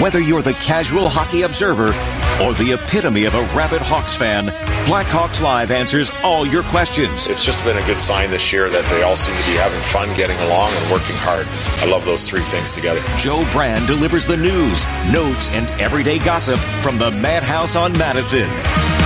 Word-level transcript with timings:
Whether 0.00 0.20
you're 0.20 0.42
the 0.42 0.52
casual 0.52 1.08
hockey 1.08 1.42
observer 1.42 1.88
or 2.38 2.54
the 2.54 2.78
epitome 2.80 3.24
of 3.24 3.34
a 3.34 3.42
rabid 3.52 3.82
Hawks 3.82 4.16
fan, 4.16 4.46
Blackhawks 4.86 5.42
Live 5.42 5.72
answers 5.72 6.12
all 6.22 6.46
your 6.46 6.62
questions. 6.62 7.26
It's 7.26 7.44
just 7.44 7.64
been 7.64 7.76
a 7.76 7.84
good 7.84 7.96
sign 7.96 8.30
this 8.30 8.52
year 8.52 8.68
that 8.68 8.88
they 8.94 9.02
all 9.02 9.16
seem 9.16 9.34
to 9.34 9.42
be 9.50 9.58
having 9.58 9.80
fun, 9.80 10.06
getting 10.14 10.38
along, 10.46 10.70
and 10.70 10.92
working 10.92 11.16
hard. 11.18 11.46
I 11.82 11.90
love 11.90 12.06
those 12.06 12.30
three 12.30 12.42
things 12.42 12.76
together. 12.76 13.00
Joe 13.18 13.44
Brand 13.50 13.88
delivers 13.88 14.24
the 14.24 14.36
news, 14.36 14.86
notes, 15.10 15.50
and 15.50 15.66
everyday 15.82 16.20
gossip 16.20 16.60
from 16.80 16.96
the 16.96 17.10
Madhouse 17.10 17.74
on 17.74 17.90
Madison. 17.98 18.48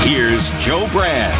Here's 0.04 0.50
Joe 0.62 0.86
Brand. 0.92 1.32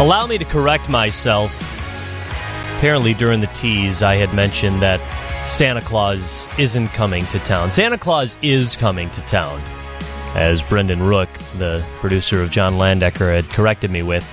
Allow 0.00 0.28
me 0.28 0.38
to 0.38 0.44
correct 0.44 0.88
myself. 0.88 1.60
Apparently, 2.78 3.14
during 3.14 3.40
the 3.40 3.46
tease, 3.48 4.04
I 4.04 4.16
had 4.16 4.32
mentioned 4.34 4.82
that 4.82 5.00
Santa 5.48 5.80
Claus 5.80 6.48
isn't 6.58 6.88
coming 6.88 7.24
to 7.26 7.38
town. 7.38 7.70
Santa 7.70 7.96
Claus 7.96 8.36
is 8.42 8.76
coming 8.76 9.08
to 9.10 9.20
town, 9.22 9.60
as 10.34 10.62
Brendan 10.62 11.02
Rook, 11.02 11.28
the 11.56 11.82
producer 12.00 12.42
of 12.42 12.50
John 12.50 12.74
Landecker, 12.74 13.34
had 13.34 13.46
corrected 13.46 13.90
me 13.90 14.02
with. 14.02 14.28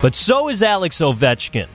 But 0.00 0.14
so 0.14 0.48
is 0.48 0.62
Alex 0.62 1.00
Ovechkin. 1.00 1.66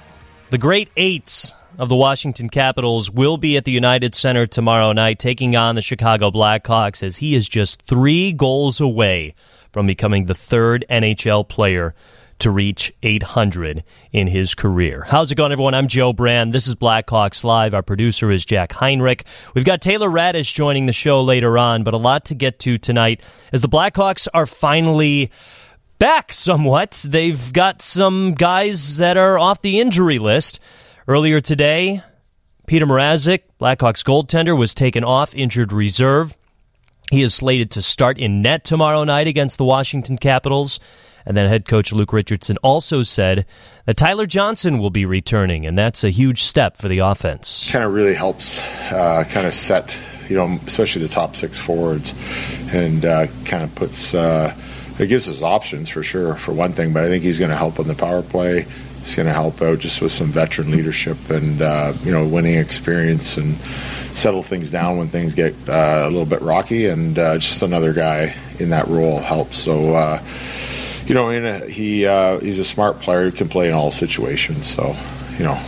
The 0.50 0.58
great 0.58 0.90
eights 0.98 1.54
of 1.78 1.90
the 1.90 1.96
Washington 1.96 2.50
Capitals 2.50 3.12
will 3.12 3.38
be 3.38 3.58
at 3.58 3.66
the 3.66 3.72
United 3.72 4.16
Center 4.16 4.46
tomorrow 4.46 4.92
night, 4.94 5.20
taking 5.20 5.56
on 5.56 5.76
the 5.76 5.82
Chicago 5.82 6.32
Blackhawks, 6.32 7.04
as 7.04 7.18
he 7.18 7.36
is 7.36 7.48
just 7.48 7.82
three 7.84 8.32
goals 8.32 8.80
away 8.82 9.36
from 9.72 9.86
becoming 9.86 10.26
the 10.26 10.34
third 10.34 10.86
NHL 10.90 11.48
player 11.48 11.94
to 12.42 12.52
reach 12.52 12.92
800 13.04 13.84
in 14.12 14.28
his 14.28 14.56
career. 14.56 15.06
How's 15.08 15.32
it 15.32 15.36
going, 15.36 15.52
everyone? 15.52 15.74
I'm 15.74 15.88
Joe 15.88 16.12
Brand. 16.12 16.54
This 16.54 16.68
is 16.68 16.76
Blackhawks 16.76 17.44
Live. 17.44 17.74
Our 17.74 17.84
producer 17.84 18.32
is 18.32 18.46
Jack 18.46 18.74
Heinrich. 18.74 19.26
We've 19.54 19.66
got 19.66 19.82
Taylor 19.82 20.10
Raddysh 20.10 20.54
joining 20.54 20.88
the 20.88 20.94
show 20.94 21.22
later 21.22 21.58
on, 21.58 21.84
but 21.84 21.94
a 21.94 21.98
lot 21.98 22.26
to 22.26 22.36
get 22.36 22.60
to 22.60 22.80
tonight 22.80 23.22
as 23.54 23.62
the 23.62 23.70
Blackhawks 23.70 24.28
are 24.34 24.48
finally 24.48 25.32
back 26.00 26.34
somewhat. 26.34 27.06
They've 27.08 27.54
got 27.54 27.84
some 27.84 28.34
guys 28.34 28.98
that 28.98 29.18
are 29.18 29.38
off 29.38 29.62
the 29.62 29.80
injury 29.80 30.18
list. 30.18 30.60
Earlier 31.08 31.42
today, 31.42 32.02
Petr 32.68 32.84
Mrazek, 32.84 33.42
Blackhawks 33.60 34.04
goaltender, 34.04 34.58
was 34.58 34.74
taken 34.74 35.04
off 35.04 35.36
injured 35.36 35.72
reserve. 35.72 36.36
He 37.12 37.22
is 37.22 37.36
slated 37.36 37.70
to 37.72 37.84
start 37.84 38.18
in 38.18 38.42
net 38.42 38.64
tomorrow 38.64 39.04
night 39.04 39.28
against 39.28 39.60
the 39.60 39.66
Washington 39.66 40.18
Capitals. 40.18 40.80
And 41.26 41.38
then 41.38 41.48
head 41.48 41.68
coach 41.68 41.92
Luke 41.92 42.14
Richardson 42.14 42.58
also 42.64 43.04
said 43.04 43.46
that 43.86 43.98
Tyler 43.98 44.26
Johnson 44.26 44.80
will 44.80 44.90
be 44.90 45.06
returning, 45.06 45.66
and 45.66 45.78
that's 45.78 46.04
a 46.04 46.10
huge 46.10 46.44
step 46.44 46.78
for 46.78 46.88
the 46.88 47.00
offense. 47.00 47.70
Kind 47.72 47.86
of 47.86 47.94
really 47.94 48.14
helps 48.14 48.64
uh, 48.92 49.24
kind 49.30 49.48
of 49.48 49.54
set, 49.54 49.96
you 50.30 50.36
know, 50.36 50.60
especially 50.66 51.02
the 51.04 51.08
top 51.08 51.36
six 51.36 51.58
forwards, 51.58 52.14
and 52.74 53.06
uh, 53.06 53.28
kind 53.46 53.64
of 53.64 53.74
puts, 53.76 54.14
uh, 54.14 54.56
it 55.00 55.08
gives 55.08 55.28
us 55.28 55.42
options 55.42 55.90
for 55.90 56.04
sure, 56.04 56.36
for 56.36 56.54
one 56.54 56.74
thing, 56.74 56.94
but 56.94 57.04
I 57.04 57.08
think 57.08 57.24
he's 57.24 57.40
going 57.40 57.52
to 57.52 57.58
help 57.58 57.80
on 57.80 57.88
the 57.88 57.96
power 57.96 58.22
play. 58.22 58.66
He's 59.02 59.16
going 59.16 59.28
to 59.28 59.34
help 59.34 59.62
out 59.64 59.80
just 59.80 60.00
with 60.00 60.12
some 60.12 60.28
veteran 60.28 60.70
leadership 60.70 61.18
and, 61.32 61.60
uh, 61.60 61.94
you 62.04 62.12
know, 62.12 62.28
winning 62.28 62.56
experience 62.56 63.36
and 63.36 63.56
settle 64.14 64.44
things 64.44 64.70
down 64.70 64.98
when 64.98 65.08
things 65.08 65.34
get 65.34 65.56
uh, 65.68 66.04
a 66.06 66.10
little 66.10 66.26
bit 66.26 66.42
rocky, 66.42 66.88
and 66.88 67.18
uh, 67.18 67.38
just 67.38 67.64
another 67.64 67.94
guy 67.94 68.36
in 68.60 68.70
that 68.70 68.88
role 68.88 69.20
helps. 69.20 69.58
So, 69.58 69.96
you 71.12 71.16
know, 71.16 71.60
he 71.68 72.06
uh, 72.06 72.40
he's 72.40 72.58
a 72.58 72.64
smart 72.64 73.02
player 73.02 73.30
who 73.30 73.36
can 73.36 73.50
play 73.50 73.68
in 73.68 73.74
all 73.74 73.92
situations. 73.92 74.66
So, 74.66 74.96
you 75.38 75.44
know, 75.44 75.62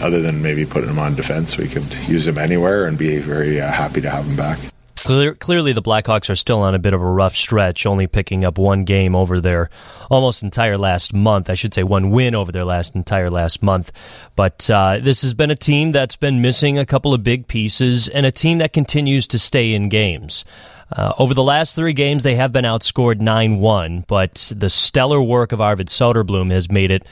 other 0.00 0.22
than 0.22 0.42
maybe 0.42 0.64
putting 0.64 0.88
him 0.88 1.00
on 1.00 1.16
defense, 1.16 1.56
we 1.56 1.66
could 1.66 1.92
use 2.06 2.28
him 2.28 2.38
anywhere 2.38 2.86
and 2.86 2.96
be 2.96 3.18
very 3.18 3.60
uh, 3.60 3.68
happy 3.68 4.00
to 4.00 4.08
have 4.08 4.24
him 4.24 4.36
back. 4.36 4.60
Clear, 4.94 5.34
clearly, 5.34 5.72
the 5.72 5.82
Blackhawks 5.82 6.28
are 6.28 6.36
still 6.36 6.60
on 6.60 6.74
a 6.74 6.78
bit 6.78 6.92
of 6.92 7.00
a 7.00 7.04
rough 7.04 7.34
stretch, 7.34 7.86
only 7.86 8.06
picking 8.06 8.44
up 8.44 8.58
one 8.58 8.84
game 8.84 9.16
over 9.16 9.40
their 9.40 9.70
almost 10.10 10.42
entire 10.42 10.76
last 10.76 11.14
month. 11.14 11.48
I 11.48 11.54
should 11.54 11.72
say 11.72 11.82
one 11.82 12.10
win 12.10 12.36
over 12.36 12.52
their 12.52 12.64
last 12.64 12.94
entire 12.94 13.30
last 13.30 13.62
month. 13.62 13.90
But 14.36 14.70
uh, 14.70 14.98
this 15.02 15.22
has 15.22 15.34
been 15.34 15.50
a 15.50 15.56
team 15.56 15.92
that's 15.92 16.16
been 16.16 16.42
missing 16.42 16.78
a 16.78 16.86
couple 16.86 17.14
of 17.14 17.22
big 17.22 17.48
pieces 17.48 18.08
and 18.08 18.26
a 18.26 18.30
team 18.30 18.58
that 18.58 18.72
continues 18.72 19.26
to 19.28 19.38
stay 19.38 19.72
in 19.72 19.88
games. 19.88 20.44
Uh, 20.90 21.12
over 21.18 21.34
the 21.34 21.42
last 21.42 21.76
three 21.76 21.92
games, 21.92 22.22
they 22.22 22.36
have 22.36 22.52
been 22.52 22.64
outscored 22.64 23.20
9 23.20 23.58
1, 23.58 24.04
but 24.06 24.52
the 24.56 24.70
stellar 24.70 25.20
work 25.20 25.52
of 25.52 25.60
Arvid 25.60 25.88
Soderblom 25.88 26.50
has 26.50 26.70
made 26.70 26.90
it 26.90 27.06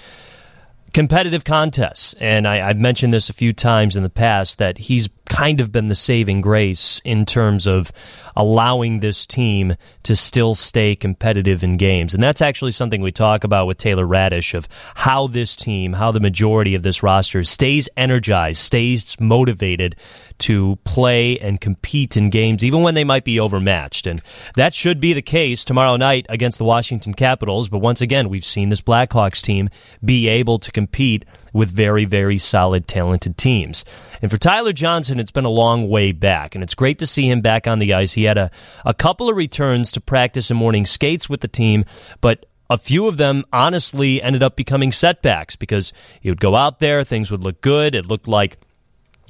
competitive 0.97 1.45
contests. 1.45 2.15
And 2.21 2.49
I, 2.49 2.69
have 2.69 2.79
mentioned 2.79 3.13
this 3.13 3.29
a 3.29 3.35
few 3.35 3.53
times 3.53 3.99
in 3.99 4.03
the 4.03 4.09
past 4.09 4.57
that 4.57 4.79
he's 4.79 5.11
kind 5.29 5.61
of 5.61 5.71
been 5.71 5.89
the 5.89 5.95
saving 5.95 6.41
grace 6.41 7.03
in 7.05 7.27
terms 7.27 7.67
of 7.67 7.93
allowing 8.35 9.01
this 9.01 9.27
team 9.27 9.77
to 10.05 10.17
still 10.17 10.55
stay 10.55 10.97
competitive 10.97 11.63
in 11.63 11.77
games. 11.77 12.15
And 12.15 12.23
that's 12.23 12.41
actually 12.41 12.73
something 12.73 13.03
we 13.03 13.13
talk 13.13 13.45
about 13.45 13.67
with 13.67 13.77
Taylor 13.77 14.07
Raddysh 14.07 14.55
of 14.55 14.69
how 14.95 15.27
this 15.27 15.55
team, 15.55 15.93
how 15.93 16.13
the 16.13 16.21
majority 16.21 16.75
of 16.75 16.83
this 16.83 17.03
roster 17.03 17.45
stays 17.45 17.91
energized, 17.99 18.63
stays 18.63 19.21
motivated 19.21 19.97
to 20.39 20.77
play 20.85 21.39
and 21.39 21.61
compete 21.61 22.17
in 22.17 22.31
games, 22.31 22.65
even 22.65 22.83
when 22.83 22.95
they 22.95 23.05
might 23.05 23.25
be 23.25 23.41
overmatched. 23.41 24.07
And 24.07 24.21
that 24.55 24.75
should 24.75 25.01
be 25.01 25.13
the 25.13 25.23
case 25.23 25.65
tomorrow 25.65 25.97
night 25.97 26.27
against 26.29 26.59
the 26.59 26.65
Washington 26.65 27.15
Capitals. 27.15 27.69
But 27.69 27.79
once 27.79 28.01
again, 28.01 28.29
we've 28.29 28.45
seen 28.45 28.69
this 28.69 28.83
Blackhawks 28.83 29.43
team 29.43 29.69
be 30.05 30.29
able 30.29 30.59
to 30.59 30.71
compete 30.71 31.25
with 31.53 31.71
very, 31.71 32.05
very 32.05 32.39
solid, 32.39 32.87
talented 32.87 33.39
teams. 33.39 33.85
And 34.21 34.31
for 34.31 34.39
Tyler 34.39 34.73
Johnson, 34.73 35.19
it's 35.19 35.31
been 35.31 35.45
a 35.45 35.51
long 35.51 35.89
way 35.89 36.13
back, 36.13 36.55
and 36.55 36.63
it's 36.63 36.75
great 36.75 36.99
to 36.99 37.07
see 37.07 37.31
him 37.31 37.41
back 37.41 37.67
on 37.67 37.79
the 37.79 37.95
ice. 37.95 38.13
He 38.13 38.25
had 38.25 38.39
a, 38.39 38.51
a 38.85 38.95
couple 38.95 39.29
of 39.29 39.37
returns 39.37 39.91
to 39.93 40.01
practice 40.01 40.51
and 40.51 40.59
morning 40.59 40.87
skates 40.87 41.29
with 41.29 41.41
the 41.41 41.49
team, 41.49 41.85
but 42.21 42.47
a 42.69 42.77
few 42.77 43.07
of 43.07 43.17
them 43.17 43.45
honestly 43.53 44.21
ended 44.21 44.43
up 44.43 44.57
becoming 44.57 44.93
setbacks 44.93 45.57
because 45.57 45.93
he 46.21 46.29
would 46.29 46.41
go 46.41 46.57
out 46.57 46.81
there, 46.81 47.05
things 47.05 47.31
would 47.31 47.45
look 47.45 47.61
good. 47.61 47.95
It 47.95 48.07
looked 48.07 48.29
like 48.29 48.59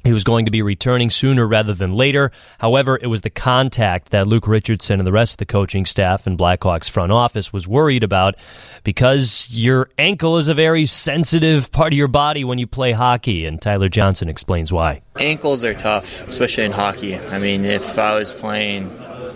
he 0.03 0.13
was 0.13 0.23
going 0.23 0.45
to 0.45 0.51
be 0.51 0.61
returning 0.61 1.09
sooner 1.09 1.45
rather 1.47 1.73
than 1.73 1.91
later. 1.91 2.31
However, 2.59 2.97
it 3.01 3.07
was 3.07 3.21
the 3.21 3.29
contact 3.29 4.09
that 4.11 4.27
Luke 4.27 4.47
Richardson 4.47 4.99
and 4.99 5.07
the 5.07 5.11
rest 5.11 5.33
of 5.33 5.37
the 5.39 5.45
coaching 5.45 5.85
staff 5.85 6.25
and 6.27 6.37
Blackhawks 6.37 6.89
front 6.89 7.11
office 7.11 7.51
was 7.51 7.67
worried 7.67 8.03
about 8.03 8.35
because 8.83 9.47
your 9.51 9.89
ankle 9.97 10.37
is 10.37 10.47
a 10.47 10.53
very 10.53 10.85
sensitive 10.85 11.71
part 11.71 11.93
of 11.93 11.97
your 11.97 12.07
body 12.07 12.43
when 12.43 12.57
you 12.57 12.67
play 12.67 12.91
hockey, 12.93 13.45
and 13.45 13.61
Tyler 13.61 13.89
Johnson 13.89 14.29
explains 14.29 14.71
why. 14.71 15.01
Ankles 15.19 15.63
are 15.63 15.73
tough, 15.73 16.27
especially 16.27 16.63
in 16.63 16.71
hockey. 16.71 17.17
I 17.17 17.39
mean, 17.39 17.65
if 17.65 17.97
I 17.97 18.15
was 18.15 18.31
playing 18.31 18.89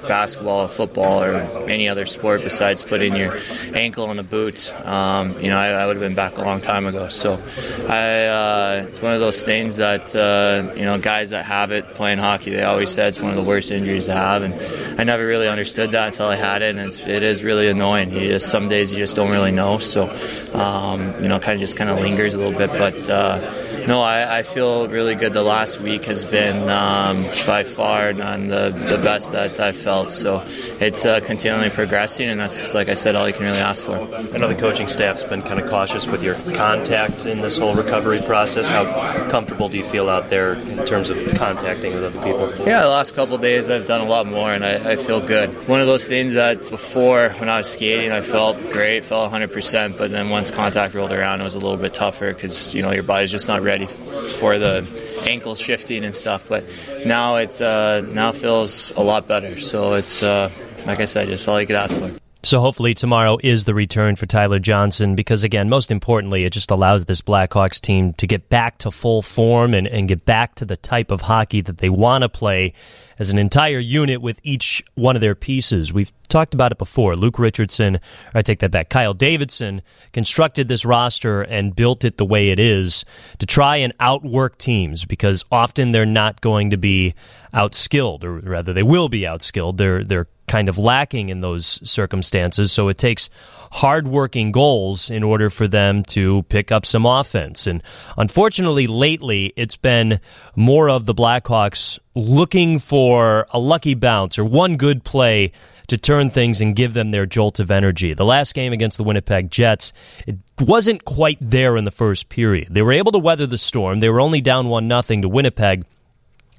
basketball 0.07 0.61
or 0.61 0.67
football 0.67 1.23
or 1.23 1.35
any 1.69 1.87
other 1.89 2.05
sport 2.05 2.43
besides 2.43 2.83
putting 2.83 3.15
your 3.15 3.37
ankle 3.73 4.11
in 4.11 4.19
a 4.19 4.23
boot, 4.23 4.71
um, 4.85 5.39
you 5.41 5.49
know, 5.49 5.57
I, 5.57 5.69
I, 5.69 5.85
would 5.85 5.95
have 5.95 6.01
been 6.01 6.15
back 6.15 6.37
a 6.37 6.41
long 6.41 6.61
time 6.61 6.85
ago. 6.85 7.07
So 7.09 7.41
I, 7.87 8.25
uh, 8.25 8.85
it's 8.87 9.01
one 9.01 9.13
of 9.13 9.19
those 9.19 9.41
things 9.41 9.77
that, 9.77 10.15
uh, 10.15 10.73
you 10.75 10.83
know, 10.83 10.97
guys 10.99 11.29
that 11.31 11.45
have 11.45 11.71
it 11.71 11.85
playing 11.93 12.17
hockey, 12.17 12.51
they 12.51 12.63
always 12.63 12.91
said 12.91 13.09
it's 13.09 13.19
one 13.19 13.31
of 13.31 13.37
the 13.37 13.43
worst 13.43 13.71
injuries 13.71 14.05
to 14.05 14.13
have. 14.13 14.43
And 14.43 14.53
I 14.99 15.03
never 15.03 15.25
really 15.25 15.47
understood 15.47 15.91
that 15.91 16.07
until 16.07 16.27
I 16.27 16.35
had 16.35 16.61
it. 16.61 16.75
And 16.75 16.79
it's, 16.79 16.99
it 17.01 17.23
is 17.23 17.43
really 17.43 17.69
annoying. 17.69 18.11
You 18.11 18.19
just, 18.19 18.49
some 18.49 18.69
days 18.69 18.91
you 18.91 18.97
just 18.97 19.15
don't 19.15 19.31
really 19.31 19.51
know. 19.51 19.77
So, 19.77 20.09
um, 20.53 21.13
you 21.21 21.27
know, 21.27 21.39
kind 21.39 21.53
of 21.53 21.59
just 21.59 21.77
kind 21.77 21.89
of 21.89 21.99
lingers 21.99 22.33
a 22.33 22.37
little 22.37 22.57
bit. 22.57 22.71
But, 22.71 23.09
uh, 23.09 23.39
no, 23.87 24.01
I, 24.01 24.39
I, 24.39 24.43
feel 24.43 24.87
really 24.87 25.15
good. 25.15 25.33
The 25.33 25.43
last 25.43 25.81
week 25.81 26.05
has 26.05 26.23
been 26.23 26.69
um, 26.69 27.23
by 27.45 27.63
far 27.63 28.13
none 28.13 28.47
the, 28.47 28.69
the 28.69 28.97
best 28.97 29.31
that 29.31 29.59
I've 29.59 29.77
felt. 29.77 30.11
So 30.11 30.43
it's 30.79 31.05
uh, 31.05 31.19
continually 31.21 31.69
progressing, 31.69 32.29
and 32.29 32.39
that's, 32.39 32.73
like 32.73 32.89
I 32.89 32.93
said, 32.93 33.15
all 33.15 33.27
you 33.27 33.33
can 33.33 33.43
really 33.43 33.57
ask 33.57 33.83
for. 33.83 33.97
I 34.33 34.37
know 34.37 34.47
the 34.47 34.55
coaching 34.55 34.87
staff's 34.87 35.23
been 35.23 35.41
kind 35.41 35.59
of 35.59 35.69
cautious 35.69 36.07
with 36.07 36.23
your 36.23 36.35
contact 36.55 37.25
in 37.25 37.41
this 37.41 37.57
whole 37.57 37.75
recovery 37.75 38.21
process. 38.21 38.69
How 38.69 38.83
comfortable 39.29 39.69
do 39.69 39.77
you 39.77 39.85
feel 39.85 40.09
out 40.09 40.29
there 40.29 40.53
in 40.53 40.85
terms 40.85 41.09
of 41.09 41.17
contacting 41.35 41.93
with 41.93 42.03
other 42.03 42.23
people? 42.23 42.47
Yeah, 42.65 42.83
the 42.83 42.89
last 42.89 43.15
couple 43.15 43.37
days 43.37 43.69
I've 43.69 43.87
done 43.87 44.01
a 44.01 44.09
lot 44.09 44.27
more, 44.27 44.51
and 44.51 44.63
I, 44.63 44.91
I 44.91 44.95
feel 44.95 45.25
good. 45.25 45.67
One 45.67 45.81
of 45.81 45.87
those 45.87 46.07
things 46.07 46.33
that 46.33 46.69
before, 46.69 47.29
when 47.39 47.49
I 47.49 47.57
was 47.57 47.71
skating, 47.71 48.11
I 48.11 48.21
felt 48.21 48.57
great, 48.71 49.05
felt 49.05 49.31
100%, 49.31 49.97
but 49.97 50.11
then 50.11 50.29
once 50.29 50.51
contact 50.51 50.93
rolled 50.93 51.11
around, 51.11 51.41
it 51.41 51.43
was 51.43 51.55
a 51.55 51.59
little 51.59 51.77
bit 51.77 51.93
tougher 51.93 52.33
because, 52.33 52.73
you 52.75 52.81
know, 52.81 52.91
your 52.91 53.03
body's 53.03 53.31
just 53.31 53.47
not 53.47 53.61
ready 53.61 53.70
ready 53.71 53.85
for 53.85 54.59
the 54.59 54.85
ankle 55.25 55.55
shifting 55.55 56.03
and 56.03 56.13
stuff. 56.13 56.47
But 56.49 56.65
now 57.05 57.37
it 57.37 57.61
uh, 57.61 58.01
now 58.01 58.33
feels 58.33 58.91
a 58.97 59.01
lot 59.01 59.27
better. 59.27 59.59
So 59.61 59.93
it's 59.93 60.21
uh, 60.21 60.51
like 60.85 60.99
I 60.99 61.05
said, 61.05 61.27
just 61.29 61.47
all 61.47 61.59
you 61.59 61.67
could 61.67 61.77
ask 61.77 61.97
for. 61.97 62.11
So 62.43 62.59
hopefully 62.59 62.95
tomorrow 62.95 63.37
is 63.43 63.65
the 63.65 63.75
return 63.75 64.15
for 64.15 64.25
Tyler 64.25 64.57
Johnson 64.57 65.13
because 65.15 65.43
again, 65.43 65.69
most 65.69 65.91
importantly, 65.91 66.43
it 66.43 66.51
just 66.51 66.71
allows 66.71 67.05
this 67.05 67.21
Blackhawks 67.21 67.79
team 67.79 68.13
to 68.13 68.25
get 68.25 68.49
back 68.49 68.79
to 68.79 68.89
full 68.89 69.21
form 69.21 69.75
and, 69.75 69.87
and 69.87 70.07
get 70.07 70.25
back 70.25 70.55
to 70.55 70.65
the 70.65 70.75
type 70.75 71.11
of 71.11 71.21
hockey 71.21 71.61
that 71.61 71.77
they 71.77 71.89
want 71.89 72.23
to 72.23 72.29
play 72.29 72.73
as 73.21 73.29
an 73.29 73.37
entire 73.37 73.77
unit 73.77 74.19
with 74.19 74.39
each 74.41 74.83
one 74.95 75.15
of 75.15 75.21
their 75.21 75.35
pieces. 75.35 75.93
We've 75.93 76.11
talked 76.27 76.55
about 76.55 76.71
it 76.71 76.79
before. 76.79 77.15
Luke 77.15 77.37
Richardson, 77.37 77.99
I 78.33 78.41
take 78.41 78.61
that 78.61 78.71
back. 78.71 78.89
Kyle 78.89 79.13
Davidson 79.13 79.83
constructed 80.11 80.67
this 80.67 80.85
roster 80.85 81.43
and 81.43 81.75
built 81.75 82.03
it 82.03 82.17
the 82.17 82.25
way 82.25 82.49
it 82.49 82.57
is 82.57 83.05
to 83.37 83.45
try 83.45 83.75
and 83.75 83.93
outwork 83.99 84.57
teams 84.57 85.05
because 85.05 85.45
often 85.51 85.91
they're 85.91 86.03
not 86.03 86.41
going 86.41 86.71
to 86.71 86.77
be 86.77 87.13
outskilled, 87.53 88.23
or 88.23 88.39
rather, 88.39 88.73
they 88.73 88.81
will 88.81 89.07
be 89.07 89.21
outskilled. 89.21 89.77
They're 89.77 90.03
they're 90.03 90.27
kind 90.51 90.67
of 90.67 90.77
lacking 90.77 91.29
in 91.29 91.39
those 91.39 91.79
circumstances. 91.89 92.73
So 92.73 92.89
it 92.89 92.97
takes 92.97 93.29
hardworking 93.71 94.51
goals 94.51 95.09
in 95.09 95.23
order 95.23 95.49
for 95.49 95.65
them 95.65 96.03
to 96.03 96.43
pick 96.49 96.73
up 96.73 96.85
some 96.85 97.05
offense. 97.05 97.67
And 97.67 97.81
unfortunately, 98.17 98.85
lately, 98.85 99.53
it's 99.55 99.77
been 99.77 100.19
more 100.53 100.89
of 100.89 101.05
the 101.05 101.13
Blackhawks 101.13 101.99
looking 102.15 102.79
for 102.79 103.47
a 103.51 103.59
lucky 103.59 103.93
bounce 103.93 104.37
or 104.37 104.43
one 104.43 104.75
good 104.75 105.05
play 105.05 105.53
to 105.87 105.97
turn 105.97 106.29
things 106.29 106.59
and 106.59 106.75
give 106.75 106.93
them 106.93 107.11
their 107.11 107.25
jolt 107.25 107.61
of 107.61 107.71
energy. 107.71 108.13
The 108.13 108.25
last 108.25 108.53
game 108.53 108.73
against 108.73 108.97
the 108.97 109.05
Winnipeg 109.05 109.51
Jets, 109.51 109.93
it 110.27 110.37
wasn't 110.59 111.05
quite 111.05 111.37
there 111.39 111.77
in 111.77 111.85
the 111.85 111.91
first 111.91 112.27
period. 112.27 112.67
They 112.71 112.81
were 112.81 112.91
able 112.91 113.13
to 113.13 113.19
weather 113.19 113.47
the 113.47 113.57
storm. 113.57 113.99
They 113.99 114.09
were 114.09 114.19
only 114.19 114.41
down 114.41 114.67
1 114.67 114.85
nothing 114.85 115.21
to 115.21 115.29
Winnipeg 115.29 115.85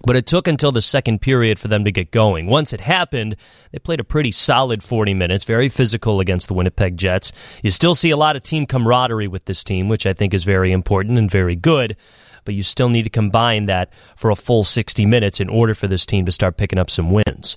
but 0.07 0.17
it 0.17 0.27
took 0.27 0.47
until 0.47 0.73
the 0.73 0.83
second 0.83 1.21
period 1.21 1.59
for 1.59 1.69
them 1.69 1.85
to 1.85 1.93
get 1.93 2.11
going. 2.11 2.47
Once 2.47 2.73
it 2.73 2.81
happened, 2.81 3.37
they 3.71 3.79
played 3.79 4.01
a 4.01 4.05
pretty 4.05 4.31
solid 4.31 4.83
40 4.83 5.15
minutes, 5.15 5.45
very 5.45 5.69
physical 5.69 6.21
against 6.21 6.49
the 6.49 6.55
Winnipeg 6.55 6.97
Jets. 6.97 7.33
You 7.63 7.71
still 7.71 7.95
see 7.95 8.11
a 8.11 8.17
lot 8.17 8.37
of 8.37 8.43
team 8.43 8.67
camaraderie 8.67 9.29
with 9.29 9.45
this 9.45 9.65
team, 9.65 9.89
which 9.89 10.07
I 10.07 10.13
think 10.13 10.35
is 10.35 10.45
very 10.45 10.73
important 10.73 11.19
and 11.19 11.31
very 11.31 11.57
good. 11.57 11.97
But 12.45 12.55
you 12.55 12.65
still 12.65 12.89
need 12.89 13.05
to 13.05 13.11
combine 13.11 13.67
that 13.67 13.93
for 14.17 14.31
a 14.31 14.35
full 14.35 14.65
60 14.65 15.07
minutes 15.07 15.39
in 15.39 15.49
order 15.49 15.75
for 15.75 15.87
this 15.87 16.05
team 16.05 16.27
to 16.27 16.33
start 16.33 16.57
picking 16.57 16.79
up 16.79 16.91
some 16.91 17.11
wins 17.11 17.57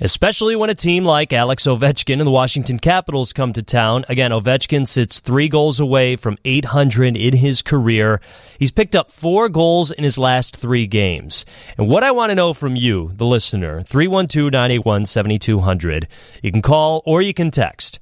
especially 0.00 0.56
when 0.56 0.70
a 0.70 0.74
team 0.74 1.04
like 1.04 1.32
Alex 1.32 1.64
Ovechkin 1.64 2.18
and 2.18 2.26
the 2.26 2.30
Washington 2.30 2.78
Capitals 2.78 3.32
come 3.32 3.52
to 3.52 3.62
town. 3.62 4.04
Again, 4.08 4.30
Ovechkin 4.30 4.86
sits 4.86 5.20
three 5.20 5.48
goals 5.48 5.80
away 5.80 6.16
from 6.16 6.38
800 6.44 7.16
in 7.16 7.36
his 7.36 7.62
career. 7.62 8.20
He's 8.58 8.70
picked 8.70 8.96
up 8.96 9.10
four 9.10 9.48
goals 9.48 9.90
in 9.90 10.04
his 10.04 10.18
last 10.18 10.56
three 10.56 10.86
games. 10.86 11.44
And 11.78 11.88
what 11.88 12.04
I 12.04 12.10
want 12.10 12.30
to 12.30 12.36
know 12.36 12.52
from 12.54 12.76
you, 12.76 13.12
the 13.14 13.26
listener, 13.26 13.82
312 13.82 14.52
981 14.52 15.06
7200, 15.06 16.08
you 16.42 16.52
can 16.52 16.62
call 16.62 17.02
or 17.06 17.22
you 17.22 17.34
can 17.34 17.50
text. 17.50 18.00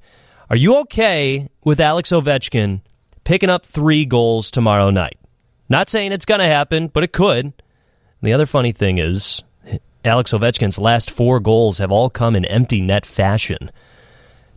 Are 0.49 0.55
you 0.55 0.77
okay 0.79 1.49
with 1.63 1.79
Alex 1.79 2.09
Ovechkin 2.09 2.81
picking 3.23 3.49
up 3.49 3.65
three 3.65 4.05
goals 4.05 4.51
tomorrow 4.51 4.89
night? 4.89 5.17
Not 5.69 5.89
saying 5.89 6.11
it's 6.11 6.25
going 6.25 6.41
to 6.41 6.47
happen, 6.47 6.89
but 6.89 7.03
it 7.03 7.13
could. 7.13 7.45
And 7.45 7.53
the 8.21 8.33
other 8.33 8.45
funny 8.45 8.73
thing 8.73 8.97
is, 8.97 9.41
Alex 10.03 10.31
Ovechkin's 10.31 10.79
last 10.79 11.11
four 11.11 11.39
goals 11.39 11.77
have 11.77 11.91
all 11.91 12.09
come 12.09 12.35
in 12.35 12.45
empty 12.45 12.81
net 12.81 13.05
fashion. 13.05 13.71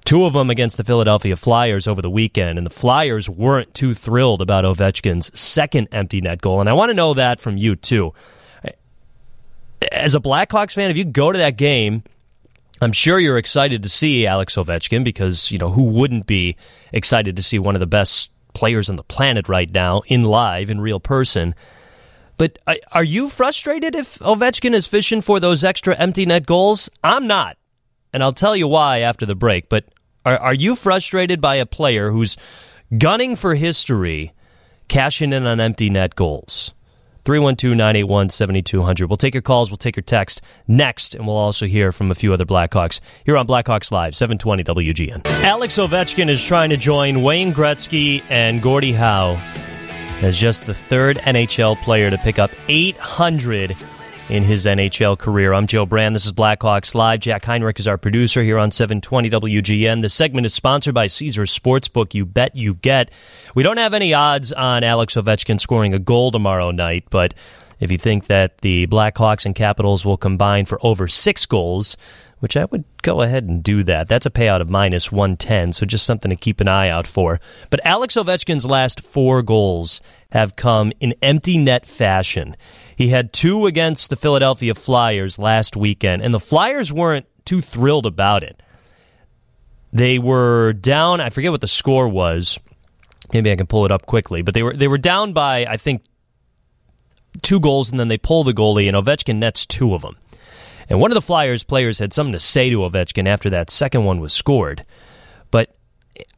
Two 0.04 0.24
of 0.24 0.34
them 0.34 0.50
against 0.50 0.76
the 0.76 0.84
Philadelphia 0.84 1.34
Flyers 1.34 1.88
over 1.88 2.02
the 2.02 2.10
weekend, 2.10 2.58
and 2.58 2.66
the 2.66 2.70
Flyers 2.70 3.28
weren't 3.28 3.72
too 3.72 3.94
thrilled 3.94 4.42
about 4.42 4.64
Ovechkin's 4.64 5.38
second 5.38 5.88
empty 5.92 6.20
net 6.20 6.40
goal. 6.42 6.60
And 6.60 6.68
I 6.68 6.74
want 6.74 6.90
to 6.90 6.94
know 6.94 7.14
that 7.14 7.40
from 7.40 7.56
you, 7.56 7.74
too. 7.74 8.12
As 9.92 10.14
a 10.14 10.20
Blackhawks 10.20 10.74
fan, 10.74 10.90
if 10.90 10.96
you 10.96 11.04
go 11.04 11.32
to 11.32 11.38
that 11.38 11.56
game, 11.56 12.02
I'm 12.82 12.92
sure 12.92 13.18
you're 13.18 13.38
excited 13.38 13.82
to 13.82 13.88
see 13.88 14.26
Alex 14.26 14.56
Ovechkin 14.56 15.04
because, 15.04 15.50
you 15.50 15.58
know, 15.58 15.70
who 15.70 15.84
wouldn't 15.84 16.26
be 16.26 16.56
excited 16.92 17.36
to 17.36 17.42
see 17.42 17.58
one 17.58 17.76
of 17.76 17.80
the 17.80 17.86
best 17.86 18.30
players 18.52 18.90
on 18.90 18.96
the 18.96 19.04
planet 19.04 19.48
right 19.48 19.70
now 19.70 20.02
in 20.06 20.22
live, 20.22 20.68
in 20.68 20.80
real 20.80 21.00
person? 21.00 21.54
But 22.36 22.58
are 22.92 23.04
you 23.04 23.28
frustrated 23.28 23.94
if 23.94 24.18
Ovechkin 24.18 24.74
is 24.74 24.86
fishing 24.86 25.20
for 25.20 25.38
those 25.40 25.62
extra 25.62 25.96
empty 25.96 26.26
net 26.26 26.46
goals? 26.46 26.90
I'm 27.02 27.26
not. 27.26 27.56
And 28.12 28.22
I'll 28.22 28.32
tell 28.32 28.56
you 28.56 28.68
why 28.68 29.00
after 29.00 29.26
the 29.26 29.34
break. 29.34 29.68
But 29.68 29.84
are, 30.24 30.38
are 30.38 30.54
you 30.54 30.74
frustrated 30.74 31.40
by 31.40 31.56
a 31.56 31.66
player 31.66 32.10
who's 32.10 32.36
gunning 32.96 33.36
for 33.36 33.54
history, 33.54 34.32
cashing 34.88 35.32
in 35.32 35.46
on 35.46 35.60
empty 35.60 35.90
net 35.90 36.14
goals? 36.16 36.74
312 37.24 37.74
981 37.74 38.28
7200. 38.28 39.08
We'll 39.08 39.16
take 39.16 39.34
your 39.34 39.42
calls, 39.42 39.70
we'll 39.70 39.78
take 39.78 39.96
your 39.96 40.02
text 40.02 40.42
next, 40.68 41.14
and 41.14 41.26
we'll 41.26 41.36
also 41.36 41.66
hear 41.66 41.90
from 41.90 42.10
a 42.10 42.14
few 42.14 42.34
other 42.34 42.44
Blackhawks 42.44 43.00
here 43.24 43.38
on 43.38 43.46
Blackhawks 43.46 43.90
Live, 43.90 44.14
720 44.14 44.62
WGN. 44.64 45.26
Alex 45.42 45.78
Ovechkin 45.78 46.28
is 46.28 46.44
trying 46.44 46.68
to 46.70 46.76
join 46.76 47.22
Wayne 47.22 47.52
Gretzky 47.54 48.22
and 48.28 48.60
Gordie 48.60 48.92
Howe 48.92 49.40
as 50.24 50.38
just 50.38 50.64
the 50.64 50.72
third 50.72 51.18
NHL 51.18 51.76
player 51.82 52.08
to 52.08 52.16
pick 52.16 52.38
up 52.38 52.50
800 52.68 53.76
in 54.30 54.42
his 54.42 54.64
NHL 54.64 55.18
career. 55.18 55.52
I'm 55.52 55.66
Joe 55.66 55.84
Brand. 55.84 56.14
This 56.14 56.24
is 56.24 56.32
Blackhawks 56.32 56.94
Live. 56.94 57.20
Jack 57.20 57.44
Heinrich 57.44 57.78
is 57.78 57.86
our 57.86 57.98
producer 57.98 58.42
here 58.42 58.58
on 58.58 58.70
720 58.70 59.28
WGN. 59.28 60.00
The 60.00 60.08
segment 60.08 60.46
is 60.46 60.54
sponsored 60.54 60.94
by 60.94 61.08
Caesars 61.08 61.56
Sportsbook. 61.56 62.14
You 62.14 62.24
bet 62.24 62.56
you 62.56 62.72
get. 62.72 63.10
We 63.54 63.62
don't 63.62 63.76
have 63.76 63.92
any 63.92 64.14
odds 64.14 64.50
on 64.50 64.82
Alex 64.82 65.14
Ovechkin 65.14 65.60
scoring 65.60 65.92
a 65.92 65.98
goal 65.98 66.30
tomorrow 66.30 66.70
night, 66.70 67.04
but 67.10 67.34
if 67.78 67.92
you 67.92 67.98
think 67.98 68.28
that 68.28 68.58
the 68.62 68.86
Blackhawks 68.86 69.44
and 69.44 69.54
Capitals 69.54 70.06
will 70.06 70.16
combine 70.16 70.64
for 70.64 70.78
over 70.82 71.06
six 71.06 71.44
goals, 71.44 71.98
which 72.44 72.58
I 72.58 72.66
would 72.66 72.84
go 73.00 73.22
ahead 73.22 73.44
and 73.44 73.62
do 73.62 73.82
that. 73.84 74.06
That's 74.06 74.26
a 74.26 74.30
payout 74.30 74.60
of 74.60 74.68
minus 74.68 75.10
110, 75.10 75.72
so 75.72 75.86
just 75.86 76.04
something 76.04 76.28
to 76.28 76.36
keep 76.36 76.60
an 76.60 76.68
eye 76.68 76.90
out 76.90 77.06
for. 77.06 77.40
But 77.70 77.80
Alex 77.86 78.16
Ovechkin's 78.16 78.66
last 78.66 79.00
four 79.00 79.40
goals 79.40 80.02
have 80.32 80.54
come 80.54 80.92
in 81.00 81.14
empty 81.22 81.56
net 81.56 81.86
fashion. 81.86 82.54
He 82.96 83.08
had 83.08 83.32
two 83.32 83.64
against 83.64 84.10
the 84.10 84.16
Philadelphia 84.16 84.74
Flyers 84.74 85.38
last 85.38 85.74
weekend, 85.74 86.20
and 86.20 86.34
the 86.34 86.38
Flyers 86.38 86.92
weren't 86.92 87.24
too 87.46 87.62
thrilled 87.62 88.04
about 88.04 88.42
it. 88.42 88.62
They 89.94 90.18
were 90.18 90.74
down, 90.74 91.22
I 91.22 91.30
forget 91.30 91.50
what 91.50 91.62
the 91.62 91.66
score 91.66 92.10
was. 92.10 92.58
Maybe 93.32 93.50
I 93.50 93.56
can 93.56 93.66
pull 93.66 93.86
it 93.86 93.90
up 93.90 94.04
quickly, 94.04 94.42
but 94.42 94.52
they 94.52 94.62
were 94.62 94.74
they 94.74 94.86
were 94.86 94.98
down 94.98 95.32
by 95.32 95.64
I 95.64 95.78
think 95.78 96.02
two 97.40 97.58
goals 97.58 97.90
and 97.90 97.98
then 97.98 98.08
they 98.08 98.18
pull 98.18 98.44
the 98.44 98.52
goalie 98.52 98.86
and 98.86 98.94
Ovechkin 98.94 99.36
nets 99.36 99.64
two 99.64 99.94
of 99.94 100.02
them. 100.02 100.18
And 100.88 101.00
one 101.00 101.10
of 101.10 101.14
the 101.14 101.22
Flyers 101.22 101.64
players 101.64 101.98
had 101.98 102.12
something 102.12 102.32
to 102.32 102.40
say 102.40 102.70
to 102.70 102.78
Ovechkin 102.78 103.26
after 103.26 103.50
that 103.50 103.70
second 103.70 104.04
one 104.04 104.20
was 104.20 104.32
scored. 104.32 104.84
But 105.50 105.74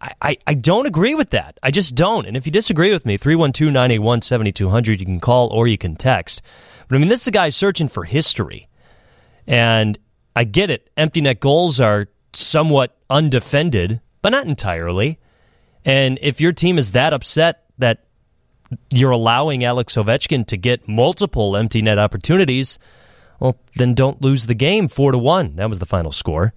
I, 0.01 0.13
I, 0.23 0.37
I 0.47 0.55
don't 0.55 0.87
agree 0.87 1.15
with 1.15 1.31
that. 1.31 1.59
I 1.63 1.71
just 1.71 1.95
don't. 1.95 2.27
And 2.27 2.37
if 2.37 2.47
you 2.47 2.53
disagree 2.53 2.91
with 2.91 3.07
me, 3.07 3.17
312 3.17 3.73
981 3.73 4.23
7200, 4.23 5.01
you 5.01 5.07
can 5.07 5.21
call 5.21 5.49
or 5.49 5.67
you 5.67 5.79
can 5.79 5.97
text. 5.97 6.43
But 6.89 6.97
I 6.97 6.99
mean, 6.99 7.09
this 7.09 7.23
is 7.23 7.29
a 7.29 7.33
guy 7.33 7.49
searching 7.49 7.89
for 7.89 8.05
history. 8.05 8.69
And 9.47 9.99
I 10.35 10.45
get 10.45 10.71
it. 10.71 10.91
Empty 10.97 11.23
net 11.23 11.41
goals 11.41 11.81
are 11.81 12.09
somewhat 12.33 12.97
undefended, 13.09 14.01
but 14.23 14.31
not 14.31 14.47
entirely. 14.47 15.19
And 15.85 16.19
if 16.21 16.41
your 16.41 16.53
team 16.53 16.79
is 16.79 16.93
that 16.93 17.13
upset 17.13 17.65
that 17.79 18.05
you're 18.91 19.13
allowing 19.13 19.65
Alex 19.65 19.95
Ovechkin 19.95 20.47
to 20.49 20.57
get 20.57 20.89
multiple 20.89 21.57
empty 21.57 21.83
net 21.83 21.99
opportunities, 21.99 22.79
well, 23.41 23.57
then 23.77 23.95
don't 23.95 24.23
lose 24.23 24.47
the 24.47 24.55
game 24.55 24.89
4 24.89 25.13
to 25.13 25.19
1. 25.19 25.57
That 25.57 25.69
was 25.69 25.79
the 25.79 25.87
final 25.87 26.13
score. 26.13 26.55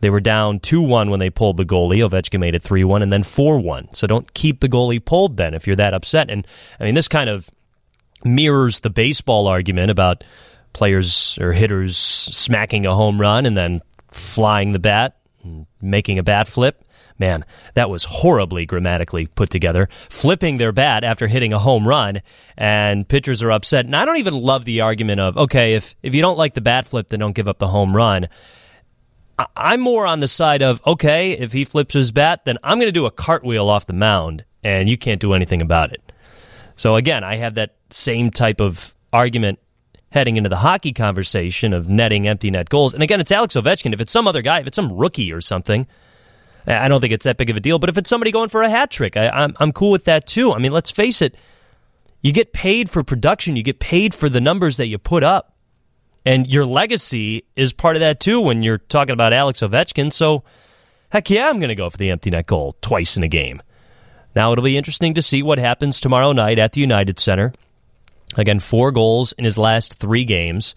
They 0.00 0.10
were 0.10 0.20
down 0.20 0.60
2 0.60 0.82
1 0.82 1.10
when 1.10 1.20
they 1.20 1.30
pulled 1.30 1.56
the 1.56 1.64
goalie. 1.64 2.08
Ovechkin 2.08 2.40
made 2.40 2.54
it 2.54 2.62
3 2.62 2.84
1 2.84 3.02
and 3.02 3.12
then 3.12 3.22
4 3.22 3.58
1. 3.58 3.94
So 3.94 4.06
don't 4.06 4.32
keep 4.34 4.60
the 4.60 4.68
goalie 4.68 5.04
pulled 5.04 5.36
then 5.36 5.54
if 5.54 5.66
you're 5.66 5.76
that 5.76 5.94
upset. 5.94 6.30
And 6.30 6.46
I 6.78 6.84
mean, 6.84 6.94
this 6.94 7.08
kind 7.08 7.28
of 7.28 7.50
mirrors 8.24 8.80
the 8.80 8.90
baseball 8.90 9.46
argument 9.46 9.90
about 9.90 10.24
players 10.72 11.38
or 11.40 11.52
hitters 11.52 11.96
smacking 11.96 12.86
a 12.86 12.94
home 12.94 13.20
run 13.20 13.46
and 13.46 13.56
then 13.56 13.80
flying 14.10 14.72
the 14.72 14.78
bat 14.78 15.16
and 15.42 15.66
making 15.80 16.18
a 16.18 16.22
bat 16.22 16.46
flip 16.46 16.84
man, 17.18 17.44
that 17.74 17.90
was 17.90 18.04
horribly 18.04 18.66
grammatically 18.66 19.26
put 19.26 19.50
together, 19.50 19.88
flipping 20.08 20.58
their 20.58 20.72
bat 20.72 21.04
after 21.04 21.26
hitting 21.26 21.52
a 21.52 21.58
home 21.58 21.86
run, 21.86 22.22
and 22.56 23.08
pitchers 23.08 23.42
are 23.42 23.50
upset. 23.50 23.84
And 23.84 23.96
I 23.96 24.04
don't 24.04 24.18
even 24.18 24.34
love 24.34 24.64
the 24.64 24.80
argument 24.80 25.20
of, 25.20 25.36
okay, 25.36 25.74
if, 25.74 25.96
if 26.02 26.14
you 26.14 26.22
don't 26.22 26.38
like 26.38 26.54
the 26.54 26.60
bat 26.60 26.86
flip, 26.86 27.08
then 27.08 27.20
don't 27.20 27.34
give 27.34 27.48
up 27.48 27.58
the 27.58 27.68
home 27.68 27.96
run. 27.96 28.28
I'm 29.56 29.80
more 29.80 30.06
on 30.06 30.20
the 30.20 30.28
side 30.28 30.62
of, 30.62 30.84
okay, 30.86 31.32
if 31.32 31.52
he 31.52 31.64
flips 31.64 31.94
his 31.94 32.10
bat, 32.10 32.44
then 32.44 32.58
I'm 32.64 32.78
going 32.78 32.88
to 32.88 32.92
do 32.92 33.06
a 33.06 33.10
cartwheel 33.10 33.68
off 33.68 33.86
the 33.86 33.92
mound, 33.92 34.44
and 34.64 34.88
you 34.88 34.98
can't 34.98 35.20
do 35.20 35.32
anything 35.32 35.62
about 35.62 35.92
it. 35.92 36.12
So 36.74 36.96
again, 36.96 37.24
I 37.24 37.36
have 37.36 37.54
that 37.54 37.74
same 37.90 38.30
type 38.30 38.60
of 38.60 38.94
argument 39.12 39.58
heading 40.10 40.36
into 40.36 40.48
the 40.48 40.56
hockey 40.56 40.92
conversation 40.92 41.72
of 41.72 41.88
netting 41.88 42.26
empty 42.26 42.50
net 42.50 42.68
goals. 42.68 42.94
And 42.94 43.02
again, 43.02 43.20
it's 43.20 43.32
Alex 43.32 43.54
Ovechkin. 43.56 43.92
If 43.92 44.00
it's 44.00 44.12
some 44.12 44.26
other 44.26 44.42
guy, 44.42 44.60
if 44.60 44.66
it's 44.66 44.76
some 44.76 44.92
rookie 44.92 45.32
or 45.32 45.40
something, 45.40 45.86
I 46.68 46.88
don't 46.88 47.00
think 47.00 47.12
it's 47.12 47.24
that 47.24 47.36
big 47.36 47.50
of 47.50 47.56
a 47.56 47.60
deal. 47.60 47.78
But 47.78 47.90
if 47.90 47.98
it's 47.98 48.10
somebody 48.10 48.30
going 48.30 48.48
for 48.48 48.62
a 48.62 48.68
hat 48.68 48.90
trick, 48.90 49.16
I, 49.16 49.28
I'm 49.28 49.54
I'm 49.58 49.72
cool 49.72 49.90
with 49.90 50.04
that 50.04 50.26
too. 50.26 50.52
I 50.52 50.58
mean, 50.58 50.72
let's 50.72 50.90
face 50.90 51.22
it, 51.22 51.34
you 52.22 52.32
get 52.32 52.52
paid 52.52 52.90
for 52.90 53.02
production, 53.02 53.56
you 53.56 53.62
get 53.62 53.80
paid 53.80 54.14
for 54.14 54.28
the 54.28 54.40
numbers 54.40 54.76
that 54.76 54.86
you 54.86 54.98
put 54.98 55.24
up, 55.24 55.56
and 56.26 56.52
your 56.52 56.66
legacy 56.66 57.44
is 57.56 57.72
part 57.72 57.96
of 57.96 58.00
that 58.00 58.20
too. 58.20 58.40
When 58.40 58.62
you're 58.62 58.78
talking 58.78 59.12
about 59.12 59.32
Alex 59.32 59.60
Ovechkin, 59.60 60.12
so 60.12 60.44
Heck 61.10 61.30
yeah, 61.30 61.48
I'm 61.48 61.58
going 61.58 61.68
to 61.68 61.74
go 61.74 61.88
for 61.88 61.96
the 61.96 62.10
empty 62.10 62.30
net 62.30 62.46
goal 62.46 62.76
twice 62.82 63.16
in 63.16 63.22
a 63.22 63.28
game. 63.28 63.62
Now, 64.36 64.52
it'll 64.52 64.64
be 64.64 64.76
interesting 64.76 65.14
to 65.14 65.22
see 65.22 65.42
what 65.42 65.58
happens 65.58 66.00
tomorrow 66.00 66.32
night 66.32 66.58
at 66.58 66.74
the 66.74 66.82
United 66.82 67.18
Center. 67.18 67.54
Again, 68.36 68.60
four 68.60 68.92
goals 68.92 69.32
in 69.32 69.44
his 69.44 69.56
last 69.56 69.94
three 69.94 70.24
games. 70.24 70.74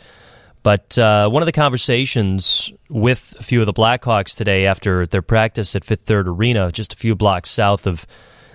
But 0.63 0.97
uh, 0.97 1.29
one 1.29 1.41
of 1.41 1.47
the 1.47 1.51
conversations 1.51 2.71
with 2.89 3.35
a 3.39 3.43
few 3.43 3.61
of 3.61 3.65
the 3.65 3.73
Blackhawks 3.73 4.35
today 4.35 4.67
after 4.67 5.07
their 5.07 5.23
practice 5.23 5.75
at 5.75 5.83
Fifth 5.83 6.01
Third 6.01 6.27
Arena, 6.27 6.71
just 6.71 6.93
a 6.93 6.95
few 6.95 7.15
blocks 7.15 7.49
south 7.49 7.87
of 7.87 8.05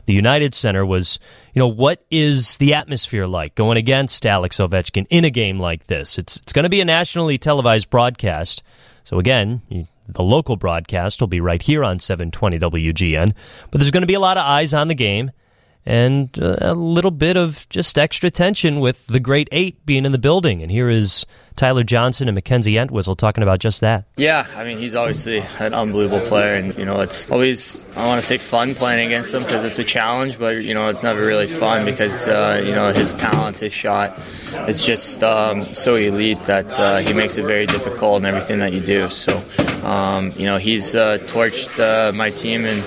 the 0.07 0.13
United 0.13 0.55
Center, 0.55 0.87
was 0.87 1.19
you 1.53 1.59
know 1.59 1.67
what 1.67 2.05
is 2.11 2.59
the 2.59 2.75
atmosphere 2.75 3.27
like 3.27 3.57
going 3.57 3.77
against 3.77 4.25
Alex 4.25 4.59
Ovechkin 4.59 5.07
in 5.11 5.25
a 5.25 5.31
game 5.31 5.59
like 5.59 5.89
this? 5.89 6.17
It's 6.17 6.37
it's 6.37 6.53
going 6.53 6.63
to 6.63 6.69
be 6.69 6.81
a 6.81 6.85
nationally 6.85 7.39
televised 7.39 7.91
broadcast. 7.91 8.63
So 9.03 9.19
again, 9.19 9.63
you, 9.69 9.89
the 10.09 10.23
local 10.23 10.55
broadcast 10.57 11.21
will 11.21 11.27
be 11.27 11.41
right 11.41 11.61
here 11.61 11.83
on 11.83 11.99
720 11.99 12.59
WGN, 12.61 13.35
but 13.71 13.81
there's 13.81 13.91
going 13.91 14.03
to 14.03 14.07
be 14.07 14.15
a 14.15 14.21
lot 14.21 14.37
of 14.37 14.45
eyes 14.45 14.73
on 14.73 14.87
the 14.87 14.95
game 14.95 15.33
and 15.85 16.37
a 16.39 16.75
little 16.75 17.13
bit 17.13 17.37
of 17.37 17.67
just 17.69 17.97
extra 17.97 18.29
tension 18.29 18.81
with 18.81 19.07
the 19.07 19.21
great 19.21 19.49
eight 19.53 19.87
being 19.87 20.05
in 20.05 20.13
the 20.13 20.19
building. 20.19 20.61
And 20.61 20.71
here 20.71 20.91
is 20.91 21.25
Tyler 21.57 21.83
Johnson 21.83 22.29
and 22.29 22.35
Mackenzie 22.35 22.77
Entwistle 22.77 23.17
talking 23.17 23.43
about 23.43 23.59
just 23.59 23.81
that. 23.81 24.05
Yeah, 24.17 24.47
I 24.55 24.65
mean, 24.65 24.79
he's 24.79 24.95
obviously 24.95 25.43
an 25.59 25.75
unbelievable 25.75 26.27
player, 26.27 26.55
and, 26.55 26.77
you 26.77 26.85
know, 26.85 27.01
it's 27.01 27.29
always, 27.31 27.83
I 27.97 28.07
want 28.07 28.21
to 28.21 28.27
say 28.27 28.39
fun 28.39 28.75
playing 28.75 29.07
against 29.07 29.35
him 29.35 29.43
because 29.43 29.65
it's 29.65 29.79
a 29.79 29.85
challenge, 29.85 30.39
but, 30.39 30.57
you 30.63 30.75
know, 30.75 30.89
it's 30.89 31.03
never 31.03 31.25
really 31.25 31.47
fun 31.47 31.85
because, 31.85 32.29
uh, 32.29 32.63
you 32.65 32.73
know, 32.73 32.93
his 32.93 33.15
talent, 33.15 33.57
his 33.57 33.73
shot, 33.73 34.19
it's 34.69 34.85
just 34.85 35.23
um, 35.23 35.63
so 35.75 35.97
elite 35.97 36.43
that 36.43 36.69
uh, 36.79 36.99
he 36.99 37.13
makes 37.13 37.37
it 37.37 37.45
very 37.45 37.67
difficult 37.67 38.19
in 38.19 38.27
everything 38.27 38.59
that 38.59 38.73
you 38.73 38.81
do. 38.81 39.09
So, 39.11 39.43
um, 39.85 40.33
you 40.37 40.47
know, 40.47 40.59
he's 40.59 40.95
uh, 40.95 41.19
torched 41.19 41.79
uh, 41.81 42.13
my 42.13 42.31
team 42.31 42.65
and 42.65 42.85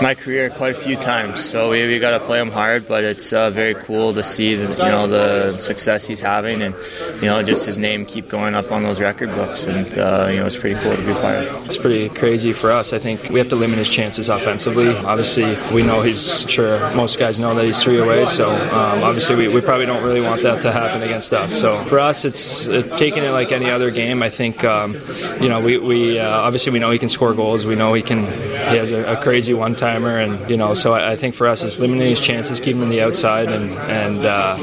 my 0.00 0.14
career 0.14 0.50
quite 0.50 0.72
a 0.72 0.78
few 0.78 0.96
times. 0.96 1.44
So 1.44 1.70
we, 1.70 1.86
we 1.86 1.98
got 1.98 2.18
to 2.18 2.24
play 2.24 2.40
him 2.40 2.50
hard, 2.50 2.86
but 2.86 3.04
it's 3.04 3.32
uh, 3.32 3.50
very 3.50 3.74
cool 3.74 4.14
to 4.14 4.22
see 4.22 4.54
the, 4.54 4.70
you 4.70 4.90
know 4.90 5.06
the 5.06 5.58
success 5.60 6.06
he's 6.06 6.20
having 6.20 6.62
and 6.62 6.74
you 7.16 7.28
know 7.28 7.42
just 7.42 7.66
his 7.66 7.78
name 7.78 8.05
keep 8.06 8.28
going 8.28 8.54
up 8.54 8.72
on 8.72 8.82
those 8.82 9.00
record 9.00 9.30
books, 9.30 9.64
and 9.64 9.86
uh, 9.98 10.28
you 10.30 10.38
know 10.38 10.46
it's 10.46 10.56
pretty 10.56 10.80
cool 10.80 10.94
to 10.94 11.06
be 11.06 11.12
part 11.14 11.36
of. 11.36 11.64
It's 11.64 11.76
pretty 11.76 12.08
crazy 12.08 12.52
for 12.52 12.70
us. 12.70 12.92
I 12.92 12.98
think 12.98 13.28
we 13.30 13.38
have 13.38 13.48
to 13.48 13.56
limit 13.56 13.78
his 13.78 13.88
chances 13.88 14.28
offensively. 14.28 14.88
Obviously, 14.88 15.56
we 15.74 15.82
know 15.82 16.02
he's 16.02 16.48
sure 16.50 16.78
most 16.94 17.18
guys 17.18 17.38
know 17.40 17.54
that 17.54 17.64
he's 17.64 17.82
three 17.82 17.98
away, 17.98 18.26
so 18.26 18.50
um, 18.50 19.02
obviously 19.02 19.36
we, 19.36 19.48
we 19.48 19.60
probably 19.60 19.86
don't 19.86 20.02
really 20.02 20.20
want 20.20 20.42
that 20.42 20.62
to 20.62 20.72
happen 20.72 21.02
against 21.02 21.32
us. 21.32 21.52
So 21.52 21.84
for 21.84 21.98
us, 21.98 22.24
it's 22.24 22.66
it, 22.66 22.90
taking 22.98 23.24
it 23.24 23.30
like 23.30 23.52
any 23.52 23.70
other 23.70 23.90
game. 23.90 24.22
I 24.22 24.30
think 24.30 24.64
um, 24.64 24.94
you 25.40 25.48
know 25.48 25.60
we, 25.60 25.78
we 25.78 26.18
uh, 26.18 26.28
obviously 26.28 26.72
we 26.72 26.78
know 26.78 26.90
he 26.90 26.98
can 26.98 27.08
score 27.08 27.34
goals. 27.34 27.66
We 27.66 27.74
know 27.74 27.94
he 27.94 28.02
can 28.02 28.24
he 28.24 28.76
has 28.76 28.90
a, 28.90 29.04
a 29.04 29.22
crazy 29.22 29.54
one 29.54 29.74
timer, 29.74 30.18
and 30.18 30.50
you 30.50 30.56
know 30.56 30.74
so 30.74 30.94
I, 30.94 31.12
I, 31.12 31.16
think 31.16 31.34
for 31.34 31.46
us 31.46 31.62
it's 31.62 31.78
limiting 31.78 32.08
his 32.08 32.20
chances, 32.20 32.60
keeping 32.60 32.76
him 32.76 32.84
on 32.84 32.90
the 32.90 33.02
outside, 33.02 33.48
and 33.48 33.72
and 33.90 34.24
uh, 34.24 34.56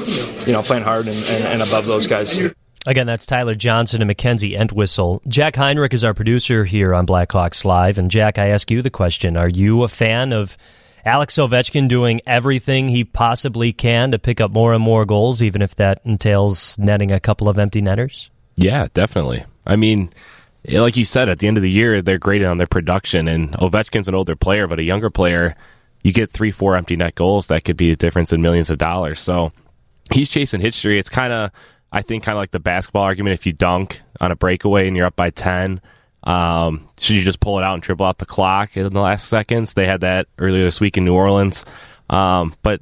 you 0.46 0.54
know 0.54 0.62
playing 0.62 0.84
hard 0.84 1.08
and, 1.08 1.18
and, 1.30 1.44
and 1.46 1.62
above 1.62 1.86
those 1.86 2.08
guys. 2.08 2.40
Again, 2.86 3.08
that's 3.08 3.26
Tyler 3.26 3.56
Johnson 3.56 4.02
and 4.02 4.08
Mackenzie 4.08 4.56
Entwistle. 4.56 5.22
Jack 5.28 5.56
Heinrich 5.56 5.94
is 5.94 6.04
our 6.04 6.14
producer 6.14 6.66
here 6.66 6.94
on 6.94 7.06
Blackhawks 7.06 7.64
Live. 7.64 7.98
And 7.98 8.12
Jack, 8.12 8.38
I 8.38 8.48
ask 8.48 8.70
you 8.70 8.82
the 8.82 8.90
question 8.90 9.38
Are 9.38 9.48
you 9.48 9.84
a 9.84 9.88
fan 9.88 10.34
of 10.34 10.58
Alex 11.06 11.36
Ovechkin 11.36 11.88
doing 11.88 12.20
everything 12.28 12.90
he 12.90 13.06
possibly 13.06 13.72
can 13.72 14.12
to 14.12 14.20
pick 14.20 14.42
up 14.42 14.52
more 14.52 14.74
and 14.74 14.84
more 14.84 15.06
goals, 15.06 15.42
even 15.42 15.62
if 15.62 15.76
that 15.78 16.02
entails 16.04 16.78
netting 16.78 17.12
a 17.12 17.22
couple 17.22 17.48
of 17.48 17.58
empty 17.58 17.80
netters? 17.80 18.30
Yeah, 18.56 18.88
definitely. 18.94 19.46
I 19.66 19.78
mean, 19.78 20.10
like 20.68 20.98
you 20.98 21.06
said, 21.06 21.30
at 21.30 21.40
the 21.40 21.48
end 21.48 21.58
of 21.58 21.64
the 21.64 21.72
year, 21.72 22.02
they're 22.02 22.18
graded 22.18 22.48
on 22.48 22.58
their 22.58 22.68
production, 22.68 23.30
and 23.30 23.52
Ovechkin's 23.54 24.10
an 24.10 24.16
older 24.16 24.36
player, 24.36 24.68
but 24.68 24.80
a 24.80 24.84
younger 24.84 25.10
player, 25.10 25.56
you 26.04 26.12
get 26.12 26.30
three, 26.30 26.52
four 26.52 26.76
empty 26.76 26.98
net 26.98 27.16
goals. 27.16 27.48
That 27.48 27.64
could 27.64 27.78
be 27.78 27.92
a 27.92 27.96
difference 27.96 28.34
in 28.34 28.42
millions 28.42 28.70
of 28.70 28.78
dollars. 28.78 29.22
So 29.22 29.54
he's 30.12 30.30
chasing 30.30 30.62
history. 30.62 31.00
It's 31.00 31.10
kind 31.10 31.32
of 31.34 31.52
I 31.94 32.02
think 32.02 32.24
kind 32.24 32.36
of 32.36 32.42
like 32.42 32.52
the 32.52 32.60
basketball 32.60 33.04
argument. 33.04 33.36
If 33.36 33.46
you 33.46 33.54
dunk 33.54 34.02
on 34.20 34.32
a 34.32 34.36
breakaway 34.36 34.88
and 34.88 34.98
you're 34.98 35.06
up 35.06 35.16
by 35.16 35.30
ten, 35.30 35.80
um, 36.24 36.88
should 37.00 37.16
you 37.16 37.24
just 37.24 37.40
pull 37.40 37.60
it 37.60 37.64
out 37.64 37.76
and 37.76 37.84
dribble 37.84 38.06
out 38.06 38.18
the 38.18 38.26
clock 38.26 38.76
in 38.76 38.92
the 38.92 39.00
last 39.00 39.28
seconds? 39.28 39.74
They 39.74 39.86
had 39.86 40.02
that 40.02 40.28
earlier 40.40 40.64
this 40.64 40.82
week 40.82 40.98
in 40.98 41.06
New 41.06 41.14
Orleans. 41.14 41.64
Um, 42.10 42.56
but 42.64 42.82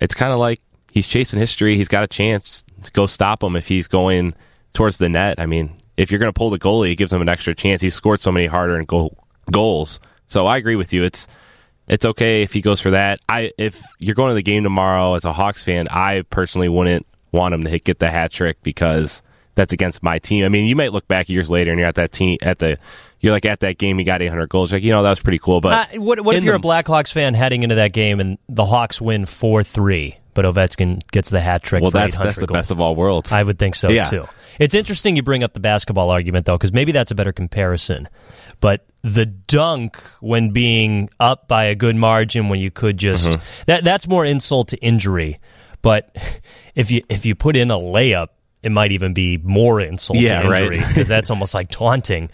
it's 0.00 0.14
kind 0.14 0.32
of 0.32 0.38
like 0.38 0.60
he's 0.90 1.06
chasing 1.06 1.38
history. 1.38 1.76
He's 1.76 1.88
got 1.88 2.02
a 2.02 2.08
chance 2.08 2.64
to 2.82 2.90
go 2.92 3.06
stop 3.06 3.42
him 3.42 3.56
if 3.56 3.68
he's 3.68 3.86
going 3.86 4.34
towards 4.72 4.98
the 4.98 5.08
net. 5.08 5.38
I 5.38 5.46
mean, 5.46 5.76
if 5.96 6.10
you're 6.10 6.20
going 6.20 6.32
to 6.32 6.38
pull 6.38 6.50
the 6.50 6.58
goalie, 6.58 6.92
it 6.92 6.96
gives 6.96 7.12
him 7.12 7.20
an 7.20 7.28
extra 7.28 7.54
chance. 7.54 7.82
He's 7.82 7.94
scored 7.94 8.20
so 8.20 8.32
many 8.32 8.46
harder 8.46 8.76
and 8.76 8.86
goal 8.86 9.18
goals. 9.50 10.00
So 10.28 10.46
I 10.46 10.56
agree 10.56 10.76
with 10.76 10.92
you. 10.92 11.04
It's 11.04 11.26
it's 11.88 12.04
okay 12.04 12.42
if 12.42 12.52
he 12.52 12.62
goes 12.62 12.80
for 12.80 12.92
that. 12.92 13.20
I 13.28 13.52
if 13.58 13.82
you're 13.98 14.14
going 14.14 14.30
to 14.30 14.34
the 14.34 14.42
game 14.42 14.62
tomorrow 14.62 15.14
as 15.14 15.24
a 15.24 15.32
Hawks 15.32 15.62
fan, 15.62 15.88
I 15.90 16.22
personally 16.30 16.68
wouldn't 16.68 17.06
want 17.32 17.54
him 17.54 17.64
to 17.64 17.70
hit, 17.70 17.84
get 17.84 17.98
the 17.98 18.10
hat 18.10 18.32
trick 18.32 18.62
because 18.62 19.22
that's 19.54 19.72
against 19.72 20.02
my 20.02 20.18
team. 20.18 20.44
I 20.44 20.48
mean, 20.48 20.66
you 20.66 20.76
might 20.76 20.92
look 20.92 21.06
back 21.08 21.28
years 21.28 21.50
later 21.50 21.70
and 21.70 21.78
you're 21.78 21.88
at 21.88 21.96
that 21.96 22.12
team 22.12 22.38
at 22.42 22.58
the 22.58 22.78
you're 23.20 23.32
like 23.32 23.44
at 23.44 23.60
that 23.60 23.78
game 23.78 23.98
he 23.98 24.04
got 24.04 24.22
800 24.22 24.48
goals. 24.48 24.72
Like 24.72 24.82
you 24.82 24.92
know 24.92 25.02
that 25.02 25.10
was 25.10 25.20
pretty 25.20 25.38
cool. 25.38 25.60
But 25.60 25.94
uh, 25.94 26.00
what, 26.00 26.20
what 26.22 26.36
if 26.36 26.44
you're 26.44 26.58
the, 26.58 26.66
a 26.66 26.70
Blackhawks 26.70 27.12
fan 27.12 27.34
heading 27.34 27.62
into 27.62 27.76
that 27.76 27.92
game 27.92 28.20
and 28.20 28.38
the 28.48 28.64
Hawks 28.64 29.00
win 29.00 29.26
four 29.26 29.62
three, 29.62 30.18
but 30.34 30.44
Ovechkin 30.44 31.02
gets 31.10 31.30
the 31.30 31.40
hat 31.40 31.62
trick? 31.62 31.82
Well, 31.82 31.90
that's 31.90 32.18
that's 32.18 32.38
the 32.38 32.46
goals. 32.46 32.56
best 32.56 32.70
of 32.70 32.80
all 32.80 32.96
worlds. 32.96 33.32
I 33.32 33.42
would 33.42 33.58
think 33.58 33.74
so 33.74 33.90
yeah. 33.90 34.04
too. 34.04 34.26
It's 34.58 34.74
interesting 34.74 35.16
you 35.16 35.22
bring 35.22 35.42
up 35.42 35.52
the 35.52 35.60
basketball 35.60 36.10
argument 36.10 36.46
though, 36.46 36.56
because 36.56 36.72
maybe 36.72 36.92
that's 36.92 37.10
a 37.10 37.14
better 37.14 37.32
comparison. 37.32 38.08
But 38.60 38.86
the 39.02 39.26
dunk 39.26 40.02
when 40.20 40.50
being 40.50 41.08
up 41.18 41.48
by 41.48 41.64
a 41.64 41.74
good 41.74 41.96
margin 41.96 42.48
when 42.48 42.60
you 42.60 42.70
could 42.70 42.98
just 42.98 43.30
mm-hmm. 43.30 43.62
that 43.66 43.84
that's 43.84 44.06
more 44.06 44.24
insult 44.24 44.68
to 44.68 44.76
injury 44.78 45.38
but 45.82 46.16
if 46.74 46.90
you 46.90 47.02
if 47.08 47.26
you 47.26 47.34
put 47.34 47.56
in 47.56 47.70
a 47.70 47.78
layup, 47.78 48.28
it 48.62 48.72
might 48.72 48.92
even 48.92 49.14
be 49.14 49.38
more 49.38 49.80
insult 49.80 50.18
yeah, 50.18 50.42
to 50.42 50.50
injury 50.50 50.78
because 50.78 50.96
right. 50.96 51.06
that's 51.06 51.30
almost 51.30 51.54
like 51.54 51.70
taunting. 51.70 52.30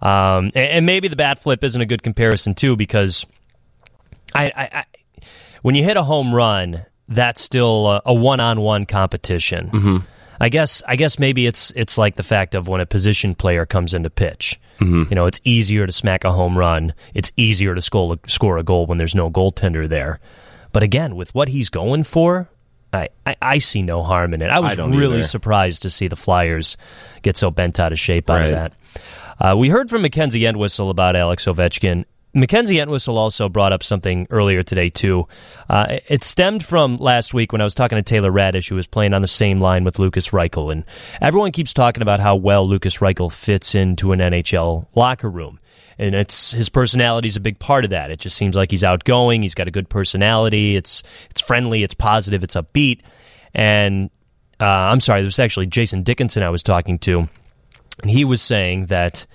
Um, 0.00 0.46
and, 0.54 0.56
and, 0.56 0.86
maybe 0.86 1.08
the 1.08 1.16
bat 1.16 1.38
flip 1.38 1.64
isn't 1.64 1.80
a 1.80 1.86
good 1.86 2.02
comparison 2.02 2.54
too 2.54 2.76
because 2.76 3.24
I, 4.34 4.52
I, 4.54 4.68
I 4.72 4.84
when 5.62 5.74
you 5.74 5.82
hit 5.82 5.96
a 5.96 6.02
home 6.02 6.34
run, 6.34 6.84
that's 7.08 7.40
still 7.40 8.02
a 8.04 8.12
one 8.12 8.40
on 8.40 8.60
one 8.60 8.84
competition. 8.84 9.70
Mm-hmm. 9.70 9.96
I 10.38 10.48
guess 10.48 10.82
I 10.86 10.96
guess 10.96 11.18
maybe 11.18 11.46
it's 11.46 11.70
it's 11.76 11.96
like 11.96 12.16
the 12.16 12.22
fact 12.22 12.54
of 12.54 12.68
when 12.68 12.80
a 12.80 12.86
position 12.86 13.34
player 13.34 13.64
comes 13.64 13.94
into 13.94 14.10
pitch. 14.10 14.60
Mm-hmm. 14.80 15.04
You 15.08 15.14
know, 15.14 15.26
it's 15.26 15.40
easier 15.44 15.86
to 15.86 15.92
smack 15.92 16.24
a 16.24 16.32
home 16.32 16.58
run. 16.58 16.92
It's 17.14 17.32
easier 17.36 17.74
to 17.74 17.80
score 17.80 18.18
score 18.26 18.58
a 18.58 18.62
goal 18.62 18.86
when 18.86 18.98
there's 18.98 19.14
no 19.14 19.30
goaltender 19.30 19.88
there. 19.88 20.20
But 20.72 20.82
again, 20.82 21.16
with 21.16 21.34
what 21.34 21.48
he's 21.48 21.70
going 21.70 22.04
for, 22.04 22.50
I, 22.96 23.08
I, 23.26 23.36
I, 23.42 23.58
see 23.58 23.82
no 23.82 24.02
harm 24.02 24.34
in 24.34 24.42
it. 24.42 24.50
I 24.50 24.60
was 24.60 24.78
I 24.78 24.86
really 24.86 25.18
either. 25.18 25.22
surprised 25.22 25.82
to 25.82 25.90
see 25.90 26.08
the 26.08 26.16
Flyers 26.16 26.76
get 27.22 27.36
so 27.36 27.50
bent 27.50 27.78
out 27.78 27.92
of 27.92 27.98
shape 27.98 28.30
out 28.30 28.42
of 28.42 28.50
that. 28.50 28.72
Uh, 29.38 29.54
we 29.56 29.68
heard 29.68 29.90
from 29.90 30.02
Mackenzie 30.02 30.46
Entwistle 30.46 30.90
about 30.90 31.16
Alex 31.16 31.44
Ovechkin. 31.44 32.04
Mackenzie 32.32 32.80
Entwistle 32.80 33.16
also 33.16 33.48
brought 33.48 33.72
up 33.72 33.82
something 33.82 34.26
earlier 34.30 34.62
today, 34.62 34.90
too. 34.90 35.26
Uh, 35.70 35.98
it 36.08 36.22
stemmed 36.22 36.64
from 36.64 36.98
last 36.98 37.32
week 37.32 37.50
when 37.50 37.62
I 37.62 37.64
was 37.64 37.74
talking 37.74 37.96
to 37.96 38.02
Taylor 38.02 38.30
Raddysh, 38.30 38.68
who 38.68 38.74
was 38.74 38.86
playing 38.86 39.14
on 39.14 39.22
the 39.22 39.28
same 39.28 39.58
line 39.58 39.84
with 39.84 39.98
Lukas 39.98 40.30
Reichel. 40.30 40.70
And 40.70 40.84
everyone 41.22 41.52
keeps 41.52 41.72
talking 41.72 42.02
about 42.02 42.20
how 42.20 42.36
well 42.36 42.68
Lukas 42.68 42.98
Reichel 42.98 43.32
fits 43.32 43.74
into 43.74 44.12
an 44.12 44.20
NHL 44.20 44.86
locker 44.94 45.30
room 45.30 45.58
and 45.98 46.14
it's 46.14 46.50
his 46.50 46.68
personality 46.68 47.28
is 47.28 47.36
a 47.36 47.40
big 47.40 47.58
part 47.58 47.84
of 47.84 47.90
that. 47.90 48.10
It 48.10 48.20
just 48.20 48.36
seems 48.36 48.54
like 48.54 48.70
he's 48.70 48.84
outgoing. 48.84 49.42
He's 49.42 49.54
got 49.54 49.68
a 49.68 49.70
good 49.70 49.88
personality. 49.88 50.76
It's 50.76 51.02
it's 51.30 51.40
friendly. 51.40 51.82
It's 51.82 51.94
positive. 51.94 52.44
It's 52.44 52.54
upbeat. 52.54 53.00
And 53.54 54.10
uh, 54.60 54.64
I'm 54.64 55.00
sorry, 55.00 55.20
there 55.20 55.26
was 55.26 55.38
actually 55.38 55.66
Jason 55.66 56.02
Dickinson 56.02 56.42
I 56.42 56.50
was 56.50 56.62
talking 56.62 56.98
to, 57.00 57.28
and 58.02 58.10
he 58.10 58.24
was 58.24 58.42
saying 58.42 58.86
that 58.86 59.26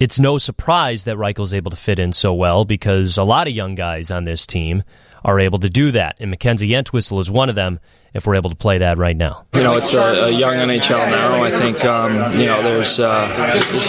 it's 0.00 0.18
no 0.18 0.38
surprise 0.38 1.04
that 1.04 1.16
Reichel's 1.16 1.54
able 1.54 1.70
to 1.70 1.76
fit 1.76 1.98
in 1.98 2.12
so 2.12 2.34
well 2.34 2.64
because 2.64 3.16
a 3.16 3.24
lot 3.24 3.46
of 3.46 3.54
young 3.54 3.74
guys 3.74 4.10
on 4.10 4.24
this 4.24 4.46
team 4.46 4.82
are 5.24 5.40
able 5.40 5.58
to 5.60 5.70
do 5.70 5.90
that, 5.92 6.16
and 6.20 6.30
Mackenzie 6.30 6.74
Entwistle 6.74 7.20
is 7.20 7.30
one 7.30 7.48
of 7.48 7.54
them 7.54 7.80
if 8.14 8.26
we're 8.26 8.36
able 8.36 8.50
to 8.50 8.56
play 8.56 8.78
that 8.78 8.96
right 8.96 9.16
now. 9.16 9.44
You 9.54 9.64
know, 9.64 9.74
it's 9.74 9.92
a, 9.92 10.26
a 10.26 10.30
young 10.30 10.54
NHL 10.54 11.10
now. 11.10 11.42
I 11.42 11.50
think 11.50 11.84
um, 11.84 12.12
you 12.38 12.46
know 12.46 12.62
there's 12.62 13.00
uh, 13.00 13.28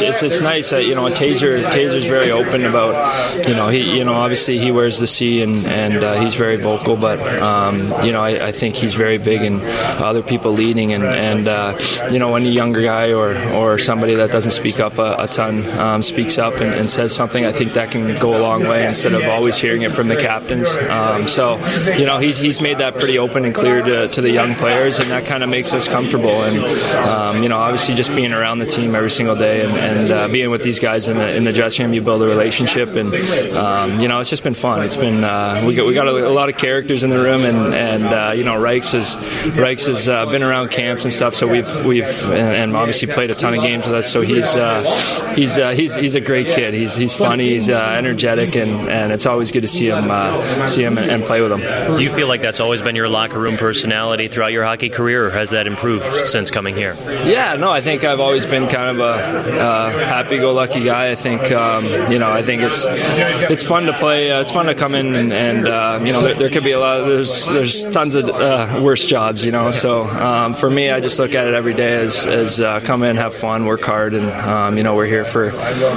it's 0.01 0.23
it's 0.23 0.41
nice 0.41 0.71
that 0.71 0.85
you 0.85 0.95
know 0.95 1.03
Tazer 1.11 1.63
Tazer's 1.69 2.05
very 2.05 2.31
open 2.31 2.65
about 2.65 3.47
you 3.47 3.53
know 3.53 3.67
he 3.69 3.97
you 3.97 4.03
know 4.03 4.13
obviously 4.13 4.57
he 4.57 4.71
wears 4.71 4.99
the 4.99 5.07
C 5.07 5.41
and 5.41 5.63
and 5.67 6.03
uh, 6.03 6.19
he's 6.19 6.33
very 6.33 6.55
vocal, 6.55 6.95
but 6.95 7.19
um, 7.41 7.93
you 8.03 8.11
know 8.11 8.21
I, 8.21 8.47
I, 8.47 8.51
think 8.51 8.75
he's 8.75 8.95
very 8.95 9.19
big 9.19 9.43
in 9.43 9.61
other 9.63 10.23
people 10.23 10.51
leading 10.51 10.93
and 10.93 11.03
and 11.03 11.47
uh, 11.47 11.77
you 12.11 12.17
know 12.17 12.31
when 12.31 12.45
a 12.45 12.49
younger 12.49 12.81
guy 12.81 13.13
or 13.13 13.37
or 13.53 13.77
somebody 13.77 14.15
that 14.15 14.31
doesn't 14.31 14.51
speak 14.51 14.79
up 14.79 14.97
a, 14.97 15.15
a 15.19 15.27
ton 15.27 15.65
um, 15.77 16.01
speaks 16.01 16.39
up 16.39 16.55
and, 16.55 16.73
and, 16.73 16.89
says 16.89 17.13
something, 17.13 17.45
I 17.45 17.51
think 17.51 17.73
that 17.73 17.91
can 17.91 18.15
go 18.19 18.37
a 18.37 18.41
long 18.41 18.61
way 18.63 18.85
instead 18.85 19.13
of 19.13 19.23
always 19.25 19.57
hearing 19.57 19.81
it 19.81 19.91
from 19.91 20.07
the 20.07 20.15
captains. 20.15 20.69
Um, 20.89 21.27
so 21.27 21.57
you 21.95 22.05
know 22.05 22.17
he's 22.17 22.37
he's 22.37 22.61
made 22.61 22.79
that 22.79 22.95
pretty 22.95 23.19
open 23.19 23.45
and 23.45 23.53
clear 23.53 23.83
to 23.83 24.07
to 24.15 24.21
the 24.21 24.31
young 24.31 24.55
players, 24.55 24.99
and 24.99 25.11
that 25.11 25.25
kind 25.25 25.43
of 25.43 25.49
makes 25.49 25.73
us 25.73 25.87
comfortable. 25.87 26.41
And 26.43 26.57
um, 26.95 27.43
you 27.43 27.49
know, 27.49 27.57
obviously, 27.57 27.95
just 27.95 28.15
being 28.15 28.33
around 28.33 28.59
the 28.59 28.65
team 28.65 28.95
every 28.95 29.11
single 29.11 29.35
day 29.35 29.65
and, 29.65 29.77
and 29.77 30.11
uh, 30.11 30.27
being 30.27 30.49
with 30.49 30.63
these 30.63 30.79
guys 30.79 31.07
in 31.07 31.17
the 31.17 31.35
in 31.35 31.43
the 31.43 31.53
dressing 31.53 31.85
room, 31.85 31.93
you 31.93 32.01
build 32.01 32.23
a 32.23 32.25
relationship, 32.25 32.89
and 32.95 33.13
um, 33.55 33.99
you 33.99 34.07
know, 34.07 34.19
it's 34.19 34.29
just 34.29 34.43
been 34.43 34.53
fun. 34.53 34.83
It's 34.83 34.95
been 34.95 35.23
uh, 35.23 35.63
we 35.65 35.75
got 35.75 35.85
we 35.85 35.93
got 35.93 36.07
a, 36.07 36.27
a, 36.27 36.31
lot 36.31 36.49
of 36.49 36.57
characters 36.57 37.03
in 37.03 37.09
the 37.09 37.19
room, 37.19 37.43
and 37.43 37.73
and 37.73 38.05
uh, 38.05 38.33
you 38.35 38.43
know, 38.43 38.53
Reichs 38.53 38.93
has 38.93 39.15
Reichs 39.55 39.87
has 39.87 40.07
uh, 40.07 40.25
been 40.27 40.43
around 40.43 40.71
camps 40.71 41.03
and 41.03 41.13
stuff, 41.13 41.35
so 41.35 41.47
we've 41.47 41.85
we've 41.85 42.23
and, 42.31 42.55
and, 42.55 42.75
obviously 42.75 43.13
played 43.13 43.31
a 43.31 43.35
ton 43.35 43.53
of 43.53 43.61
games 43.61 43.85
with 43.85 43.95
us. 43.95 44.11
So 44.11 44.21
he's 44.21 44.55
uh, 44.55 45.33
he's 45.35 45.55
he's 45.55 45.95
he's 45.95 46.15
a 46.15 46.21
great 46.21 46.53
kid. 46.53 46.73
He's 46.73 46.95
he's 46.95 47.13
funny. 47.13 47.49
He's 47.49 47.69
energetic, 47.69 48.55
and, 48.55 48.89
and 48.89 49.11
it's 49.11 49.25
always 49.25 49.51
good 49.51 49.61
to 49.61 49.67
see 49.67 49.87
him 49.87 50.09
see 50.65 50.83
him 50.83 50.97
and, 50.97 51.11
and 51.11 51.23
play 51.23 51.41
with 51.41 51.51
him. 51.51 51.97
Do 51.97 52.01
you 52.01 52.09
feel 52.09 52.27
like 52.27 52.41
that's 52.41 52.59
always 52.59 52.81
been 52.81 52.95
your 52.95 53.09
locker 53.09 53.39
room 53.39 53.57
personality 54.05 54.27
throughout 54.27 54.51
your 54.51 54.63
hockey 54.63 54.89
career, 54.89 55.27
or 55.27 55.29
has 55.31 55.49
that 55.49 55.67
improved 55.67 56.05
since 56.05 56.51
coming 56.51 56.75
here? 56.75 56.95
Yeah, 57.25 57.55
no, 57.55 57.71
I 57.71 57.81
think 57.81 58.03
I've 58.03 58.19
always 58.19 58.45
been 58.45 58.67
kind 58.67 58.97
of 58.97 58.99
a, 58.99 59.49
a 59.57 60.05
happy-go-lucky 60.05 60.83
guy. 60.83 61.11
I 61.11 61.15
think 61.15 61.51
um, 61.51 61.85
you 62.11 62.19
know, 62.19 62.31
I 62.31 62.43
think 62.43 62.61
it's 62.61 62.85
it's 62.87 63.63
fun 63.63 63.85
to 63.85 63.93
play. 63.93 64.31
Uh, 64.31 64.41
it's 64.41 64.51
fun 64.51 64.67
to 64.67 64.75
come 64.75 64.93
in 64.95 65.15
and, 65.15 65.33
and 65.33 65.67
uh, 65.67 65.99
you 66.03 66.11
know, 66.11 66.21
there, 66.21 66.35
there, 66.35 66.49
could 66.49 66.63
be 66.63 66.71
a 66.71 66.79
lot. 66.79 67.01
Of, 67.01 67.07
there's 67.07 67.47
there's 67.47 67.87
tons 67.87 68.15
of 68.15 68.29
uh, 68.29 68.79
worse 68.83 69.05
jobs, 69.05 69.43
you 69.43 69.51
know. 69.51 69.71
So 69.71 70.03
um, 70.03 70.53
for 70.53 70.69
me, 70.69 70.91
I 70.91 70.99
just 70.99 71.17
look 71.19 71.33
at 71.33 71.47
it 71.47 71.53
every 71.53 71.73
day 71.73 71.93
as 71.93 72.27
as 72.27 72.59
uh, 72.59 72.79
come 72.81 73.03
in, 73.03 73.15
have 73.15 73.33
fun, 73.33 73.65
work 73.65 73.83
hard, 73.83 74.13
and 74.13 74.29
um, 74.31 74.77
you 74.77 74.83
know, 74.83 74.95
we're 74.95 75.07
here 75.07 75.25
for 75.25 75.51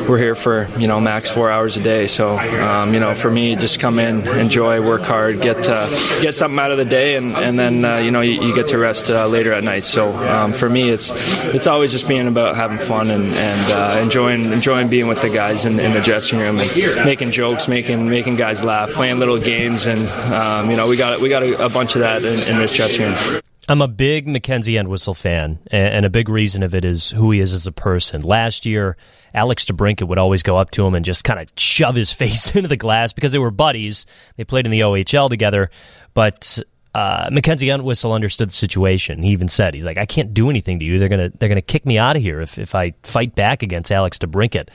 we're 0.08 0.18
here 0.18 0.34
for 0.34 0.66
you 0.78 0.86
know 0.86 1.00
max 1.00 1.30
four 1.30 1.50
hours 1.50 1.76
a 1.76 1.82
day. 1.82 2.06
So 2.06 2.38
um, 2.38 2.94
you 2.94 3.00
know, 3.00 3.14
for 3.14 3.30
me, 3.30 3.56
just 3.56 3.80
come 3.80 3.98
in, 3.98 4.26
enjoy, 4.38 4.80
work 4.80 5.02
hard, 5.02 5.40
get 5.42 5.68
uh, 5.68 5.88
get 6.22 6.34
something 6.34 6.58
out 6.58 6.70
of 6.70 6.78
the 6.78 6.84
day, 6.84 7.16
and 7.16 7.32
and 7.36 7.58
then 7.58 7.84
uh, 7.98 8.00
you 8.00 8.10
know 8.10 8.20
you, 8.20 8.40
you, 8.42 8.54
get 8.54 8.68
to 8.68 8.78
rest 8.78 9.08
later 9.08 9.52
at 9.52 9.64
night. 9.64 9.84
So 9.84 10.14
um, 10.28 10.52
for 10.52 10.68
me, 10.68 10.88
it's 10.88 11.10
it's 11.46 11.66
always 11.66 11.92
just 11.92 12.08
being 12.08 12.26
about 12.26 12.56
having 12.56 12.78
fun 12.78 13.10
and, 13.10 13.26
and 13.26 14.02
enjoying 14.02 14.52
enjoying 14.52 14.88
being 14.88 15.08
with 15.08 15.20
the 15.20 15.30
guys 15.30 15.66
in, 15.66 15.78
in 15.80 15.92
the 15.92 16.00
dressing 16.00 16.38
room 16.38 16.60
and 16.60 17.04
making 17.04 17.30
jokes, 17.30 17.68
making 17.68 18.08
making 18.08 18.36
guys 18.36 18.64
laugh, 18.64 18.90
playing 18.90 19.18
little 19.18 19.38
games, 19.38 19.86
and 19.86 20.08
um, 20.32 20.70
you 20.70 20.76
know 20.76 20.88
we 20.88 20.96
got 20.96 21.20
we 21.20 21.28
got 21.28 21.42
a, 21.42 21.66
a 21.66 21.68
bunch 21.68 21.94
of 21.94 22.00
that 22.00 22.24
in, 22.24 22.38
in 22.50 22.58
this 22.58 22.74
dressing 22.74 23.06
room. 23.06 23.42
I'm 23.70 23.82
a 23.82 23.88
big 23.88 24.26
Mackenzie 24.26 24.78
Entwistle 24.78 25.12
fan, 25.12 25.58
and 25.70 26.06
a 26.06 26.10
big 26.10 26.30
reason 26.30 26.62
of 26.62 26.74
it 26.74 26.86
is 26.86 27.10
who 27.10 27.32
he 27.32 27.40
is 27.40 27.52
as 27.52 27.66
a 27.66 27.72
person. 27.72 28.22
Last 28.22 28.64
year, 28.64 28.96
Alex 29.34 29.66
DeBrincat 29.66 30.08
would 30.08 30.16
always 30.16 30.42
go 30.42 30.56
up 30.56 30.70
to 30.70 30.86
him 30.86 30.94
and 30.94 31.04
just 31.04 31.22
kind 31.22 31.38
of 31.38 31.52
shove 31.58 31.94
his 31.94 32.10
face 32.14 32.54
into 32.56 32.68
the 32.68 32.78
glass 32.78 33.12
because 33.12 33.32
they 33.32 33.38
were 33.38 33.50
buddies. 33.50 34.06
They 34.36 34.44
played 34.44 34.64
in 34.64 34.72
the 34.72 34.80
OHL 34.80 35.28
together, 35.28 35.70
but 36.14 36.58
uh, 36.98 37.28
Mackenzie 37.30 37.70
Entwistle 37.70 38.12
understood 38.12 38.48
the 38.48 38.54
situation. 38.54 39.22
He 39.22 39.30
even 39.30 39.46
said, 39.46 39.72
"He's 39.72 39.86
like, 39.86 39.98
I 39.98 40.06
can't 40.06 40.34
do 40.34 40.50
anything 40.50 40.80
to 40.80 40.84
you. 40.84 40.98
They're 40.98 41.08
gonna 41.08 41.30
they're 41.38 41.48
gonna 41.48 41.62
kick 41.62 41.86
me 41.86 41.96
out 41.96 42.16
of 42.16 42.22
here 42.22 42.40
if 42.40 42.58
if 42.58 42.74
I 42.74 42.94
fight 43.04 43.36
back 43.36 43.62
against 43.62 43.92
Alex 43.92 44.18
DeBrincat." 44.18 44.68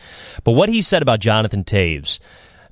But 0.45 0.53
what 0.53 0.69
he 0.69 0.81
said 0.81 1.01
about 1.01 1.19
Jonathan 1.19 1.65
Toews 1.65 2.19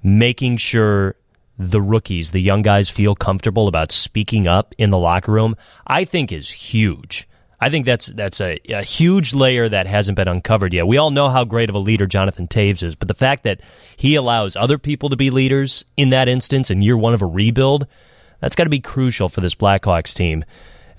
making 0.04 0.56
sure 0.58 1.16
the 1.60 1.82
rookies, 1.82 2.32
the 2.32 2.40
young 2.40 2.62
guys, 2.62 2.90
feel 2.90 3.14
comfortable 3.14 3.68
about 3.68 3.92
speaking 3.92 4.48
up 4.48 4.74
in 4.78 4.90
the 4.90 4.98
locker 4.98 5.34
room, 5.34 5.58
I 5.86 6.06
think 6.06 6.32
is 6.32 6.50
huge. 6.50 7.28
I 7.60 7.70
think 7.70 7.86
that's 7.86 8.06
that's 8.08 8.40
a, 8.40 8.58
a, 8.70 8.84
huge 8.84 9.34
layer 9.34 9.68
that 9.68 9.86
hasn't 9.86 10.16
been 10.16 10.30
uncovered 10.30 10.74
yet. 10.74 10.88
We 10.88 10.98
all 10.98 11.12
know 11.12 11.30
how 11.30 11.44
great 11.44 11.70
of 11.70 11.76
a 11.76 11.80
leader 11.80 12.08
Jonathan 12.08 12.48
Toews 12.48 12.84
is, 12.84 12.96
but 12.96 13.10
the 13.10 13.14
fact 13.14 13.44
that 13.44 13.60
he 13.98 14.16
allows 14.16 14.56
other 14.56 14.78
people 14.78 15.10
to 15.10 15.18
be 15.18 15.30
leaders 15.30 15.84
in 15.98 16.10
that 16.12 16.30
instance 16.30 16.72
in 16.72 16.82
year 16.82 16.98
one 16.98 17.14
of 17.14 17.22
a 17.22 17.28
rebuild, 17.28 17.86
that's 18.42 18.56
got 18.56 18.66
to 18.66 18.70
be 18.70 18.82
crucial 18.82 19.30
for 19.30 19.40
this 19.40 19.56
Blackhawks 19.56 20.14
team. 20.14 20.44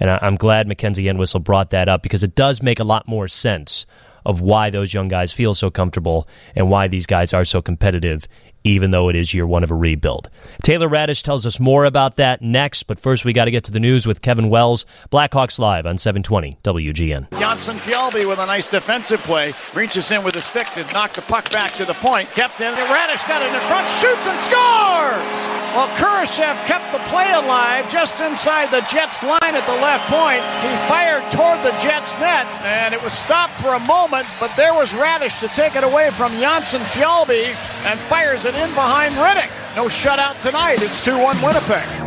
And 0.01 0.11
I, 0.11 0.19
am 0.23 0.37
glad 0.37 0.67
Mackenzie 0.67 1.09
Entwistle 1.09 1.41
brought 1.41 1.71
that 1.71 1.89
up 1.89 2.03
because 2.03 2.23
it 2.23 2.35
does 2.35 2.63
make 2.63 2.81
a 2.81 2.85
lot 2.85 3.07
more 3.07 3.29
sense 3.29 3.87
of 4.25 4.41
why 4.41 4.71
those 4.71 4.95
young 4.95 5.09
guys 5.09 5.33
feel 5.33 5.55
so 5.55 5.71
comfortable 5.71 6.27
and 6.55 6.71
why 6.71 6.89
these 6.89 7.07
guys 7.07 7.33
are 7.33 7.45
so 7.45 7.61
competitive 7.61 8.27
even 8.65 8.91
though 8.91 9.09
it 9.09 9.17
is 9.17 9.35
year 9.35 9.47
one 9.47 9.65
of 9.65 9.71
a 9.71 9.75
rebuild. 9.75 10.29
Taylor 10.63 10.89
Raddysh 10.89 11.23
tells 11.23 11.47
us 11.47 11.59
more 11.59 11.85
about 11.85 12.17
that 12.17 12.43
next, 12.43 12.85
but 12.85 12.99
first 12.99 13.25
we 13.25 13.33
got 13.33 13.47
to 13.47 13.51
get 13.51 13.65
to 13.65 13.73
the 13.73 13.81
news 13.81 14.07
with 14.07 14.23
Kevin 14.23 14.49
Wells, 14.49 14.87
Blackhawks 15.11 15.59
Live 15.59 15.87
on 15.87 15.99
720 15.99 16.59
WGN. 16.63 17.29
Jonsson 17.31 17.77
Fjallby 17.77 18.29
with 18.29 18.39
a 18.39 18.47
nice 18.47 18.69
defensive 18.69 19.21
play, 19.21 19.53
reaches 19.75 20.11
in 20.11 20.25
with 20.25 20.37
a 20.37 20.43
stick 20.43 20.67
to 20.71 20.85
knock 20.93 21.13
the 21.13 21.23
puck 21.23 21.51
back 21.51 21.73
to 21.73 21.85
the 21.85 21.95
point, 21.95 22.29
kept 22.31 22.61
in, 22.61 22.73
Raddysh 22.75 23.27
got 23.29 23.43
it 23.43 23.53
in 23.53 23.61
front, 23.69 23.91
shoots 24.01 24.27
and 24.27 24.41
scores! 24.41 25.53
Well, 25.73 25.89
Kurashev 25.97 26.53
kept 26.67 26.93
the 26.93 26.99
play 27.09 27.33
alive 27.33 27.91
just 27.91 28.21
inside 28.21 28.71
the 28.71 28.83
Jets 28.93 29.23
line 29.23 29.41
at 29.41 29.65
the 29.65 29.81
left 29.81 30.05
point. 30.11 30.45
He 30.61 30.77
fired 30.87 31.25
toward 31.33 31.59
the 31.65 31.73
Jets 31.81 32.13
net, 32.21 32.45
and 32.61 32.93
it 32.93 33.03
was 33.03 33.15
stopped 33.15 33.55
for 33.55 33.73
a 33.73 33.81
moment, 33.81 34.27
but 34.39 34.55
there 34.55 34.75
was 34.75 34.91
Raddysh 34.93 35.41
to 35.41 35.49
take 35.49 35.75
it 35.75 35.83
away 35.83 36.11
from 36.11 36.33
Jonsson 36.33 36.81
Fjallby 36.93 37.57
and 37.87 37.99
fires 38.01 38.45
it 38.45 38.52
in 38.55 38.71
behind 38.71 39.15
Rittich. 39.15 39.51
No 39.77 39.87
shutout 39.87 40.41
tonight. 40.41 40.83
It's 40.83 41.05
2 41.05 41.19
1 41.19 41.43
Winnipeg. 41.43 42.03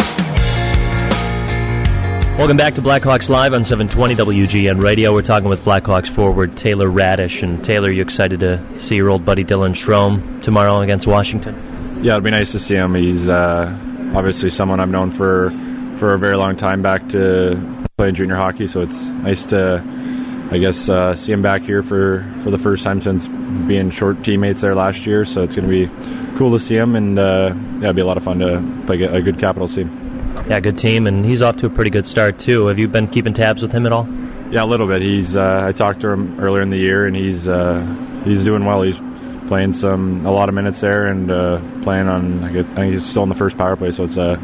Welcome 2.37 2.57
back 2.57 2.75
to 2.75 2.81
Blackhawks 2.81 3.29
Live 3.29 3.53
on 3.53 3.63
720 3.63 4.15
WGN 4.15 4.81
Radio. 4.83 5.13
We're 5.13 5.21
talking 5.21 5.47
with 5.47 5.63
Blackhawks 5.63 6.09
forward 6.09 6.57
Taylor 6.57 6.89
Raddysh. 6.89 7.41
And 7.43 7.63
Taylor, 7.63 7.89
you 7.89 8.01
excited 8.01 8.41
to 8.41 8.79
see 8.79 8.97
your 8.97 9.09
old 9.09 9.23
buddy 9.23 9.45
Dylan 9.45 9.71
Strome 9.71 10.41
tomorrow 10.41 10.81
against 10.81 11.07
Washington? 11.07 11.55
Yeah, 12.03 12.13
it'd 12.13 12.25
be 12.25 12.31
nice 12.31 12.51
to 12.51 12.59
see 12.59 12.75
him. 12.75 12.93
He's 12.93 13.29
uh, 13.29 13.73
obviously 14.13 14.49
someone 14.49 14.81
I've 14.81 14.89
known 14.89 15.11
for 15.11 15.51
for 15.97 16.13
a 16.13 16.19
very 16.19 16.35
long 16.35 16.57
time 16.57 16.81
back 16.81 17.07
to 17.09 17.87
playing 17.97 18.15
junior 18.15 18.35
hockey. 18.35 18.67
So 18.67 18.81
it's 18.81 19.07
nice 19.07 19.45
to, 19.45 19.81
I 20.51 20.59
guess, 20.59 20.89
uh, 20.89 21.15
see 21.15 21.31
him 21.31 21.41
back 21.41 21.63
here 21.63 21.81
for, 21.81 22.23
for 22.43 22.51
the 22.51 22.57
first 22.57 22.83
time 22.83 23.01
since 23.01 23.27
being 23.67 23.89
short 23.89 24.23
teammates 24.23 24.61
there 24.61 24.75
last 24.75 25.05
year. 25.05 25.25
So 25.25 25.41
it's 25.43 25.55
going 25.55 25.67
to 25.67 25.87
be 25.87 26.37
cool 26.37 26.51
to 26.51 26.59
see 26.59 26.75
him, 26.75 26.95
and 26.95 27.17
uh, 27.17 27.53
yeah, 27.75 27.85
it'd 27.85 27.95
be 27.95 28.01
a 28.01 28.05
lot 28.05 28.17
of 28.17 28.23
fun 28.23 28.39
to 28.39 28.63
play 28.85 29.01
a 29.01 29.21
good 29.21 29.39
Capitals 29.39 29.75
team. 29.75 29.89
Yeah, 30.47 30.59
good 30.59 30.77
team, 30.77 31.07
and 31.07 31.25
he's 31.25 31.41
off 31.41 31.57
to 31.57 31.65
a 31.65 31.69
pretty 31.69 31.89
good 31.89 32.05
start 32.05 32.37
too. 32.37 32.67
Have 32.67 32.77
you 32.77 32.87
been 32.87 33.07
keeping 33.07 33.33
tabs 33.33 33.61
with 33.61 33.71
him 33.71 33.85
at 33.85 33.91
all? 33.91 34.07
Yeah, 34.51 34.63
a 34.63 34.65
little 34.65 34.85
bit. 34.85 35.01
He's 35.01 35.35
uh, 35.35 35.63
I 35.65 35.71
talked 35.71 36.01
to 36.01 36.09
him 36.09 36.39
earlier 36.39 36.61
in 36.61 36.69
the 36.69 36.77
year, 36.77 37.07
and 37.07 37.15
he's 37.15 37.47
uh, 37.47 37.81
he's 38.25 38.43
doing 38.43 38.65
well. 38.65 38.83
He's 38.83 38.99
playing 39.47 39.73
some 39.73 40.25
a 40.25 40.31
lot 40.31 40.49
of 40.49 40.55
minutes 40.55 40.81
there 40.81 41.07
and 41.07 41.31
uh, 41.31 41.59
playing 41.81 42.07
on. 42.07 42.43
I, 42.43 42.51
guess, 42.51 42.65
I 42.65 42.75
think 42.75 42.93
he's 42.93 43.05
still 43.05 43.23
in 43.23 43.29
the 43.29 43.35
first 43.35 43.57
power 43.57 43.75
play, 43.75 43.91
so 43.91 44.03
it's 44.03 44.17
a, 44.17 44.39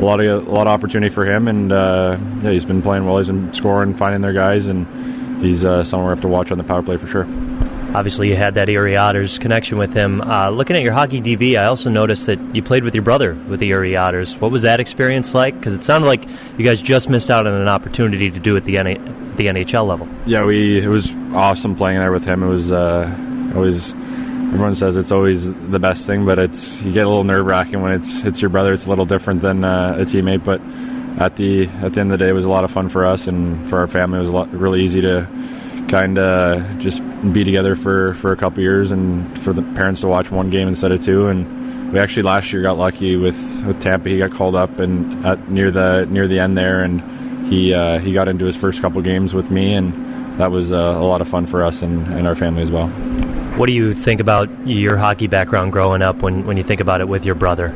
a 0.00 0.02
lot 0.02 0.20
of 0.20 0.46
a 0.46 0.50
lot 0.50 0.66
of 0.66 0.72
opportunity 0.72 1.14
for 1.14 1.24
him. 1.24 1.46
And 1.46 1.70
uh, 1.70 2.18
yeah, 2.42 2.50
he's 2.50 2.64
been 2.64 2.82
playing 2.82 3.04
well. 3.04 3.18
He's 3.18 3.28
been 3.28 3.52
scoring, 3.52 3.94
finding 3.94 4.22
their 4.22 4.32
guys, 4.32 4.66
and 4.66 4.86
he's 5.44 5.64
uh, 5.64 5.84
someone 5.84 6.08
we 6.08 6.12
have 6.12 6.20
to 6.22 6.28
watch 6.28 6.50
on 6.50 6.58
the 6.58 6.64
power 6.64 6.82
play 6.82 6.96
for 6.96 7.06
sure. 7.06 7.26
Obviously, 7.94 8.28
you 8.28 8.34
had 8.34 8.54
that 8.54 8.68
Erie 8.68 8.96
Otters 8.96 9.38
connection 9.38 9.78
with 9.78 9.94
him. 9.94 10.20
Uh, 10.20 10.50
looking 10.50 10.74
at 10.74 10.82
your 10.82 10.92
hockey 10.92 11.20
DB, 11.20 11.56
I 11.56 11.66
also 11.66 11.90
noticed 11.90 12.26
that 12.26 12.40
you 12.52 12.60
played 12.60 12.82
with 12.82 12.92
your 12.92 13.04
brother 13.04 13.34
with 13.48 13.60
the 13.60 13.68
Erie 13.68 13.94
Otters. 13.94 14.36
What 14.38 14.50
was 14.50 14.62
that 14.62 14.80
experience 14.80 15.32
like? 15.32 15.56
Because 15.56 15.74
it 15.74 15.84
sounded 15.84 16.08
like 16.08 16.24
you 16.58 16.64
guys 16.64 16.82
just 16.82 17.08
missed 17.08 17.30
out 17.30 17.46
on 17.46 17.54
an 17.54 17.68
opportunity 17.68 18.32
to 18.32 18.40
do 18.40 18.56
it 18.56 18.58
at 18.58 18.64
the, 18.64 18.78
N- 18.78 19.34
the 19.36 19.46
NHL 19.46 19.86
level. 19.86 20.08
Yeah, 20.26 20.44
we 20.44 20.82
it 20.82 20.88
was 20.88 21.14
awesome 21.32 21.76
playing 21.76 21.98
there 21.98 22.10
with 22.10 22.24
him. 22.24 22.42
It 22.42 22.48
was 22.48 22.72
uh, 22.72 23.16
it 23.54 23.58
was 23.58 23.92
everyone 23.92 24.74
says 24.74 24.96
it's 24.96 25.12
always 25.12 25.52
the 25.52 25.78
best 25.78 26.04
thing, 26.04 26.24
but 26.26 26.40
it's 26.40 26.82
you 26.82 26.92
get 26.92 27.06
a 27.06 27.08
little 27.08 27.22
nerve 27.22 27.46
wracking 27.46 27.80
when 27.80 27.92
it's 27.92 28.24
it's 28.24 28.42
your 28.42 28.48
brother. 28.50 28.72
It's 28.72 28.86
a 28.86 28.88
little 28.88 29.06
different 29.06 29.40
than 29.40 29.62
uh, 29.62 29.98
a 29.98 30.04
teammate, 30.04 30.42
but 30.42 30.60
at 31.18 31.36
the 31.36 31.68
at 31.68 31.94
the 31.94 32.00
end 32.00 32.12
of 32.12 32.18
the 32.18 32.24
day, 32.24 32.30
it 32.30 32.34
was 32.34 32.44
a 32.44 32.50
lot 32.50 32.64
of 32.64 32.70
fun 32.70 32.88
for 32.88 33.04
us 33.04 33.26
and 33.26 33.66
for 33.68 33.78
our 33.78 33.86
family. 33.86 34.18
It 34.18 34.22
was 34.22 34.30
a 34.30 34.34
lot, 34.34 34.52
really 34.52 34.82
easy 34.82 35.00
to 35.02 35.28
kind 35.88 36.18
of 36.18 36.78
just 36.78 37.02
be 37.32 37.44
together 37.44 37.76
for 37.76 38.14
for 38.14 38.32
a 38.32 38.36
couple 38.36 38.62
years 38.62 38.90
and 38.90 39.38
for 39.40 39.52
the 39.52 39.62
parents 39.62 40.00
to 40.00 40.08
watch 40.08 40.30
one 40.30 40.50
game 40.50 40.68
instead 40.68 40.92
of 40.92 41.04
two. 41.04 41.28
And 41.28 41.92
we 41.92 41.98
actually 41.98 42.24
last 42.24 42.52
year 42.52 42.62
got 42.62 42.78
lucky 42.78 43.16
with 43.16 43.64
with 43.64 43.80
Tampa. 43.80 44.08
He 44.08 44.18
got 44.18 44.32
called 44.32 44.56
up 44.56 44.78
and 44.78 45.24
at, 45.24 45.48
near 45.48 45.70
the 45.70 46.06
near 46.10 46.26
the 46.26 46.40
end 46.40 46.58
there, 46.58 46.82
and 46.82 47.46
he 47.46 47.72
uh, 47.72 47.98
he 47.98 48.12
got 48.12 48.28
into 48.28 48.44
his 48.44 48.56
first 48.56 48.82
couple 48.82 49.00
games 49.02 49.34
with 49.34 49.50
me 49.50 49.74
and. 49.74 50.02
That 50.34 50.50
was 50.50 50.72
uh, 50.72 50.76
a 50.76 51.06
lot 51.06 51.20
of 51.20 51.28
fun 51.28 51.46
for 51.46 51.62
us 51.62 51.80
and, 51.80 52.08
and 52.08 52.26
our 52.26 52.34
family 52.34 52.62
as 52.62 52.72
well. 52.72 52.88
What 53.56 53.68
do 53.68 53.72
you 53.72 53.92
think 53.92 54.20
about 54.20 54.48
your 54.66 54.96
hockey 54.96 55.28
background 55.28 55.70
growing 55.70 56.02
up 56.02 56.22
when, 56.22 56.44
when 56.44 56.56
you 56.56 56.64
think 56.64 56.80
about 56.80 57.00
it 57.00 57.06
with 57.06 57.24
your 57.24 57.36
brother? 57.36 57.68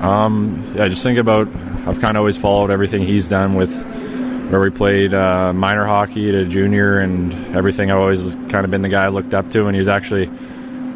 Um, 0.00 0.72
yeah, 0.74 0.88
just 0.88 1.02
think 1.02 1.18
about 1.18 1.48
I've 1.86 2.00
kind 2.00 2.16
of 2.16 2.20
always 2.20 2.36
followed 2.36 2.70
everything 2.70 3.02
he's 3.04 3.28
done 3.28 3.54
with 3.54 3.72
where 4.50 4.60
we 4.60 4.70
played 4.70 5.14
uh, 5.14 5.52
minor 5.52 5.86
hockey 5.86 6.30
to 6.30 6.44
junior 6.44 6.98
and 6.98 7.32
everything. 7.56 7.90
I've 7.90 7.98
always 7.98 8.34
kind 8.50 8.64
of 8.64 8.70
been 8.70 8.82
the 8.82 8.88
guy 8.88 9.04
I 9.04 9.08
looked 9.08 9.34
up 9.34 9.50
to, 9.52 9.66
and 9.66 9.74
he 9.74 9.78
was 9.78 9.88
actually 9.88 10.30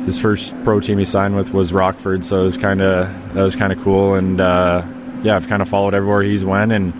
his 0.04 0.18
first 0.18 0.54
pro 0.62 0.78
team 0.78 0.98
he 0.98 1.04
signed 1.04 1.36
with 1.36 1.52
was 1.52 1.72
Rockford, 1.72 2.24
so 2.24 2.40
it 2.40 2.44
was 2.44 2.56
kind 2.56 2.80
of 2.80 3.08
that 3.34 3.42
was 3.42 3.56
kind 3.56 3.72
of 3.72 3.82
cool. 3.82 4.14
And 4.14 4.40
uh, 4.40 4.86
yeah, 5.22 5.36
I've 5.36 5.48
kind 5.48 5.62
of 5.62 5.68
followed 5.68 5.94
everywhere 5.94 6.22
he's 6.22 6.44
went 6.44 6.70
and 6.70 6.92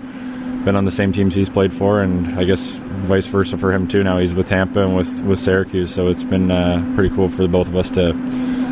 been 0.65 0.75
on 0.75 0.85
the 0.85 0.91
same 0.91 1.13
teams 1.13 1.33
he's 1.33 1.49
played 1.49 1.73
for, 1.73 2.01
and 2.01 2.37
I 2.37 2.43
guess 2.43 2.71
vice 3.05 3.25
versa 3.27 3.57
for 3.57 3.71
him 3.71 3.87
too. 3.87 4.03
Now 4.03 4.17
he's 4.17 4.33
with 4.33 4.49
Tampa 4.49 4.83
and 4.83 4.97
with, 4.97 5.21
with 5.23 5.39
Syracuse, 5.39 5.93
so 5.93 6.07
it's 6.07 6.23
been 6.23 6.51
uh, 6.51 6.83
pretty 6.95 7.15
cool 7.15 7.29
for 7.29 7.43
the 7.43 7.47
both 7.47 7.67
of 7.67 7.75
us 7.75 7.89
to 7.91 8.11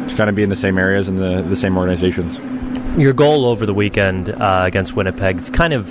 to 0.08 0.16
kind 0.16 0.30
of 0.30 0.36
be 0.36 0.44
in 0.44 0.50
the 0.50 0.56
same 0.56 0.78
areas 0.78 1.08
and 1.08 1.18
the, 1.18 1.42
the 1.44 1.56
same 1.56 1.78
organizations. 1.78 2.40
Your 2.98 3.12
goal 3.12 3.46
over 3.46 3.66
the 3.66 3.74
weekend 3.74 4.30
uh, 4.30 4.64
against 4.66 4.96
Winnipeg, 4.96 5.40
it's 5.40 5.50
kind 5.50 5.74
of 5.74 5.86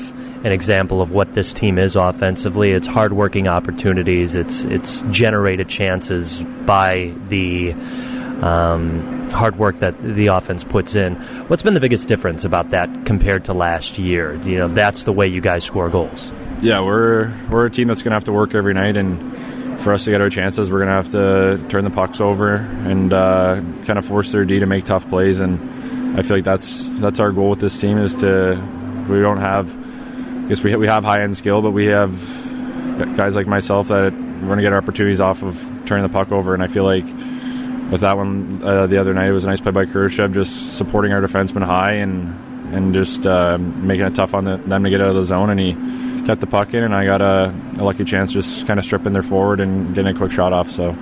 an 0.44 0.52
example 0.52 1.02
of 1.02 1.10
what 1.10 1.34
this 1.34 1.52
team 1.52 1.78
is 1.78 1.96
offensively. 1.96 2.70
It's 2.70 2.86
hardworking 2.86 3.46
opportunities. 3.46 4.34
It's 4.34 4.62
it's 4.62 5.02
generated 5.10 5.68
chances 5.68 6.42
by 6.64 7.14
the 7.28 7.72
um, 7.72 9.28
hard 9.28 9.58
work 9.58 9.80
that 9.80 10.02
the 10.02 10.28
offense 10.28 10.64
puts 10.64 10.94
in. 10.94 11.16
What's 11.48 11.62
been 11.62 11.74
the 11.74 11.80
biggest 11.80 12.08
difference 12.08 12.44
about 12.44 12.70
that 12.70 13.04
compared 13.04 13.44
to 13.44 13.52
last 13.52 13.98
year? 13.98 14.36
You 14.42 14.56
know, 14.56 14.68
that's 14.68 15.02
the 15.02 15.12
way 15.12 15.28
you 15.28 15.42
guys 15.42 15.62
score 15.64 15.90
goals. 15.90 16.32
Yeah, 16.62 16.80
we're 16.80 17.30
we're 17.50 17.66
a 17.66 17.70
team 17.70 17.88
that's 17.88 18.00
going 18.00 18.12
to 18.12 18.16
have 18.16 18.24
to 18.24 18.32
work 18.32 18.54
every 18.54 18.72
night, 18.72 18.96
and 18.96 19.78
for 19.78 19.92
us 19.92 20.04
to 20.04 20.10
get 20.10 20.22
our 20.22 20.30
chances, 20.30 20.70
we're 20.70 20.80
going 20.80 20.88
to 20.88 20.94
have 20.94 21.10
to 21.10 21.68
turn 21.68 21.84
the 21.84 21.90
pucks 21.90 22.22
over 22.22 22.56
and 22.56 23.12
uh, 23.12 23.60
kind 23.84 23.98
of 23.98 24.06
force 24.06 24.32
their 24.32 24.46
D 24.46 24.60
to 24.60 24.66
make 24.66 24.84
tough 24.84 25.06
plays. 25.10 25.40
And 25.40 25.83
I 26.14 26.22
feel 26.22 26.36
like 26.36 26.44
that's 26.44 26.90
that's 27.00 27.20
our 27.20 27.32
goal 27.32 27.50
with 27.50 27.60
this 27.60 27.78
team 27.80 27.98
is 27.98 28.14
to 28.16 28.54
we 29.08 29.20
don't 29.20 29.38
have. 29.38 29.76
I 30.44 30.48
guess 30.48 30.62
we 30.62 30.74
we 30.76 30.86
have 30.86 31.04
high 31.04 31.22
end 31.22 31.36
skill, 31.36 31.60
but 31.62 31.72
we 31.72 31.86
have 31.86 32.12
guys 33.16 33.34
like 33.34 33.46
myself 33.46 33.88
that 33.88 34.12
we're 34.12 34.46
going 34.46 34.58
to 34.58 34.62
get 34.62 34.72
our 34.72 34.78
opportunities 34.78 35.20
off 35.20 35.42
of 35.42 35.56
turning 35.86 36.02
the 36.02 36.12
puck 36.12 36.30
over, 36.30 36.54
and 36.54 36.62
I 36.62 36.68
feel 36.68 36.84
like 36.84 37.06
with 37.90 38.00
that 38.00 38.16
one 38.16 38.62
uh, 38.62 38.86
the 38.86 38.98
other 38.98 39.14
night. 39.14 39.28
It 39.28 39.32
was 39.32 39.44
a 39.44 39.48
nice 39.48 39.60
play 39.60 39.72
by 39.72 39.86
Kurashev, 39.86 40.32
just 40.32 40.76
supporting 40.76 41.12
our 41.12 41.20
defenseman 41.20 41.64
high 41.64 41.94
and 41.94 42.74
and 42.74 42.94
just 42.94 43.26
uh, 43.26 43.58
making 43.58 44.06
it 44.06 44.14
tough 44.14 44.34
on 44.34 44.44
the, 44.44 44.56
them 44.56 44.84
to 44.84 44.90
get 44.90 45.00
out 45.00 45.08
of 45.08 45.14
the 45.14 45.24
zone. 45.24 45.50
And 45.50 45.60
he 45.60 45.74
kept 46.26 46.40
the 46.40 46.46
puck 46.46 46.74
in, 46.74 46.82
and 46.82 46.94
I 46.94 47.04
got 47.04 47.22
a, 47.22 47.54
a 47.78 47.84
lucky 47.84 48.04
chance 48.04 48.32
just 48.32 48.66
kind 48.66 48.78
of 48.78 48.84
stripping 48.84 49.12
their 49.12 49.22
forward 49.22 49.60
and 49.60 49.94
getting 49.94 50.14
a 50.14 50.18
quick 50.18 50.32
shot 50.32 50.52
off. 50.52 50.70
So 50.70 50.96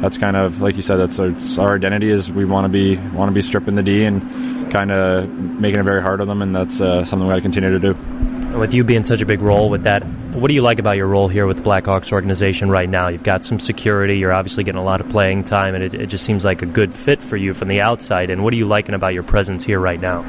that's 0.00 0.18
kind 0.18 0.36
of 0.36 0.60
like 0.60 0.76
you 0.76 0.82
said. 0.82 0.96
That's 0.96 1.18
our, 1.18 1.34
our 1.64 1.76
identity 1.76 2.10
is 2.10 2.30
we 2.30 2.44
want 2.44 2.64
to 2.64 2.68
be 2.68 2.96
want 2.96 3.28
to 3.28 3.34
be 3.34 3.42
stripping 3.42 3.74
the 3.74 3.82
D 3.82 4.04
and 4.04 4.70
kind 4.72 4.90
of 4.90 5.28
making 5.30 5.80
it 5.80 5.84
very 5.84 6.02
hard 6.02 6.20
on 6.20 6.28
them, 6.28 6.42
and 6.42 6.54
that's 6.54 6.80
uh, 6.80 7.04
something 7.04 7.26
we 7.26 7.32
got 7.32 7.36
to 7.36 7.42
continue 7.42 7.70
to 7.70 7.78
do. 7.78 8.58
With 8.58 8.72
you 8.72 8.84
being 8.84 9.04
such 9.04 9.20
a 9.20 9.26
big 9.26 9.42
role 9.42 9.68
with 9.68 9.82
that, 9.82 10.02
what 10.32 10.48
do 10.48 10.54
you 10.54 10.62
like 10.62 10.78
about 10.78 10.96
your 10.96 11.06
role 11.06 11.28
here 11.28 11.46
with 11.46 11.58
the 11.58 11.62
Blackhawks 11.62 12.10
organization 12.10 12.70
right 12.70 12.88
now? 12.88 13.08
You've 13.08 13.22
got 13.22 13.44
some 13.44 13.60
security, 13.60 14.18
you're 14.18 14.32
obviously 14.32 14.64
getting 14.64 14.80
a 14.80 14.84
lot 14.84 15.00
of 15.00 15.08
playing 15.08 15.44
time, 15.44 15.74
and 15.74 15.84
it, 15.84 15.94
it 15.94 16.06
just 16.06 16.24
seems 16.24 16.44
like 16.44 16.62
a 16.62 16.66
good 16.66 16.94
fit 16.94 17.22
for 17.22 17.36
you 17.36 17.52
from 17.52 17.68
the 17.68 17.80
outside. 17.80 18.30
And 18.30 18.42
what 18.42 18.54
are 18.54 18.56
you 18.56 18.66
liking 18.66 18.94
about 18.94 19.12
your 19.12 19.22
presence 19.22 19.64
here 19.64 19.78
right 19.78 20.00
now? 20.00 20.24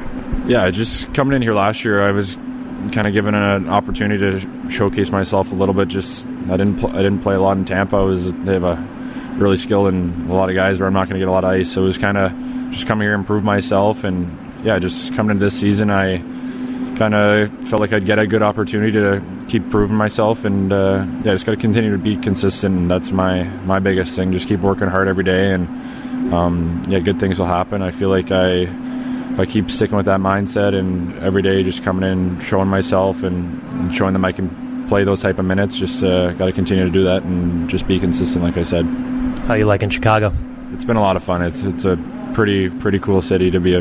Yeah, 0.46 0.70
just 0.70 1.12
coming 1.14 1.34
in 1.34 1.42
here 1.42 1.54
last 1.54 1.84
year, 1.84 2.02
I 2.02 2.10
was 2.10 2.36
kind 2.92 3.06
of 3.06 3.12
given 3.12 3.34
an 3.34 3.68
opportunity 3.68 4.18
to 4.18 4.70
showcase 4.70 5.10
myself 5.10 5.52
a 5.52 5.54
little 5.54 5.74
bit. 5.74 5.88
Just 5.88 6.26
I 6.26 6.56
didn't 6.56 6.78
pl- 6.78 6.90
I 6.90 7.02
didn't 7.02 7.20
play 7.20 7.34
a 7.34 7.40
lot 7.40 7.56
in 7.56 7.64
Tampa. 7.64 7.96
I 7.96 8.02
was 8.02 8.32
they 8.32 8.54
have 8.54 8.64
a 8.64 8.76
really 9.38 9.56
skilled 9.56 9.88
and 9.88 10.30
a 10.30 10.34
lot 10.34 10.50
of 10.50 10.56
guys 10.56 10.78
where 10.78 10.86
I'm 10.86 10.92
not 10.92 11.08
going 11.08 11.14
to 11.14 11.20
get 11.20 11.28
a 11.28 11.32
lot 11.32 11.44
of 11.44 11.50
ice. 11.50 11.70
So 11.70 11.82
it 11.82 11.86
was 11.86 11.98
kind 11.98 12.18
of 12.18 12.32
just 12.72 12.86
coming 12.86 13.06
here 13.06 13.14
and 13.14 13.26
prove 13.26 13.44
myself, 13.44 14.04
and 14.04 14.36
yeah, 14.64 14.78
just 14.78 15.14
coming 15.14 15.30
into 15.30 15.44
this 15.44 15.58
season, 15.58 15.90
I 15.90 16.18
kind 16.96 17.14
of 17.14 17.50
felt 17.68 17.80
like 17.80 17.92
I'd 17.92 18.04
get 18.04 18.18
a 18.18 18.26
good 18.26 18.42
opportunity 18.42 18.92
to 18.92 19.22
keep 19.46 19.70
proving 19.70 19.96
myself, 19.96 20.44
and 20.44 20.72
uh, 20.72 21.06
yeah, 21.24 21.32
just 21.32 21.46
got 21.46 21.52
to 21.52 21.58
continue 21.58 21.92
to 21.92 21.98
be 21.98 22.16
consistent. 22.16 22.76
And 22.76 22.90
that's 22.90 23.10
my 23.10 23.44
my 23.64 23.78
biggest 23.78 24.16
thing. 24.16 24.32
Just 24.32 24.48
keep 24.48 24.60
working 24.60 24.88
hard 24.88 25.08
every 25.08 25.24
day, 25.24 25.52
and 25.52 26.34
um, 26.34 26.82
yeah, 26.88 26.98
good 26.98 27.20
things 27.20 27.38
will 27.38 27.46
happen. 27.46 27.82
I 27.82 27.90
feel 27.90 28.08
like 28.08 28.30
I 28.30 28.68
if 29.32 29.38
I 29.38 29.46
keep 29.46 29.70
sticking 29.70 29.96
with 29.96 30.06
that 30.06 30.20
mindset 30.20 30.74
and 30.74 31.16
every 31.20 31.42
day 31.42 31.62
just 31.62 31.84
coming 31.84 32.10
in, 32.10 32.40
showing 32.40 32.68
myself, 32.68 33.22
and, 33.22 33.62
and 33.74 33.94
showing 33.94 34.12
them 34.12 34.24
I 34.24 34.32
can 34.32 34.88
play 34.88 35.04
those 35.04 35.22
type 35.22 35.38
of 35.38 35.44
minutes. 35.44 35.78
Just 35.78 36.02
uh, 36.02 36.32
got 36.32 36.46
to 36.46 36.52
continue 36.52 36.84
to 36.84 36.90
do 36.90 37.04
that 37.04 37.22
and 37.22 37.70
just 37.70 37.86
be 37.86 38.00
consistent, 38.00 38.42
like 38.42 38.56
I 38.56 38.62
said. 38.64 38.84
How 39.48 39.54
you 39.54 39.64
like 39.64 39.82
in 39.82 39.88
Chicago? 39.88 40.30
It's 40.74 40.84
been 40.84 40.98
a 40.98 41.00
lot 41.00 41.16
of 41.16 41.24
fun. 41.24 41.40
It's 41.40 41.62
it's 41.62 41.86
a 41.86 41.96
pretty 42.34 42.68
pretty 42.68 42.98
cool 42.98 43.22
city 43.22 43.50
to 43.50 43.58
be 43.58 43.72
a, 43.72 43.80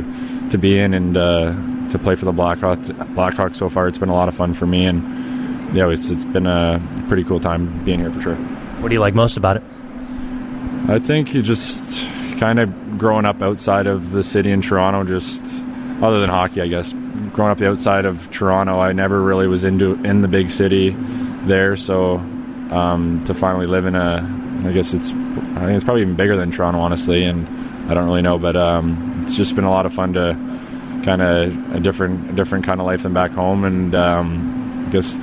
to 0.49 0.57
be 0.57 0.79
in 0.79 0.93
and 0.93 1.17
uh, 1.17 1.51
to 1.89 1.99
play 1.99 2.15
for 2.15 2.23
the 2.23 2.31
Blackhawks. 2.31 2.87
Blackhawks 3.15 3.57
so 3.57 3.67
far, 3.67 3.85
it's 3.85 3.97
been 3.97 4.07
a 4.07 4.13
lot 4.13 4.29
of 4.29 4.33
fun 4.33 4.53
for 4.53 4.65
me, 4.65 4.85
and 4.85 5.75
yeah, 5.75 5.89
it's 5.89 6.09
it's 6.09 6.23
been 6.23 6.47
a 6.47 6.81
pretty 7.09 7.25
cool 7.25 7.41
time 7.41 7.83
being 7.83 7.99
here 7.99 8.09
for 8.13 8.21
sure. 8.21 8.35
What 8.35 8.87
do 8.87 8.93
you 8.93 9.01
like 9.01 9.13
most 9.13 9.35
about 9.35 9.57
it? 9.57 9.63
I 10.87 10.99
think 10.99 11.33
you 11.33 11.41
just 11.41 11.99
kind 12.39 12.59
of 12.59 12.97
growing 12.97 13.25
up 13.25 13.41
outside 13.41 13.87
of 13.87 14.11
the 14.11 14.23
city 14.23 14.51
in 14.51 14.61
Toronto, 14.61 15.03
just 15.03 15.43
other 16.01 16.21
than 16.21 16.29
hockey, 16.29 16.61
I 16.61 16.67
guess. 16.67 16.93
Growing 17.33 17.51
up 17.51 17.61
outside 17.61 18.05
of 18.05 18.31
Toronto, 18.31 18.79
I 18.79 18.93
never 18.93 19.21
really 19.21 19.47
was 19.47 19.65
into 19.65 20.01
in 20.05 20.21
the 20.21 20.29
big 20.29 20.49
city 20.49 20.95
there, 21.43 21.75
so 21.75 22.19
um, 22.71 23.21
to 23.25 23.33
finally 23.33 23.67
live 23.67 23.85
in 23.85 23.95
a, 23.95 24.46
I 24.65 24.71
guess 24.71 24.93
it's, 24.93 25.11
I 25.11 25.65
think 25.65 25.75
it's 25.75 25.83
probably 25.83 26.01
even 26.01 26.15
bigger 26.15 26.35
than 26.35 26.51
Toronto, 26.51 26.79
honestly, 26.79 27.23
and 27.23 27.47
I 27.89 27.93
don't 27.93 28.05
really 28.05 28.21
know, 28.21 28.37
but 28.37 28.55
um, 28.55 29.13
it's 29.23 29.35
just 29.35 29.55
been 29.55 29.63
a 29.63 29.69
lot 29.69 29.85
of 29.85 29.93
fun 29.93 30.13
to 30.13 30.33
kind 31.03 31.21
of 31.21 31.75
a 31.75 31.79
different, 31.79 32.31
a 32.31 32.33
different 32.33 32.65
kind 32.65 32.79
of 32.79 32.85
life 32.85 33.03
than 33.03 33.13
back 33.13 33.31
home, 33.31 33.63
and 33.63 33.95
um, 33.95 34.85
I 34.87 34.89
guess 34.89 35.17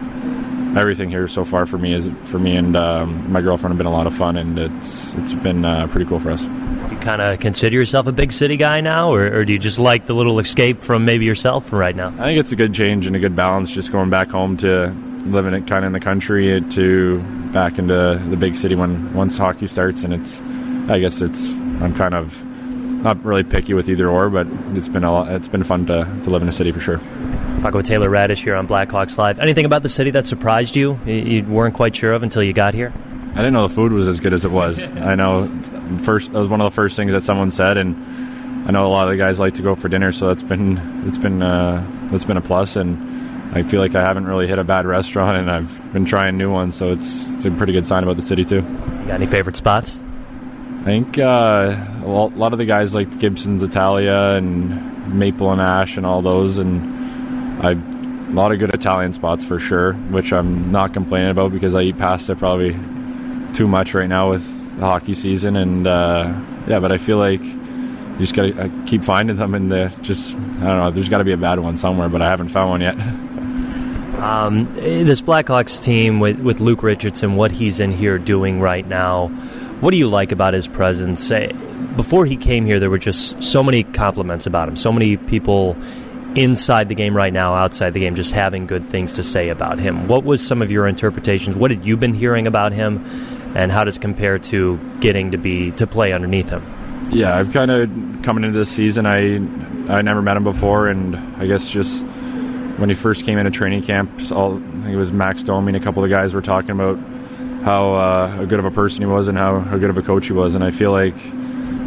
everything 0.76 1.08
here 1.08 1.28
so 1.28 1.44
far 1.44 1.66
for 1.66 1.78
me 1.78 1.92
is 1.92 2.08
for 2.24 2.38
me 2.38 2.56
and 2.56 2.76
um, 2.76 3.30
my 3.30 3.40
girlfriend 3.40 3.72
have 3.72 3.78
been 3.78 3.86
a 3.86 3.92
lot 3.92 4.06
of 4.06 4.14
fun, 4.14 4.36
and 4.36 4.58
it's 4.58 5.14
it's 5.14 5.32
been 5.34 5.64
uh, 5.64 5.86
pretty 5.88 6.06
cool 6.06 6.20
for 6.20 6.30
us. 6.30 6.42
You 6.42 6.98
kind 6.98 7.22
of 7.22 7.40
consider 7.40 7.76
yourself 7.76 8.06
a 8.06 8.12
big 8.12 8.32
city 8.32 8.56
guy 8.56 8.80
now, 8.80 9.12
or, 9.12 9.40
or, 9.40 9.44
do 9.44 9.52
you 9.52 9.58
just 9.58 9.78
like 9.78 10.06
the 10.06 10.14
little 10.14 10.38
escape 10.38 10.82
from 10.82 11.04
maybe 11.04 11.24
yourself 11.24 11.72
right 11.72 11.96
now? 11.96 12.08
I 12.18 12.26
think 12.26 12.38
it's 12.38 12.52
a 12.52 12.56
good 12.56 12.74
change 12.74 13.06
and 13.06 13.16
a 13.16 13.18
good 13.18 13.34
balance, 13.34 13.70
just 13.70 13.90
going 13.90 14.10
back 14.10 14.28
home 14.28 14.56
to 14.58 14.94
living 15.26 15.54
it 15.54 15.66
kind 15.66 15.84
of 15.84 15.86
in 15.86 15.92
the 15.92 16.00
country 16.00 16.60
to 16.60 17.24
back 17.54 17.78
into 17.78 18.22
the 18.28 18.36
big 18.36 18.56
city 18.56 18.74
when 18.74 19.14
once 19.14 19.38
hockey 19.38 19.66
starts, 19.66 20.02
and 20.02 20.12
it's 20.12 20.40
I 20.90 20.98
guess 20.98 21.22
it's 21.22 21.54
I'm 21.80 21.94
kind 21.94 22.12
of 22.12 22.44
not 22.44 23.22
really 23.24 23.44
picky 23.44 23.72
with 23.74 23.88
either 23.88 24.08
or, 24.08 24.28
but 24.28 24.46
it's 24.76 24.88
been 24.88 25.04
a 25.04 25.12
lot, 25.12 25.30
it's 25.30 25.48
been 25.48 25.62
fun 25.62 25.86
to, 25.86 26.20
to 26.24 26.30
live 26.30 26.42
in 26.42 26.48
a 26.48 26.52
city 26.52 26.72
for 26.72 26.80
sure. 26.80 26.98
Talking 27.60 27.76
with 27.76 27.86
Taylor 27.86 28.10
Raddysh 28.10 28.42
here 28.42 28.56
on 28.56 28.66
Blackhawks 28.66 29.16
Live. 29.16 29.38
Anything 29.38 29.66
about 29.66 29.82
the 29.82 29.88
city 29.88 30.10
that 30.10 30.26
surprised 30.26 30.74
you? 30.74 30.98
You 31.06 31.44
weren't 31.44 31.74
quite 31.74 31.94
sure 31.94 32.12
of 32.12 32.22
until 32.22 32.42
you 32.42 32.52
got 32.52 32.74
here. 32.74 32.92
I 33.32 33.38
didn't 33.38 33.52
know 33.52 33.68
the 33.68 33.74
food 33.74 33.92
was 33.92 34.08
as 34.08 34.20
good 34.20 34.32
as 34.32 34.44
it 34.44 34.50
was. 34.50 34.88
I 34.96 35.14
know 35.14 35.48
first 36.02 36.32
that 36.32 36.38
was 36.38 36.48
one 36.48 36.60
of 36.60 36.64
the 36.64 36.74
first 36.74 36.96
things 36.96 37.12
that 37.12 37.22
someone 37.22 37.50
said, 37.50 37.76
and 37.76 37.94
I 38.66 38.70
know 38.70 38.86
a 38.86 38.88
lot 38.88 39.06
of 39.06 39.12
the 39.12 39.18
guys 39.18 39.38
like 39.38 39.54
to 39.54 39.62
go 39.62 39.74
for 39.74 39.88
dinner, 39.88 40.12
so 40.12 40.28
that's 40.28 40.42
been 40.42 40.78
it's 41.06 41.18
been 41.18 41.42
uh, 41.42 41.86
that's 42.10 42.24
been 42.24 42.36
a 42.36 42.42
plus, 42.42 42.76
and 42.76 42.96
I 43.54 43.62
feel 43.62 43.80
like 43.80 43.94
I 43.94 44.00
haven't 44.00 44.26
really 44.26 44.48
hit 44.48 44.58
a 44.58 44.64
bad 44.64 44.84
restaurant, 44.84 45.36
and 45.36 45.48
I've 45.48 45.92
been 45.92 46.04
trying 46.04 46.36
new 46.36 46.50
ones, 46.50 46.74
so 46.74 46.90
it's 46.90 47.24
it's 47.30 47.44
a 47.44 47.52
pretty 47.52 47.72
good 47.72 47.86
sign 47.86 48.02
about 48.02 48.16
the 48.16 48.22
city 48.22 48.44
too. 48.44 48.56
You 48.56 49.06
got 49.06 49.14
any 49.14 49.26
favorite 49.26 49.54
spots? 49.54 50.00
I 50.80 50.84
think 50.84 51.18
uh, 51.18 51.76
a 52.02 52.08
lot 52.08 52.52
of 52.52 52.58
the 52.58 52.64
guys 52.64 52.96
like 52.96 53.16
Gibson's 53.20 53.62
Italia 53.62 54.32
and 54.36 55.16
Maple 55.16 55.52
and 55.52 55.60
Ash 55.60 55.96
and 55.96 56.04
all 56.04 56.20
those, 56.20 56.58
and 56.58 57.64
I 57.64 57.72
a 57.72 58.34
lot 58.34 58.50
of 58.50 58.58
good 58.58 58.74
Italian 58.74 59.12
spots 59.12 59.44
for 59.44 59.60
sure, 59.60 59.92
which 60.10 60.32
I'm 60.32 60.72
not 60.72 60.92
complaining 60.92 61.30
about 61.30 61.52
because 61.52 61.76
I 61.76 61.82
eat 61.82 61.96
pasta 61.96 62.34
probably 62.34 62.72
too 63.54 63.68
much 63.68 63.94
right 63.94 64.08
now 64.08 64.30
with 64.30 64.44
the 64.80 64.84
hockey 64.84 65.14
season, 65.14 65.54
and 65.54 65.86
uh, 65.86 66.34
yeah, 66.66 66.80
but 66.80 66.90
I 66.90 66.98
feel 66.98 67.18
like 67.18 67.40
you 67.40 68.18
just 68.18 68.34
gotta 68.34 68.68
keep 68.86 69.04
finding 69.04 69.36
them, 69.36 69.54
and 69.54 69.70
just 70.02 70.34
I 70.34 70.36
don't 70.36 70.60
know. 70.60 70.90
There's 70.90 71.08
got 71.08 71.18
to 71.18 71.24
be 71.24 71.32
a 71.32 71.36
bad 71.36 71.60
one 71.60 71.76
somewhere, 71.76 72.08
but 72.08 72.20
I 72.20 72.28
haven't 72.28 72.48
found 72.48 72.70
one 72.70 72.80
yet. 72.80 72.96
Um, 74.18 74.74
this 74.74 75.20
Blackhawks 75.20 75.83
team 75.83 76.20
with 76.20 76.40
with 76.40 76.61
Luke 76.61 76.83
Richardson, 76.83 77.35
what 77.35 77.53
he's 77.53 77.81
in 77.81 77.92
here 77.92 78.18
doing 78.18 78.61
right 78.61 78.87
now 78.87 79.29
what 79.85 79.90
do 79.90 79.98
you 79.98 80.09
like 80.09 80.33
about 80.33 80.55
his 80.55 80.66
presence? 80.66 81.31
Before 81.94 82.24
he 82.24 82.37
came 82.37 82.64
here, 82.64 82.81
there 82.81 82.88
were 82.88 82.98
just 82.98 83.42
so 83.42 83.62
many 83.62 83.83
compliments 83.83 84.46
about 84.46 84.66
him. 84.66 84.77
So 84.77 84.90
many 84.90 85.18
people 85.18 85.77
inside 86.35 86.88
the 86.88 86.94
game 86.94 87.14
right 87.14 87.35
now, 87.35 87.55
outside 87.55 87.92
the 87.92 88.00
game, 88.00 88.14
just 88.14 88.33
having 88.33 88.66
good 88.66 88.83
things 88.83 89.12
to 89.14 89.22
say 89.22 89.50
about 89.50 89.79
him. 89.79 90.09
What 90.09 90.24
was 90.24 90.44
some 90.44 90.62
of 90.62 90.70
your 90.70 90.87
interpretations? 90.87 91.55
What 91.55 91.70
had 91.70 91.85
you 91.85 91.98
been 91.98 92.14
hearing 92.14 92.46
about 92.46 92.72
him, 92.72 93.05
and 93.55 93.70
how 93.70 93.85
does 93.85 93.96
it 93.96 94.00
compare 94.00 94.38
to 94.38 94.79
getting 95.00 95.33
to 95.33 95.38
be 95.38 95.70
to 95.72 95.87
play 95.87 96.14
underneath 96.14 96.48
him? 96.48 96.64
Yeah, 97.11 97.37
I've 97.37 97.53
kind 97.53 97.70
of 97.70 97.90
coming 98.22 98.44
into 98.44 98.59
this 98.59 98.70
season. 98.70 99.05
I 99.05 99.35
I 99.94 100.00
never 100.00 100.22
met 100.22 100.38
him 100.38 100.44
before, 100.44 100.88
and 100.88 101.14
I 101.37 101.46
guess 101.46 101.68
just 101.68 102.07
when 102.76 102.88
he 102.88 102.94
first 102.94 103.24
came 103.24 103.38
into 103.38 103.50
training 103.50 103.82
camp, 103.82 104.10
all, 104.32 104.56
I 104.56 104.60
think 104.60 104.88
it 104.88 104.96
was 104.96 105.12
Max 105.12 105.42
Domi 105.42 105.68
and 105.68 105.76
a 105.76 105.80
couple 105.80 106.02
of 106.02 106.10
guys 106.10 106.34
were 106.34 106.42
talking 106.42 106.70
about 106.70 106.98
how 107.64 107.94
uh, 107.94 108.44
good 108.44 108.58
of 108.58 108.64
a 108.64 108.70
person 108.70 109.00
he 109.00 109.06
was 109.06 109.28
and 109.28 109.38
how, 109.38 109.60
how 109.60 109.78
good 109.78 109.90
of 109.90 109.96
a 109.96 110.02
coach 110.02 110.26
he 110.26 110.32
was. 110.32 110.54
And 110.54 110.62
I 110.62 110.70
feel 110.70 110.90
like 110.90 111.16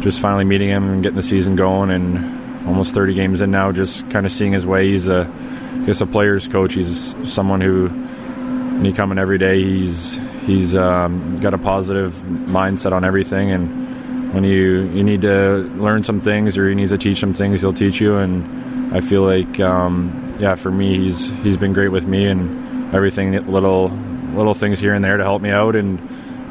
just 0.00 0.20
finally 0.20 0.44
meeting 0.44 0.68
him 0.68 0.88
and 0.88 1.02
getting 1.02 1.16
the 1.16 1.22
season 1.22 1.56
going 1.56 1.90
and 1.90 2.66
almost 2.66 2.94
30 2.94 3.14
games 3.14 3.40
in 3.40 3.50
now, 3.50 3.72
just 3.72 4.08
kind 4.10 4.26
of 4.26 4.32
seeing 4.32 4.52
his 4.52 4.66
way. 4.66 4.88
He's 4.88 5.08
a, 5.08 5.30
I 5.74 5.84
guess, 5.86 6.00
a 6.00 6.06
player's 6.06 6.48
coach. 6.48 6.74
He's 6.74 7.16
someone 7.24 7.60
who, 7.60 7.88
when 7.88 8.92
come 8.94 9.12
in 9.12 9.18
every 9.18 9.38
day, 9.38 9.62
he's 9.62 10.18
he's 10.46 10.76
um, 10.76 11.40
got 11.40 11.54
a 11.54 11.58
positive 11.58 12.14
mindset 12.14 12.92
on 12.92 13.04
everything. 13.04 13.50
And 13.50 14.32
when 14.34 14.44
you 14.44 14.82
you 14.94 15.02
need 15.02 15.22
to 15.22 15.70
learn 15.76 16.02
some 16.02 16.20
things 16.20 16.56
or 16.56 16.68
he 16.68 16.74
needs 16.74 16.90
to 16.90 16.98
teach 16.98 17.18
some 17.18 17.34
things, 17.34 17.60
he'll 17.60 17.72
teach 17.72 18.00
you. 18.00 18.16
And 18.16 18.94
I 18.94 19.00
feel 19.00 19.22
like, 19.22 19.60
um, 19.60 20.27
yeah, 20.38 20.54
for 20.54 20.70
me, 20.70 20.96
he's 20.98 21.30
he's 21.42 21.56
been 21.56 21.72
great 21.72 21.88
with 21.88 22.06
me 22.06 22.26
and 22.26 22.94
everything 22.94 23.32
little 23.50 23.88
little 24.34 24.54
things 24.54 24.78
here 24.78 24.94
and 24.94 25.04
there 25.04 25.16
to 25.16 25.24
help 25.24 25.42
me 25.42 25.50
out 25.50 25.74
and 25.76 25.98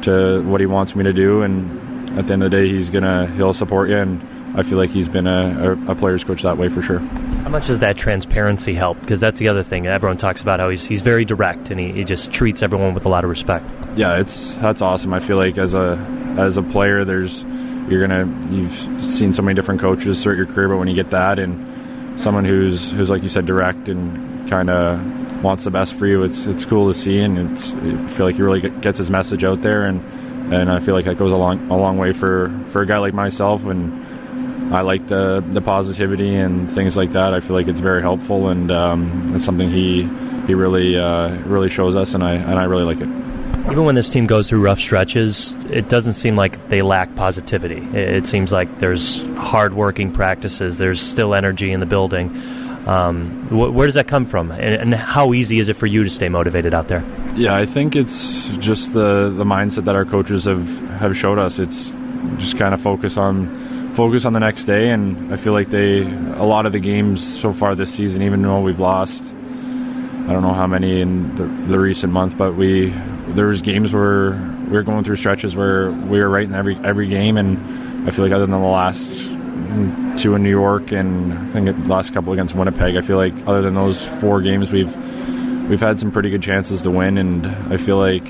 to 0.02 0.42
what 0.42 0.60
he 0.60 0.66
wants 0.66 0.94
me 0.94 1.04
to 1.04 1.12
do. 1.12 1.42
And 1.42 2.18
at 2.18 2.26
the 2.26 2.32
end 2.34 2.42
of 2.42 2.50
the 2.50 2.56
day, 2.56 2.68
he's 2.68 2.90
gonna 2.90 3.26
he'll 3.36 3.52
support 3.54 3.88
you, 3.88 3.96
and 3.96 4.58
I 4.58 4.62
feel 4.62 4.78
like 4.78 4.90
he's 4.90 5.08
been 5.08 5.26
a, 5.26 5.76
a, 5.88 5.92
a 5.92 5.94
player's 5.94 6.24
coach 6.24 6.42
that 6.42 6.58
way 6.58 6.68
for 6.68 6.82
sure. 6.82 6.98
How 6.98 7.50
much 7.50 7.66
does 7.66 7.78
that 7.78 7.96
transparency 7.96 8.74
help? 8.74 9.00
Because 9.00 9.20
that's 9.20 9.38
the 9.38 9.48
other 9.48 9.62
thing. 9.62 9.86
Everyone 9.86 10.16
talks 10.16 10.42
about 10.42 10.60
how 10.60 10.68
he's 10.68 10.84
he's 10.84 11.02
very 11.02 11.24
direct 11.24 11.70
and 11.70 11.78
he, 11.80 11.92
he 11.92 12.04
just 12.04 12.30
treats 12.32 12.62
everyone 12.62 12.94
with 12.94 13.06
a 13.06 13.08
lot 13.08 13.24
of 13.24 13.30
respect. 13.30 13.66
Yeah, 13.96 14.18
it's 14.18 14.54
that's 14.56 14.82
awesome. 14.82 15.12
I 15.12 15.20
feel 15.20 15.36
like 15.36 15.58
as 15.58 15.74
a 15.74 15.96
as 16.38 16.56
a 16.56 16.62
player, 16.62 17.04
there's 17.04 17.42
you're 17.88 18.06
gonna 18.06 18.26
you've 18.50 19.02
seen 19.02 19.32
so 19.32 19.42
many 19.42 19.54
different 19.54 19.80
coaches 19.80 20.22
throughout 20.22 20.36
your 20.36 20.46
career, 20.46 20.68
but 20.68 20.76
when 20.78 20.88
you 20.88 20.94
get 20.94 21.10
that 21.10 21.38
and 21.38 21.77
someone 22.18 22.44
who's 22.44 22.90
who's 22.90 23.08
like 23.08 23.22
you 23.22 23.28
said 23.28 23.46
direct 23.46 23.88
and 23.88 24.48
kind 24.50 24.68
of 24.68 25.42
wants 25.42 25.64
the 25.64 25.70
best 25.70 25.94
for 25.94 26.06
you, 26.06 26.22
it's 26.22 26.46
it's 26.46 26.64
cool 26.64 26.88
to 26.88 26.94
see, 26.94 27.20
and 27.20 27.38
it's 27.52 27.72
I 27.72 28.06
feel 28.08 28.26
like 28.26 28.36
he 28.36 28.42
really 28.42 28.68
gets 28.80 28.98
his 28.98 29.10
message 29.10 29.44
out 29.44 29.62
there, 29.62 29.84
and 29.84 30.02
and 30.52 30.70
I 30.70 30.80
feel 30.80 30.94
like 30.94 31.04
that 31.06 31.16
goes 31.16 31.32
a 31.32 31.36
long 31.36 31.70
a 31.70 31.76
long 31.76 31.96
way 31.96 32.12
for 32.12 32.50
for 32.70 32.82
a 32.82 32.86
guy 32.86 32.98
like 32.98 33.14
myself 33.14 33.64
and 33.64 34.74
I 34.74 34.82
like 34.82 35.06
the 35.06 35.42
the 35.48 35.62
positivity 35.62 36.34
and 36.34 36.70
things 36.70 36.96
like 36.96 37.12
that. 37.12 37.32
I 37.32 37.40
feel 37.40 37.56
like 37.56 37.68
it's 37.68 37.80
very 37.80 38.02
helpful, 38.02 38.48
and 38.48 38.70
um, 38.70 39.34
it's 39.34 39.44
something 39.44 39.70
he 39.70 40.02
he 40.46 40.54
really 40.54 40.96
uh, 40.98 41.38
really 41.44 41.70
shows 41.70 41.96
us, 41.96 42.14
and 42.14 42.22
I 42.22 42.34
and 42.34 42.58
I 42.58 42.64
really 42.64 42.84
like 42.84 43.00
it. 43.00 43.27
Even 43.70 43.84
when 43.84 43.94
this 43.94 44.08
team 44.08 44.26
goes 44.26 44.48
through 44.48 44.62
rough 44.62 44.80
stretches, 44.80 45.52
it 45.70 45.88
doesn't 45.88 46.14
seem 46.14 46.36
like 46.36 46.68
they 46.68 46.82
lack 46.82 47.14
positivity. 47.16 47.80
It 47.96 48.26
seems 48.26 48.50
like 48.50 48.78
there's 48.78 49.22
hardworking 49.36 50.10
practices. 50.10 50.78
There's 50.78 51.00
still 51.00 51.34
energy 51.34 51.70
in 51.70 51.80
the 51.80 51.86
building. 51.86 52.30
Um, 52.86 53.46
wh- 53.48 53.74
where 53.74 53.86
does 53.86 53.94
that 53.94 54.08
come 54.08 54.24
from, 54.24 54.50
and, 54.50 54.74
and, 54.74 54.94
how 54.94 55.34
easy 55.34 55.58
is 55.58 55.68
it 55.68 55.74
for 55.74 55.86
you 55.86 56.04
to 56.04 56.08
stay 56.08 56.30
motivated 56.30 56.72
out 56.72 56.88
there? 56.88 57.04
Yeah, 57.34 57.54
I 57.54 57.66
think 57.66 57.94
it's 57.94 58.48
just 58.56 58.94
the 58.94 59.28
the 59.36 59.44
mindset 59.44 59.84
that 59.84 59.94
our 59.94 60.06
coaches 60.06 60.44
have 60.46 60.66
have 60.98 61.14
showed 61.14 61.38
us. 61.38 61.58
It's 61.58 61.94
just 62.38 62.56
kind 62.56 62.72
of 62.72 62.80
focus 62.80 63.18
on 63.18 63.48
focus 63.98 64.24
on 64.24 64.32
the 64.32 64.38
next 64.38 64.64
day. 64.64 64.90
And 64.90 65.34
I 65.34 65.36
feel 65.36 65.52
like 65.52 65.70
they, 65.70 66.02
a 66.02 66.44
lot 66.44 66.66
of 66.66 66.72
the 66.72 66.78
games 66.78 67.40
so 67.40 67.52
far 67.52 67.74
this 67.74 67.92
season, 67.92 68.22
even 68.22 68.40
though 68.42 68.60
we've 68.60 68.78
lost, 68.78 69.24
I 69.24 70.32
don't 70.32 70.42
know 70.42 70.54
how 70.54 70.68
many 70.68 71.00
in 71.00 71.34
the, 71.34 71.42
the 71.66 71.80
recent 71.80 72.12
month, 72.12 72.38
but 72.38 72.54
we 72.54 72.90
there 73.38 73.46
was 73.46 73.62
games 73.62 73.92
where 73.92 74.32
we 74.66 74.72
were 74.72 74.82
going 74.82 75.04
through 75.04 75.14
stretches 75.14 75.54
where 75.54 75.92
we 75.92 76.18
were 76.18 76.28
right 76.28 76.44
in 76.44 76.54
every 76.54 76.76
every 76.84 77.06
game, 77.06 77.36
and 77.36 78.08
I 78.08 78.10
feel 78.10 78.24
like 78.24 78.32
other 78.32 78.46
than 78.46 78.50
the 78.50 78.66
last 78.66 79.12
two 80.20 80.34
in 80.34 80.42
New 80.42 80.50
York 80.50 80.90
and 80.92 81.32
I 81.32 81.52
think 81.52 81.66
the 81.66 81.88
last 81.88 82.12
couple 82.12 82.32
against 82.32 82.54
Winnipeg, 82.56 82.96
I 82.96 83.00
feel 83.00 83.16
like 83.16 83.34
other 83.46 83.62
than 83.62 83.74
those 83.74 84.04
four 84.20 84.42
games, 84.42 84.72
we've 84.72 84.92
we've 85.70 85.80
had 85.80 86.00
some 86.00 86.10
pretty 86.10 86.30
good 86.30 86.42
chances 86.42 86.82
to 86.82 86.90
win, 86.90 87.16
and 87.16 87.46
I 87.72 87.76
feel 87.76 87.96
like 87.96 88.26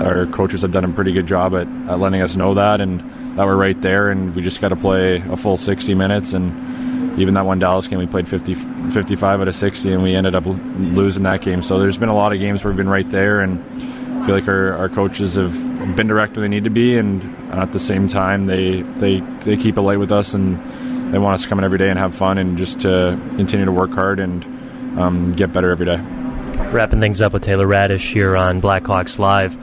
our 0.00 0.26
coaches 0.26 0.62
have 0.62 0.72
done 0.72 0.86
a 0.86 0.88
pretty 0.88 1.12
good 1.12 1.26
job 1.26 1.54
at, 1.54 1.66
at 1.90 1.98
letting 1.98 2.22
us 2.22 2.34
know 2.34 2.54
that 2.54 2.80
and 2.80 3.00
that 3.38 3.44
we're 3.44 3.56
right 3.56 3.80
there, 3.82 4.10
and 4.10 4.34
we 4.34 4.40
just 4.40 4.62
got 4.62 4.70
to 4.70 4.76
play 4.76 5.16
a 5.30 5.36
full 5.36 5.58
60 5.58 5.94
minutes. 5.94 6.32
And 6.32 7.20
even 7.20 7.34
that 7.34 7.44
one 7.44 7.58
Dallas 7.58 7.86
game, 7.86 7.98
we 7.98 8.06
played 8.06 8.28
50, 8.28 8.54
55 8.54 9.40
out 9.42 9.48
of 9.48 9.54
60, 9.54 9.92
and 9.92 10.02
we 10.02 10.14
ended 10.14 10.34
up 10.34 10.44
losing 10.46 11.24
that 11.24 11.42
game. 11.42 11.60
So 11.60 11.78
there's 11.78 11.98
been 11.98 12.08
a 12.08 12.14
lot 12.14 12.32
of 12.32 12.38
games 12.38 12.64
where 12.64 12.72
we've 12.72 12.78
been 12.78 12.88
right 12.88 13.10
there, 13.10 13.40
and 13.40 13.62
I 14.22 14.26
feel 14.26 14.34
like 14.36 14.46
our, 14.46 14.76
our 14.76 14.88
coaches 14.88 15.34
have 15.34 15.52
been 15.96 16.06
direct 16.06 16.36
where 16.36 16.42
they 16.42 16.48
need 16.48 16.62
to 16.62 16.70
be, 16.70 16.96
and 16.96 17.20
at 17.52 17.72
the 17.72 17.80
same 17.80 18.06
time, 18.06 18.46
they, 18.46 18.82
they, 18.82 19.18
they 19.40 19.56
keep 19.56 19.76
it 19.76 19.82
light 19.82 19.98
with 19.98 20.12
us, 20.12 20.32
and 20.32 21.12
they 21.12 21.18
want 21.18 21.34
us 21.34 21.42
to 21.42 21.48
come 21.48 21.58
in 21.58 21.64
every 21.64 21.78
day 21.78 21.90
and 21.90 21.98
have 21.98 22.14
fun, 22.14 22.38
and 22.38 22.56
just 22.56 22.80
to 22.82 23.20
continue 23.30 23.66
to 23.66 23.72
work 23.72 23.90
hard 23.90 24.20
and 24.20 24.44
um, 24.96 25.32
get 25.32 25.52
better 25.52 25.72
every 25.72 25.86
day. 25.86 25.96
Wrapping 26.70 27.00
things 27.00 27.20
up 27.20 27.32
with 27.32 27.42
Taylor 27.42 27.66
Raddysh 27.66 28.12
here 28.12 28.36
on 28.36 28.62
Blackhawks 28.62 29.18
Live. 29.18 29.56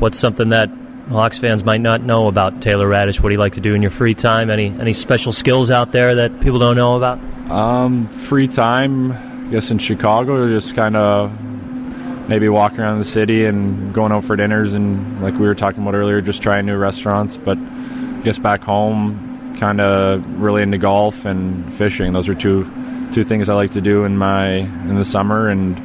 What's 0.00 0.18
something 0.18 0.48
that 0.48 0.70
Hawks 1.08 1.38
fans 1.38 1.62
might 1.62 1.80
not 1.80 2.02
know 2.02 2.26
about 2.26 2.60
Taylor 2.60 2.88
Raddysh? 2.88 3.20
What 3.20 3.28
do 3.28 3.34
you 3.34 3.38
like 3.38 3.52
to 3.54 3.60
do 3.60 3.74
in 3.74 3.82
your 3.82 3.92
free 3.92 4.14
time? 4.14 4.50
Any 4.50 4.66
any 4.68 4.92
special 4.92 5.32
skills 5.32 5.70
out 5.70 5.92
there 5.92 6.16
that 6.16 6.40
people 6.40 6.58
don't 6.58 6.76
know 6.76 6.96
about? 6.96 7.20
Um, 7.48 8.08
free 8.12 8.48
time, 8.48 9.12
I 9.12 9.50
guess 9.52 9.70
in 9.70 9.78
Chicago, 9.78 10.48
just 10.48 10.74
kind 10.74 10.96
of 10.96 11.30
maybe 12.30 12.48
walking 12.48 12.78
around 12.78 13.00
the 13.00 13.04
city 13.04 13.44
and 13.44 13.92
going 13.92 14.12
out 14.12 14.24
for 14.24 14.36
dinners 14.36 14.72
and 14.72 15.20
like 15.20 15.34
we 15.34 15.46
were 15.46 15.54
talking 15.54 15.82
about 15.82 15.96
earlier, 15.96 16.20
just 16.20 16.40
trying 16.40 16.64
new 16.64 16.76
restaurants. 16.76 17.36
But 17.36 17.58
I 17.58 18.20
guess 18.22 18.38
back 18.38 18.62
home, 18.62 19.56
kind 19.58 19.80
of 19.80 20.24
really 20.40 20.62
into 20.62 20.78
golf 20.78 21.24
and 21.24 21.74
fishing. 21.74 22.12
Those 22.12 22.28
are 22.28 22.34
two 22.34 22.70
two 23.12 23.24
things 23.24 23.48
I 23.48 23.54
like 23.54 23.72
to 23.72 23.80
do 23.80 24.04
in 24.04 24.16
my 24.16 24.46
in 24.48 24.94
the 24.94 25.04
summer, 25.04 25.48
and 25.48 25.76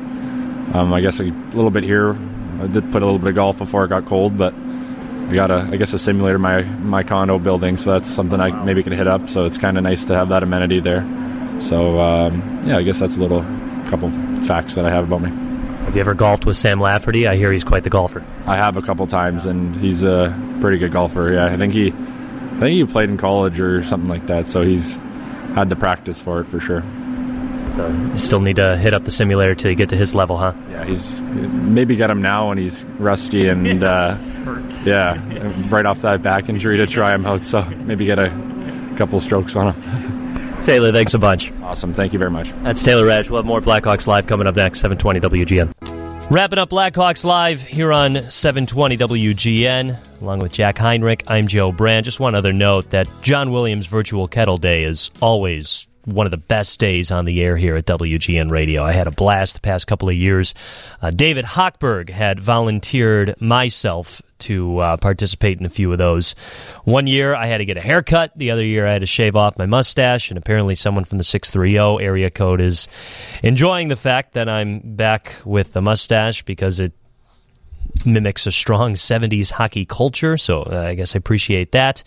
um, 0.75 0.93
I 0.93 1.01
guess 1.01 1.19
a 1.19 1.23
little 1.23 1.71
bit 1.71 1.83
here. 1.83 2.15
I 2.61 2.67
did 2.67 2.89
put 2.91 3.01
a 3.01 3.05
little 3.05 3.19
bit 3.19 3.29
of 3.29 3.35
golf 3.35 3.57
before 3.57 3.83
it 3.83 3.87
got 3.87 4.05
cold, 4.05 4.37
but 4.37 4.53
I 4.53 5.33
got 5.33 5.49
a 5.49 5.67
I 5.71 5.77
guess 5.77 5.93
a 5.93 5.99
simulator 5.99 6.37
my 6.37 6.61
my 6.61 7.01
condo 7.01 7.39
building, 7.39 7.75
so 7.75 7.91
that's 7.91 8.09
something 8.09 8.39
I 8.39 8.51
maybe 8.63 8.83
can 8.83 8.93
hit 8.93 9.07
up. 9.07 9.29
So 9.29 9.45
it's 9.45 9.57
kind 9.57 9.79
of 9.79 9.83
nice 9.83 10.05
to 10.05 10.15
have 10.15 10.29
that 10.29 10.43
amenity 10.43 10.79
there. 10.79 11.01
So 11.59 11.99
um, 11.99 12.61
yeah, 12.67 12.77
I 12.77 12.83
guess 12.83 12.99
that's 12.99 13.17
a 13.17 13.19
little 13.19 13.43
couple 13.87 14.11
facts 14.43 14.75
that 14.75 14.85
I 14.85 14.91
have 14.91 15.11
about 15.11 15.23
me. 15.23 15.44
Have 15.95 15.99
you 15.99 16.11
ever 16.11 16.13
golfed 16.13 16.45
with 16.45 16.57
Sam 16.57 16.81
Lafferty? 16.81 17.25
I 17.25 17.37
hear 17.37 17.53
he's 17.53 17.63
quite 17.63 17.85
the 17.85 17.89
golfer. 17.89 18.21
I 18.45 18.57
have 18.57 18.75
a 18.75 18.81
couple 18.81 19.07
times, 19.07 19.45
and 19.45 19.73
he's 19.77 20.03
a 20.03 20.37
pretty 20.59 20.77
good 20.77 20.91
golfer. 20.91 21.31
Yeah, 21.31 21.45
I 21.45 21.55
think 21.55 21.71
he 21.71 21.87
I 21.87 22.59
think 22.59 22.73
he 22.73 22.83
played 22.83 23.09
in 23.09 23.15
college 23.15 23.61
or 23.61 23.81
something 23.81 24.09
like 24.09 24.27
that, 24.27 24.49
so 24.49 24.61
he's 24.61 24.97
had 25.55 25.69
the 25.69 25.77
practice 25.77 26.19
for 26.19 26.41
it 26.41 26.47
for 26.47 26.59
sure. 26.59 26.81
So 27.77 27.87
you 27.87 28.17
still 28.17 28.41
need 28.41 28.57
to 28.57 28.75
hit 28.75 28.93
up 28.93 29.05
the 29.05 29.09
simulator 29.09 29.55
till 29.55 29.71
you 29.71 29.77
get 29.77 29.87
to 29.87 29.95
his 29.95 30.13
level, 30.13 30.35
huh? 30.35 30.51
Yeah, 30.69 30.83
he's 30.83 31.21
maybe 31.21 31.95
got 31.95 32.09
him 32.09 32.21
now 32.21 32.49
when 32.49 32.57
he's 32.57 32.83
rusty 32.99 33.47
and 33.47 33.65
uh, 33.81 34.17
yeah, 34.83 35.17
right 35.69 35.85
off 35.85 36.01
that 36.01 36.21
back 36.21 36.49
injury 36.49 36.75
to 36.75 36.87
try 36.87 37.15
him 37.15 37.25
out. 37.25 37.45
So 37.45 37.63
maybe 37.85 38.03
get 38.03 38.19
a 38.19 38.93
couple 38.97 39.21
strokes 39.21 39.55
on 39.55 39.73
him. 39.73 40.35
Taylor, 40.63 40.91
thanks 40.91 41.13
a 41.13 41.19
bunch. 41.19 41.53
Awesome, 41.61 41.93
thank 41.93 42.11
you 42.11 42.19
very 42.19 42.31
much. 42.31 42.51
That's 42.63 42.83
Taylor 42.83 43.05
Raddysh. 43.05 43.29
We'll 43.29 43.39
have 43.39 43.45
more 43.45 43.61
Blackhawks 43.61 44.07
live 44.07 44.27
coming 44.27 44.47
up 44.47 44.57
next, 44.57 44.81
720 44.81 45.45
WGN. 45.45 45.74
Wrapping 46.31 46.57
up 46.57 46.71
Blackhawks 46.71 47.23
Live 47.23 47.61
here 47.61 47.93
on 47.93 48.15
720 48.15 48.97
WGN, 48.97 50.21
along 50.21 50.39
with 50.39 50.53
Jack 50.53 50.75
Heinrich. 50.79 51.23
I'm 51.27 51.47
Joe 51.47 51.71
Brand. 51.71 52.03
Just 52.03 52.19
one 52.19 52.33
other 52.33 52.51
note 52.51 52.89
that 52.89 53.07
John 53.21 53.51
Williams 53.51 53.85
Virtual 53.85 54.27
Kettle 54.27 54.57
Day 54.57 54.83
is 54.83 55.11
always 55.21 55.85
one 56.03 56.25
of 56.25 56.31
the 56.31 56.37
best 56.37 56.79
days 56.79 57.11
on 57.11 57.25
the 57.25 57.41
air 57.43 57.55
here 57.57 57.75
at 57.75 57.85
WGN 57.85 58.49
Radio. 58.49 58.83
I 58.83 58.91
had 58.91 59.05
a 59.05 59.11
blast 59.11 59.53
the 59.53 59.61
past 59.61 59.85
couple 59.85 60.09
of 60.09 60.15
years. 60.15 60.55
Uh, 60.99 61.11
David 61.11 61.45
Hochberg 61.45 62.09
had 62.09 62.39
volunteered 62.39 63.39
myself 63.39 64.21
to 64.39 64.77
uh, 64.79 64.97
participate 64.97 65.59
in 65.59 65.65
a 65.65 65.69
few 65.69 65.91
of 65.91 65.97
those. 65.97 66.35
One 66.83 67.07
year 67.07 67.35
I 67.35 67.45
had 67.45 67.59
to 67.59 67.65
get 67.65 67.77
a 67.77 67.81
haircut. 67.81 68.31
The 68.35 68.51
other 68.51 68.63
year 68.63 68.85
I 68.85 68.93
had 68.93 69.01
to 69.01 69.05
shave 69.05 69.35
off 69.35 69.57
my 69.57 69.65
mustache. 69.65 70.29
And 70.29 70.37
apparently 70.37 70.75
someone 70.75 71.05
from 71.05 71.17
the 71.17 71.23
630 71.23 72.03
area 72.03 72.29
code 72.29 72.61
is 72.61 72.87
enjoying 73.43 73.87
the 73.87 73.95
fact 73.95 74.33
that 74.33 74.49
I'm 74.49 74.81
back 74.95 75.35
with 75.45 75.73
the 75.73 75.81
mustache 75.81 76.43
because 76.43 76.79
it 76.79 76.93
mimics 78.05 78.47
a 78.47 78.51
strong 78.51 78.93
70s 78.93 79.51
hockey 79.51 79.85
culture. 79.85 80.37
So 80.37 80.63
uh, 80.63 80.85
I 80.87 80.95
guess 80.95 81.15
I 81.15 81.17
appreciate 81.17 81.71
that. 81.73 82.03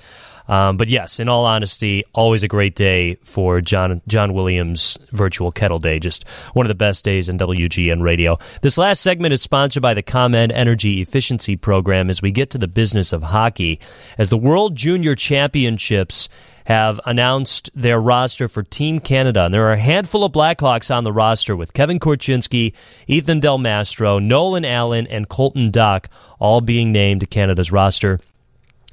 Um, 0.48 0.78
but 0.78 0.88
yes, 0.88 1.20
in 1.20 1.28
all 1.28 1.44
honesty, 1.44 2.04
always 2.14 2.42
a 2.42 2.48
great 2.48 2.74
day 2.74 3.16
for 3.22 3.60
John 3.60 4.00
John 4.08 4.32
Williams 4.32 4.98
Virtual 5.12 5.52
Kettle 5.52 5.78
Day. 5.78 5.98
Just 5.98 6.26
one 6.54 6.64
of 6.64 6.68
the 6.68 6.74
best 6.74 7.04
days 7.04 7.28
in 7.28 7.38
WGN 7.38 8.02
radio. 8.02 8.38
This 8.62 8.78
last 8.78 9.02
segment 9.02 9.34
is 9.34 9.42
sponsored 9.42 9.82
by 9.82 9.92
the 9.92 10.02
ComEd 10.02 10.50
Energy 10.52 11.02
Efficiency 11.02 11.56
Program 11.56 12.08
as 12.08 12.22
we 12.22 12.30
get 12.30 12.50
to 12.50 12.58
the 12.58 12.66
business 12.66 13.12
of 13.12 13.22
hockey. 13.22 13.78
As 14.16 14.30
the 14.30 14.38
World 14.38 14.74
Junior 14.74 15.14
Championships 15.14 16.30
have 16.68 17.00
announced 17.06 17.70
their 17.74 17.98
roster 17.98 18.46
for 18.46 18.62
Team 18.62 18.98
Canada. 18.98 19.44
And 19.44 19.54
there 19.54 19.66
are 19.68 19.72
a 19.72 19.78
handful 19.78 20.22
of 20.22 20.32
Blackhawks 20.32 20.94
on 20.94 21.02
the 21.02 21.14
roster 21.14 21.56
with 21.56 21.72
Kevin 21.72 21.98
Korchinski, 21.98 22.74
Ethan 23.06 23.40
Del 23.40 23.56
Mastro, 23.56 24.18
Nolan 24.18 24.66
Allan, 24.66 25.06
and 25.06 25.30
Colton 25.30 25.72
Dach 25.72 26.04
all 26.38 26.60
being 26.60 26.92
named 26.92 27.22
to 27.22 27.26
Canada's 27.26 27.72
roster 27.72 28.20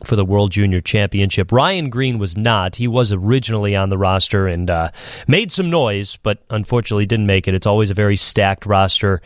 for 0.06 0.16
the 0.16 0.24
World 0.24 0.52
Junior 0.52 0.80
Championship. 0.80 1.52
Ryan 1.52 1.90
Greene 1.90 2.18
was 2.18 2.38
not. 2.38 2.78
He 2.78 2.88
was 2.88 3.12
originally 3.12 3.76
on 3.76 3.90
the 3.90 3.98
roster 3.98 4.48
and 4.48 4.70
uh, 4.70 4.92
made 5.28 5.52
some 5.52 5.70
noise, 5.70 6.18
but 6.24 6.44
unfortunately 6.50 7.06
didn't 7.06 7.28
make 7.28 7.46
it. 7.46 7.54
It's 7.54 7.68
always 7.68 7.90
a 7.90 7.94
very 7.94 8.16
stacked 8.16 8.66
roster. 8.66 9.22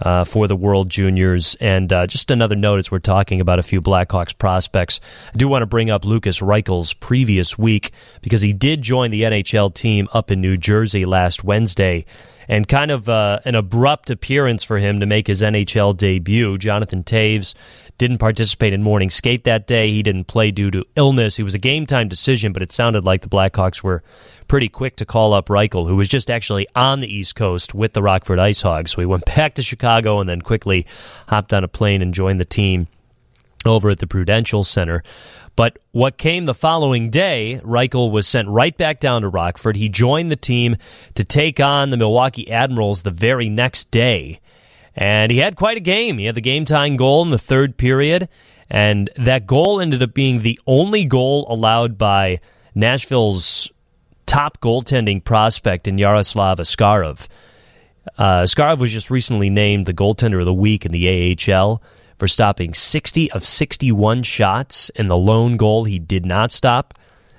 Uh, 0.00 0.22
for 0.22 0.46
the 0.46 0.54
World 0.54 0.88
Juniors. 0.88 1.56
And 1.60 1.92
uh, 1.92 2.06
just 2.06 2.30
another 2.30 2.54
note 2.54 2.78
as 2.78 2.88
we're 2.88 3.00
talking 3.00 3.40
about 3.40 3.58
a 3.58 3.64
few 3.64 3.82
Blackhawks 3.82 4.36
prospects, 4.36 5.00
I 5.34 5.36
do 5.36 5.48
want 5.48 5.62
to 5.62 5.66
bring 5.66 5.90
up 5.90 6.04
Lukas 6.04 6.40
Reichel's 6.40 6.92
previous 6.92 7.58
week 7.58 7.90
because 8.20 8.40
he 8.40 8.52
did 8.52 8.80
join 8.80 9.10
the 9.10 9.22
NHL 9.22 9.74
team 9.74 10.08
up 10.12 10.30
in 10.30 10.40
New 10.40 10.56
Jersey 10.56 11.04
last 11.04 11.42
Wednesday 11.42 12.04
and 12.48 12.66
kind 12.66 12.90
of 12.90 13.08
uh, 13.08 13.40
an 13.44 13.54
abrupt 13.54 14.10
appearance 14.10 14.64
for 14.64 14.78
him 14.78 15.00
to 15.00 15.06
make 15.06 15.26
his 15.26 15.42
NHL 15.42 15.96
debut. 15.96 16.58
Jonathan 16.58 17.04
Toews 17.04 17.54
didn't 17.98 18.18
participate 18.18 18.72
in 18.72 18.82
morning 18.82 19.10
skate 19.10 19.44
that 19.44 19.66
day. 19.66 19.90
He 19.90 20.02
didn't 20.02 20.24
play 20.24 20.50
due 20.50 20.70
to 20.70 20.84
illness. 20.96 21.38
It 21.38 21.42
was 21.42 21.54
a 21.54 21.58
game 21.58 21.84
time 21.84 22.08
decision, 22.08 22.52
but 22.52 22.62
it 22.62 22.72
sounded 22.72 23.04
like 23.04 23.22
the 23.22 23.28
Blackhawks 23.28 23.82
were 23.82 24.02
pretty 24.46 24.68
quick 24.68 24.96
to 24.96 25.04
call 25.04 25.34
up 25.34 25.48
Reichel, 25.48 25.86
who 25.86 25.96
was 25.96 26.08
just 26.08 26.30
actually 26.30 26.66
on 26.74 27.00
the 27.00 27.12
East 27.12 27.36
Coast 27.36 27.74
with 27.74 27.92
the 27.92 28.02
Rockford 28.02 28.38
Ice 28.38 28.62
Hogs. 28.62 28.92
So 28.92 29.00
he 29.00 29.06
went 29.06 29.24
back 29.26 29.54
to 29.54 29.62
Chicago 29.62 30.20
and 30.20 30.28
then 30.28 30.40
quickly 30.40 30.86
hopped 31.28 31.52
on 31.52 31.64
a 31.64 31.68
plane 31.68 32.00
and 32.00 32.14
joined 32.14 32.40
the 32.40 32.46
team 32.46 32.86
over 33.66 33.90
at 33.90 33.98
the 33.98 34.06
Prudential 34.06 34.64
Center. 34.64 35.02
But 35.56 35.78
what 35.90 36.18
came 36.18 36.44
the 36.44 36.54
following 36.54 37.10
day, 37.10 37.60
Reichel 37.64 38.12
was 38.12 38.28
sent 38.28 38.48
right 38.48 38.76
back 38.76 39.00
down 39.00 39.22
to 39.22 39.28
Rockford. 39.28 39.76
He 39.76 39.88
joined 39.88 40.30
the 40.30 40.36
team 40.36 40.76
to 41.14 41.24
take 41.24 41.58
on 41.58 41.90
the 41.90 41.96
Milwaukee 41.96 42.50
Admirals 42.50 43.02
the 43.02 43.10
very 43.10 43.48
next 43.48 43.90
day. 43.90 44.40
And 44.94 45.32
he 45.32 45.38
had 45.38 45.56
quite 45.56 45.76
a 45.76 45.80
game. 45.80 46.18
He 46.18 46.26
had 46.26 46.34
the 46.34 46.40
game 46.40 46.64
tying 46.64 46.96
goal 46.96 47.22
in 47.22 47.30
the 47.30 47.38
third 47.38 47.76
period. 47.76 48.28
And 48.70 49.10
that 49.16 49.46
goal 49.46 49.80
ended 49.80 50.02
up 50.02 50.14
being 50.14 50.42
the 50.42 50.60
only 50.66 51.04
goal 51.04 51.46
allowed 51.48 51.98
by 51.98 52.40
Nashville's 52.74 53.70
top 54.26 54.60
goaltending 54.60 55.24
prospect 55.24 55.88
in 55.88 55.98
Yaroslav 55.98 56.58
Askarov. 56.58 57.26
Uh, 58.16 58.42
Askarov 58.42 58.78
was 58.78 58.92
just 58.92 59.10
recently 59.10 59.50
named 59.50 59.86
the 59.86 59.94
goaltender 59.94 60.38
of 60.38 60.44
the 60.44 60.54
week 60.54 60.86
in 60.86 60.92
the 60.92 61.36
AHL 61.36 61.82
for 62.18 62.28
stopping 62.28 62.74
60 62.74 63.30
of 63.32 63.46
61 63.46 64.24
shots, 64.24 64.90
and 64.96 65.10
the 65.10 65.16
lone 65.16 65.56
goal 65.56 65.84
he 65.84 65.98
did 65.98 66.26
not 66.26 66.52
stop 66.52 66.98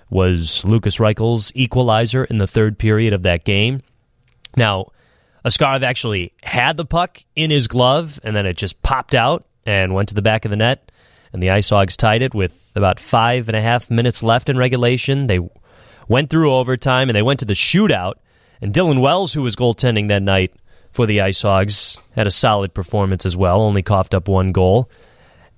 was 0.09 0.65
Lukas 0.65 0.99
Reichel's 0.99 1.51
equalizer 1.53 2.25
in 2.25 2.37
the 2.37 2.47
third 2.47 2.79
period 2.79 3.13
of 3.13 3.23
that 3.23 3.43
game. 3.43 3.81
Now, 4.55 4.87
Askarov 5.45 5.83
actually 5.83 6.33
had 6.43 6.77
the 6.77 6.85
puck 6.85 7.19
in 7.35 7.51
his 7.51 7.67
glove, 7.67 8.19
and 8.23 8.35
then 8.35 8.45
it 8.45 8.57
just 8.57 8.81
popped 8.81 9.13
out 9.13 9.45
and 9.65 9.93
went 9.93 10.09
to 10.09 10.15
the 10.15 10.21
back 10.21 10.45
of 10.45 10.51
the 10.51 10.57
net, 10.57 10.91
and 11.31 11.43
the 11.43 11.51
Ice 11.51 11.69
Hogs 11.69 11.95
tied 11.95 12.21
it 12.21 12.33
with 12.33 12.71
about 12.75 12.99
five 12.99 13.49
and 13.49 13.55
a 13.55 13.61
half 13.61 13.91
minutes 13.91 14.23
left 14.23 14.49
in 14.49 14.57
regulation. 14.57 15.27
They 15.27 15.39
went 16.07 16.29
through 16.29 16.53
overtime, 16.53 17.09
and 17.09 17.15
they 17.15 17.21
went 17.21 17.39
to 17.41 17.45
the 17.45 17.53
shootout, 17.53 18.15
and 18.61 18.73
Dylan 18.73 19.01
Wells, 19.01 19.33
who 19.33 19.43
was 19.43 19.55
goaltending 19.55 20.07
that 20.07 20.23
night, 20.23 20.53
for 20.91 21.06
the 21.06 21.21
Ice 21.21 21.41
Hogs. 21.41 21.97
Had 22.15 22.28
a 22.28 22.32
solid 22.32 22.73
performance 22.73 23.25
as 23.25 23.38
well, 23.38 23.62
only 23.62 23.84
coughed 23.84 24.13
up 24.13 24.28
one 24.28 24.52
goal. 24.52 24.89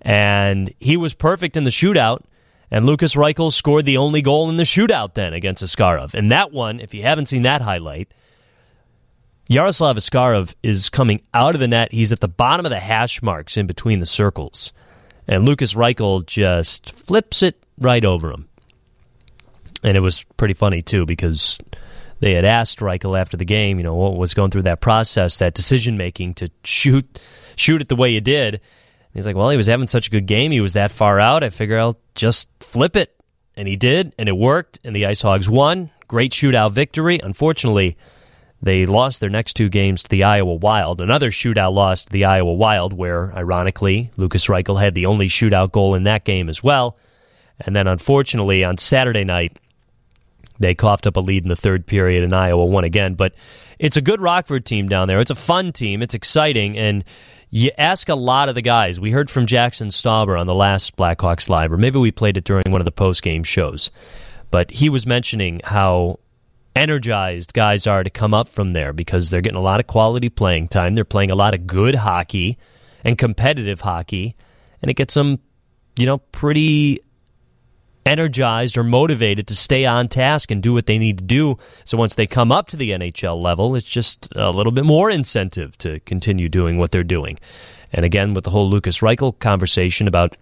And 0.02 0.74
he 0.80 0.98
was 0.98 1.14
perfect 1.14 1.58
in 1.58 1.64
the 1.64 1.70
shootout. 1.70 2.24
And 2.70 2.86
Lukas 2.86 3.16
Reichel 3.16 3.52
scored 3.52 3.86
the 3.86 3.98
only 3.98 4.22
goal 4.22 4.50
in 4.50 4.56
the 4.56 4.64
shootout 4.64 5.14
then 5.14 5.34
against 5.34 5.64
Askarov. 5.64 6.14
And 6.14 6.32
that 6.32 6.54
one, 6.54 6.80
if 6.80 6.94
you 6.94 7.02
haven't 7.02 7.26
seen 7.26 7.42
that 7.42 7.62
highlight, 7.62 8.14
Yaroslav 9.48 9.98
Askarov 9.98 10.56
is 10.64 10.90
coming 10.90 11.22
out 11.34 11.54
of 11.54 11.60
the 11.60 11.68
net. 11.68 11.92
He's 11.92 12.14
at 12.14 12.22
the 12.22 12.30
bottom 12.30 12.66
of 12.66 12.70
the 12.70 12.80
hash 12.80 13.22
marks 13.22 13.58
in 13.58 13.68
between 13.68 14.00
the 14.00 14.06
circles. 14.06 14.72
And 15.28 15.46
Lukas 15.46 15.74
Reichel 15.74 16.26
just 16.26 16.94
flips 16.94 17.44
it 17.44 17.62
right 17.78 18.06
over 18.06 18.32
him. 18.32 18.48
And 19.84 19.98
it 19.98 20.02
was 20.02 20.24
pretty 20.38 20.54
funny, 20.54 20.82
too, 20.82 21.06
because 21.06 21.58
they 22.22 22.34
had 22.34 22.46
asked 22.46 22.80
Reichel 22.80 23.20
after 23.20 23.36
the 23.36 23.46
game, 23.46 23.78
you 23.78 23.84
know, 23.84 23.96
what 23.96 24.16
was 24.16 24.34
going 24.34 24.52
through 24.52 24.62
that 24.64 24.80
process, 24.80 25.38
that 25.40 25.56
decision 25.56 25.98
making 25.98 26.36
to 26.36 26.50
shoot 26.64 27.20
shoot 27.56 27.82
it 27.82 27.90
the 27.90 27.96
way 27.96 28.12
you 28.12 28.22
did. 28.22 28.54
And 28.54 28.62
he's 29.14 29.26
like, 29.26 29.36
well, 29.36 29.50
he 29.50 29.58
was 29.58 29.68
having 29.68 29.88
such 29.88 30.08
a 30.08 30.12
good 30.12 30.28
game. 30.28 30.52
He 30.52 30.62
was 30.62 30.74
that 30.74 30.92
far 30.92 31.20
out. 31.20 31.44
I 31.44 31.50
figure 31.50 31.78
I'll 31.78 32.00
just 32.16 32.48
flip 32.60 32.96
it. 32.96 33.14
And 33.58 33.68
he 33.68 33.76
did, 33.76 34.16
and 34.18 34.30
it 34.30 34.38
worked, 34.38 34.80
and 34.86 34.96
the 34.96 35.06
Ice 35.08 35.22
Hogs 35.22 35.50
won. 35.50 35.90
Great 36.08 36.32
shootout 36.32 36.72
victory. 36.72 37.20
Unfortunately, 37.22 37.98
they 38.62 38.86
lost 38.86 39.20
their 39.20 39.30
next 39.30 39.56
two 39.56 39.68
games 39.68 40.04
to 40.04 40.10
the 40.10 40.24
Iowa 40.24 40.56
Wild. 40.56 41.02
Another 41.02 41.32
shootout 41.32 41.74
loss 41.74 42.04
to 42.04 42.12
the 42.12 42.26
Iowa 42.26 42.54
Wild, 42.54 42.94
where, 42.94 43.36
ironically, 43.36 44.12
Lukas 44.16 44.48
Reichel 44.48 44.80
had 44.80 44.94
the 44.94 45.08
only 45.08 45.28
shootout 45.28 45.72
goal 45.72 45.96
in 45.96 46.04
that 46.04 46.24
game 46.24 46.48
as 46.48 46.64
well. 46.64 46.98
And 47.60 47.76
then, 47.76 47.88
unfortunately, 47.88 48.64
on 48.64 48.78
Saturday 48.78 49.26
night, 49.26 49.60
they 50.62 50.76
coughed 50.76 51.08
up 51.08 51.18
a 51.18 51.20
lead 51.20 51.44
in 51.44 51.50
the 51.50 51.56
third 51.56 51.86
period, 51.86 52.24
and 52.24 52.34
Iowa 52.34 52.66
won 52.66 52.84
again. 52.84 53.16
But 53.16 53.34
it's 53.80 53.98
a 53.98 54.02
good 54.02 54.22
Rockford 54.22 54.66
team 54.66 54.88
down 54.88 55.08
there. 55.08 55.20
It's 55.20 55.32
a 55.32 55.36
fun 55.36 55.72
team. 55.72 56.02
It's 56.02 56.14
exciting, 56.14 56.78
and 56.78 57.04
you 57.50 57.72
ask 57.78 58.08
a 58.10 58.16
lot 58.16 58.48
of 58.48 58.56
the 58.56 58.62
guys. 58.62 59.00
We 59.00 59.12
heard 59.12 59.30
from 59.30 59.46
Jaxson 59.46 59.88
Stauber 59.88 60.40
on 60.40 60.48
the 60.48 60.56
last 60.56 60.96
Blackhawks 60.96 61.50
Live, 61.50 61.72
or 61.72 61.78
maybe 61.78 62.00
we 62.00 62.12
played 62.12 62.38
it 62.38 62.46
during 62.46 62.64
one 62.70 62.80
of 62.80 62.86
the 62.86 62.92
post 62.92 63.22
game 63.22 63.44
shows. 63.44 63.92
But 64.52 64.72
he 64.72 64.90
was 64.90 65.06
mentioning 65.06 65.62
how 65.64 66.20
energized 66.76 67.54
guys 67.54 67.86
are 67.88 68.04
to 68.04 68.10
come 68.10 68.34
up 68.34 68.48
from 68.48 68.74
there 68.74 68.94
because 68.94 69.30
they're 69.30 69.42
getting 69.42 69.58
a 69.58 69.62
lot 69.62 69.80
of 69.80 69.88
quality 69.88 70.30
playing 70.30 70.70
time. 70.70 70.94
They're 70.94 71.04
playing 71.04 71.32
a 71.32 71.36
lot 71.36 71.54
of 71.54 71.68
good 71.68 71.96
hockey 71.96 72.58
and 73.04 73.18
competitive 73.18 73.82
hockey, 73.82 74.36
and 74.82 74.90
it 74.90 74.94
gets 74.94 75.14
them, 75.14 75.40
you 75.98 76.06
know, 76.06 76.20
pretty 76.20 77.00
energized 78.06 78.78
or 78.78 78.84
motivated 78.84 79.48
to 79.48 79.56
stay 79.56 79.86
on 79.86 80.08
task 80.08 80.52
and 80.52 80.62
do 80.62 80.74
what 80.74 80.86
they 80.86 80.98
need 80.98 81.18
to 81.20 81.24
do. 81.24 81.58
So 81.84 81.98
once 81.98 82.16
they 82.16 82.28
come 82.28 82.52
up 82.52 82.68
to 82.68 82.78
the 82.78 82.92
NHL 82.92 83.42
level, 83.42 83.76
it's 83.76 83.88
just 83.88 84.30
a 84.36 84.52
little 84.52 84.72
bit 84.72 84.86
more 84.86 85.10
incentive 85.10 85.78
to 85.80 86.00
continue 86.02 86.50
doing 86.50 86.78
what 86.78 86.92
they're 86.92 87.04
doing. 87.04 87.40
And 87.94 88.06
again, 88.06 88.34
with 88.34 88.44
the 88.44 88.50
whole 88.50 88.70
Lukas 88.70 89.00
Reichel 89.00 89.38
conversation 89.38 90.08
about 90.08 90.36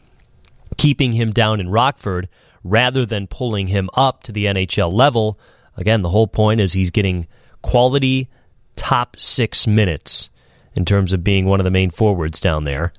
keeping 0.77 1.13
him 1.13 1.31
down 1.31 1.59
in 1.59 1.69
Rockford 1.69 2.29
rather 2.63 3.05
than 3.05 3.27
pulling 3.27 3.67
him 3.67 3.89
up 3.95 4.23
to 4.23 4.31
the 4.31 4.45
NHL 4.45 4.91
level, 4.93 5.39
again, 5.75 6.01
the 6.01 6.09
whole 6.09 6.27
point 6.27 6.61
is 6.61 6.73
he's 6.73 6.91
getting 6.91 7.27
quality 7.61 8.29
top 8.75 9.17
six 9.19 9.67
minutes 9.67 10.29
in 10.75 10.85
terms 10.85 11.11
of 11.11 11.23
being 11.23 11.45
one 11.45 11.59
of 11.59 11.63
the 11.63 11.71
main 11.71 11.89
forwards 11.89 12.39
down 12.39 12.63
there 12.63 12.93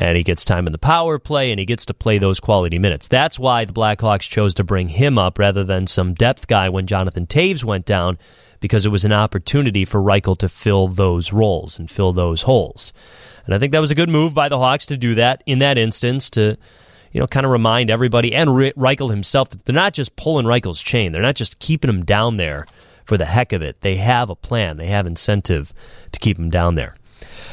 and 0.00 0.16
he 0.16 0.24
gets 0.24 0.46
time 0.46 0.66
in 0.66 0.72
the 0.72 0.78
power 0.78 1.18
play 1.18 1.50
and 1.50 1.60
he 1.60 1.66
gets 1.66 1.84
to 1.84 1.94
play 1.94 2.16
those 2.16 2.40
quality 2.40 2.78
minutes. 2.78 3.06
That's 3.06 3.38
why 3.38 3.66
the 3.66 3.72
Blackhawks 3.72 4.28
chose 4.28 4.54
to 4.54 4.64
bring 4.64 4.88
him 4.88 5.18
up 5.18 5.38
rather 5.38 5.62
than 5.62 5.86
some 5.86 6.14
depth 6.14 6.46
guy 6.46 6.70
when 6.70 6.86
Jonathan 6.86 7.26
Toews 7.26 7.62
went 7.62 7.84
down 7.84 8.16
because 8.60 8.86
it 8.86 8.88
was 8.88 9.04
an 9.04 9.12
opportunity 9.12 9.84
for 9.84 10.00
Reichel 10.00 10.38
to 10.38 10.48
fill 10.48 10.88
those 10.88 11.34
roles 11.34 11.78
and 11.78 11.90
fill 11.90 12.14
those 12.14 12.42
holes. 12.42 12.94
And 13.44 13.54
I 13.54 13.58
think 13.58 13.72
that 13.72 13.80
was 13.80 13.90
a 13.90 13.94
good 13.94 14.08
move 14.08 14.32
by 14.32 14.48
the 14.48 14.58
Hawks 14.58 14.86
to 14.86 14.96
do 14.96 15.14
that 15.16 15.42
in 15.44 15.58
that 15.58 15.76
instance 15.76 16.30
to 16.30 16.56
you 17.12 17.20
know 17.20 17.26
kind 17.26 17.44
of 17.44 17.52
remind 17.52 17.90
everybody 17.90 18.34
and 18.34 18.50
Reichel 18.50 19.10
himself 19.10 19.50
that 19.50 19.66
they're 19.66 19.74
not 19.74 19.92
just 19.92 20.16
pulling 20.16 20.46
Reichel's 20.46 20.82
chain. 20.82 21.12
They're 21.12 21.20
not 21.20 21.36
just 21.36 21.58
keeping 21.58 21.90
him 21.90 22.04
down 22.04 22.38
there 22.38 22.66
for 23.04 23.18
the 23.18 23.26
heck 23.26 23.52
of 23.52 23.60
it. 23.60 23.82
They 23.82 23.96
have 23.96 24.30
a 24.30 24.36
plan. 24.36 24.78
They 24.78 24.86
have 24.86 25.06
incentive 25.06 25.74
to 26.12 26.20
keep 26.20 26.38
him 26.38 26.48
down 26.48 26.76
there. 26.76 26.94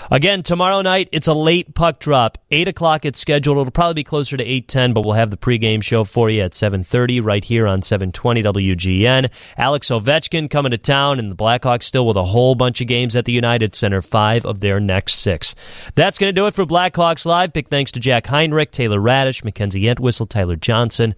Again, 0.09 0.41
tomorrow 0.41 0.81
night, 0.81 1.09
it's 1.11 1.27
a 1.27 1.33
late 1.33 1.75
puck 1.75 1.99
drop. 1.99 2.37
8 2.49 2.69
o'clock 2.69 3.03
it's 3.03 3.19
scheduled. 3.19 3.57
It'll 3.57 3.71
probably 3.71 3.95
be 3.95 4.03
closer 4.05 4.37
to 4.37 4.45
8.10, 4.45 4.93
but 4.93 5.05
we'll 5.05 5.15
have 5.15 5.31
the 5.31 5.37
pregame 5.37 5.83
show 5.83 6.05
for 6.05 6.29
you 6.29 6.43
at 6.43 6.53
7.30 6.53 7.23
right 7.23 7.43
here 7.43 7.67
on 7.67 7.81
720 7.81 8.43
WGN. 8.43 9.29
Alex 9.57 9.89
Ovechkin 9.89 10.49
coming 10.49 10.71
to 10.71 10.77
town, 10.77 11.19
and 11.19 11.29
the 11.29 11.35
Blackhawks 11.35 11.83
still 11.83 12.07
with 12.07 12.15
a 12.15 12.23
whole 12.23 12.55
bunch 12.55 12.79
of 12.79 12.87
games 12.87 13.15
at 13.17 13.25
the 13.25 13.33
United 13.33 13.75
Center, 13.75 14.01
five 14.01 14.45
of 14.45 14.61
their 14.61 14.79
next 14.79 15.15
six. 15.15 15.55
That's 15.95 16.17
going 16.17 16.29
to 16.29 16.41
do 16.41 16.47
it 16.47 16.55
for 16.55 16.65
Blackhawks 16.65 17.25
Live. 17.25 17.51
Big 17.51 17.67
thanks 17.67 17.91
to 17.91 17.99
Jack 17.99 18.27
Heinrich, 18.27 18.71
Taylor 18.71 18.99
Raddysh, 18.99 19.43
Mackenzie 19.43 19.89
Entwistle, 19.89 20.25
Tyler 20.25 20.55
Johnson, 20.55 21.15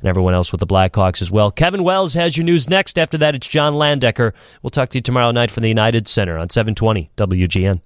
and 0.00 0.08
everyone 0.08 0.34
else 0.34 0.50
with 0.50 0.58
the 0.58 0.66
Blackhawks 0.66 1.22
as 1.22 1.30
well. 1.30 1.52
Kevin 1.52 1.84
Wells 1.84 2.14
has 2.14 2.36
your 2.36 2.44
news 2.44 2.68
next. 2.68 2.98
After 2.98 3.18
that, 3.18 3.36
it's 3.36 3.46
John 3.46 3.74
Landecker. 3.74 4.32
We'll 4.62 4.70
talk 4.70 4.90
to 4.90 4.98
you 4.98 5.02
tomorrow 5.02 5.30
night 5.30 5.52
from 5.52 5.62
the 5.62 5.68
United 5.68 6.08
Center 6.08 6.36
on 6.38 6.50
720 6.50 7.10
WGN. 7.16 7.80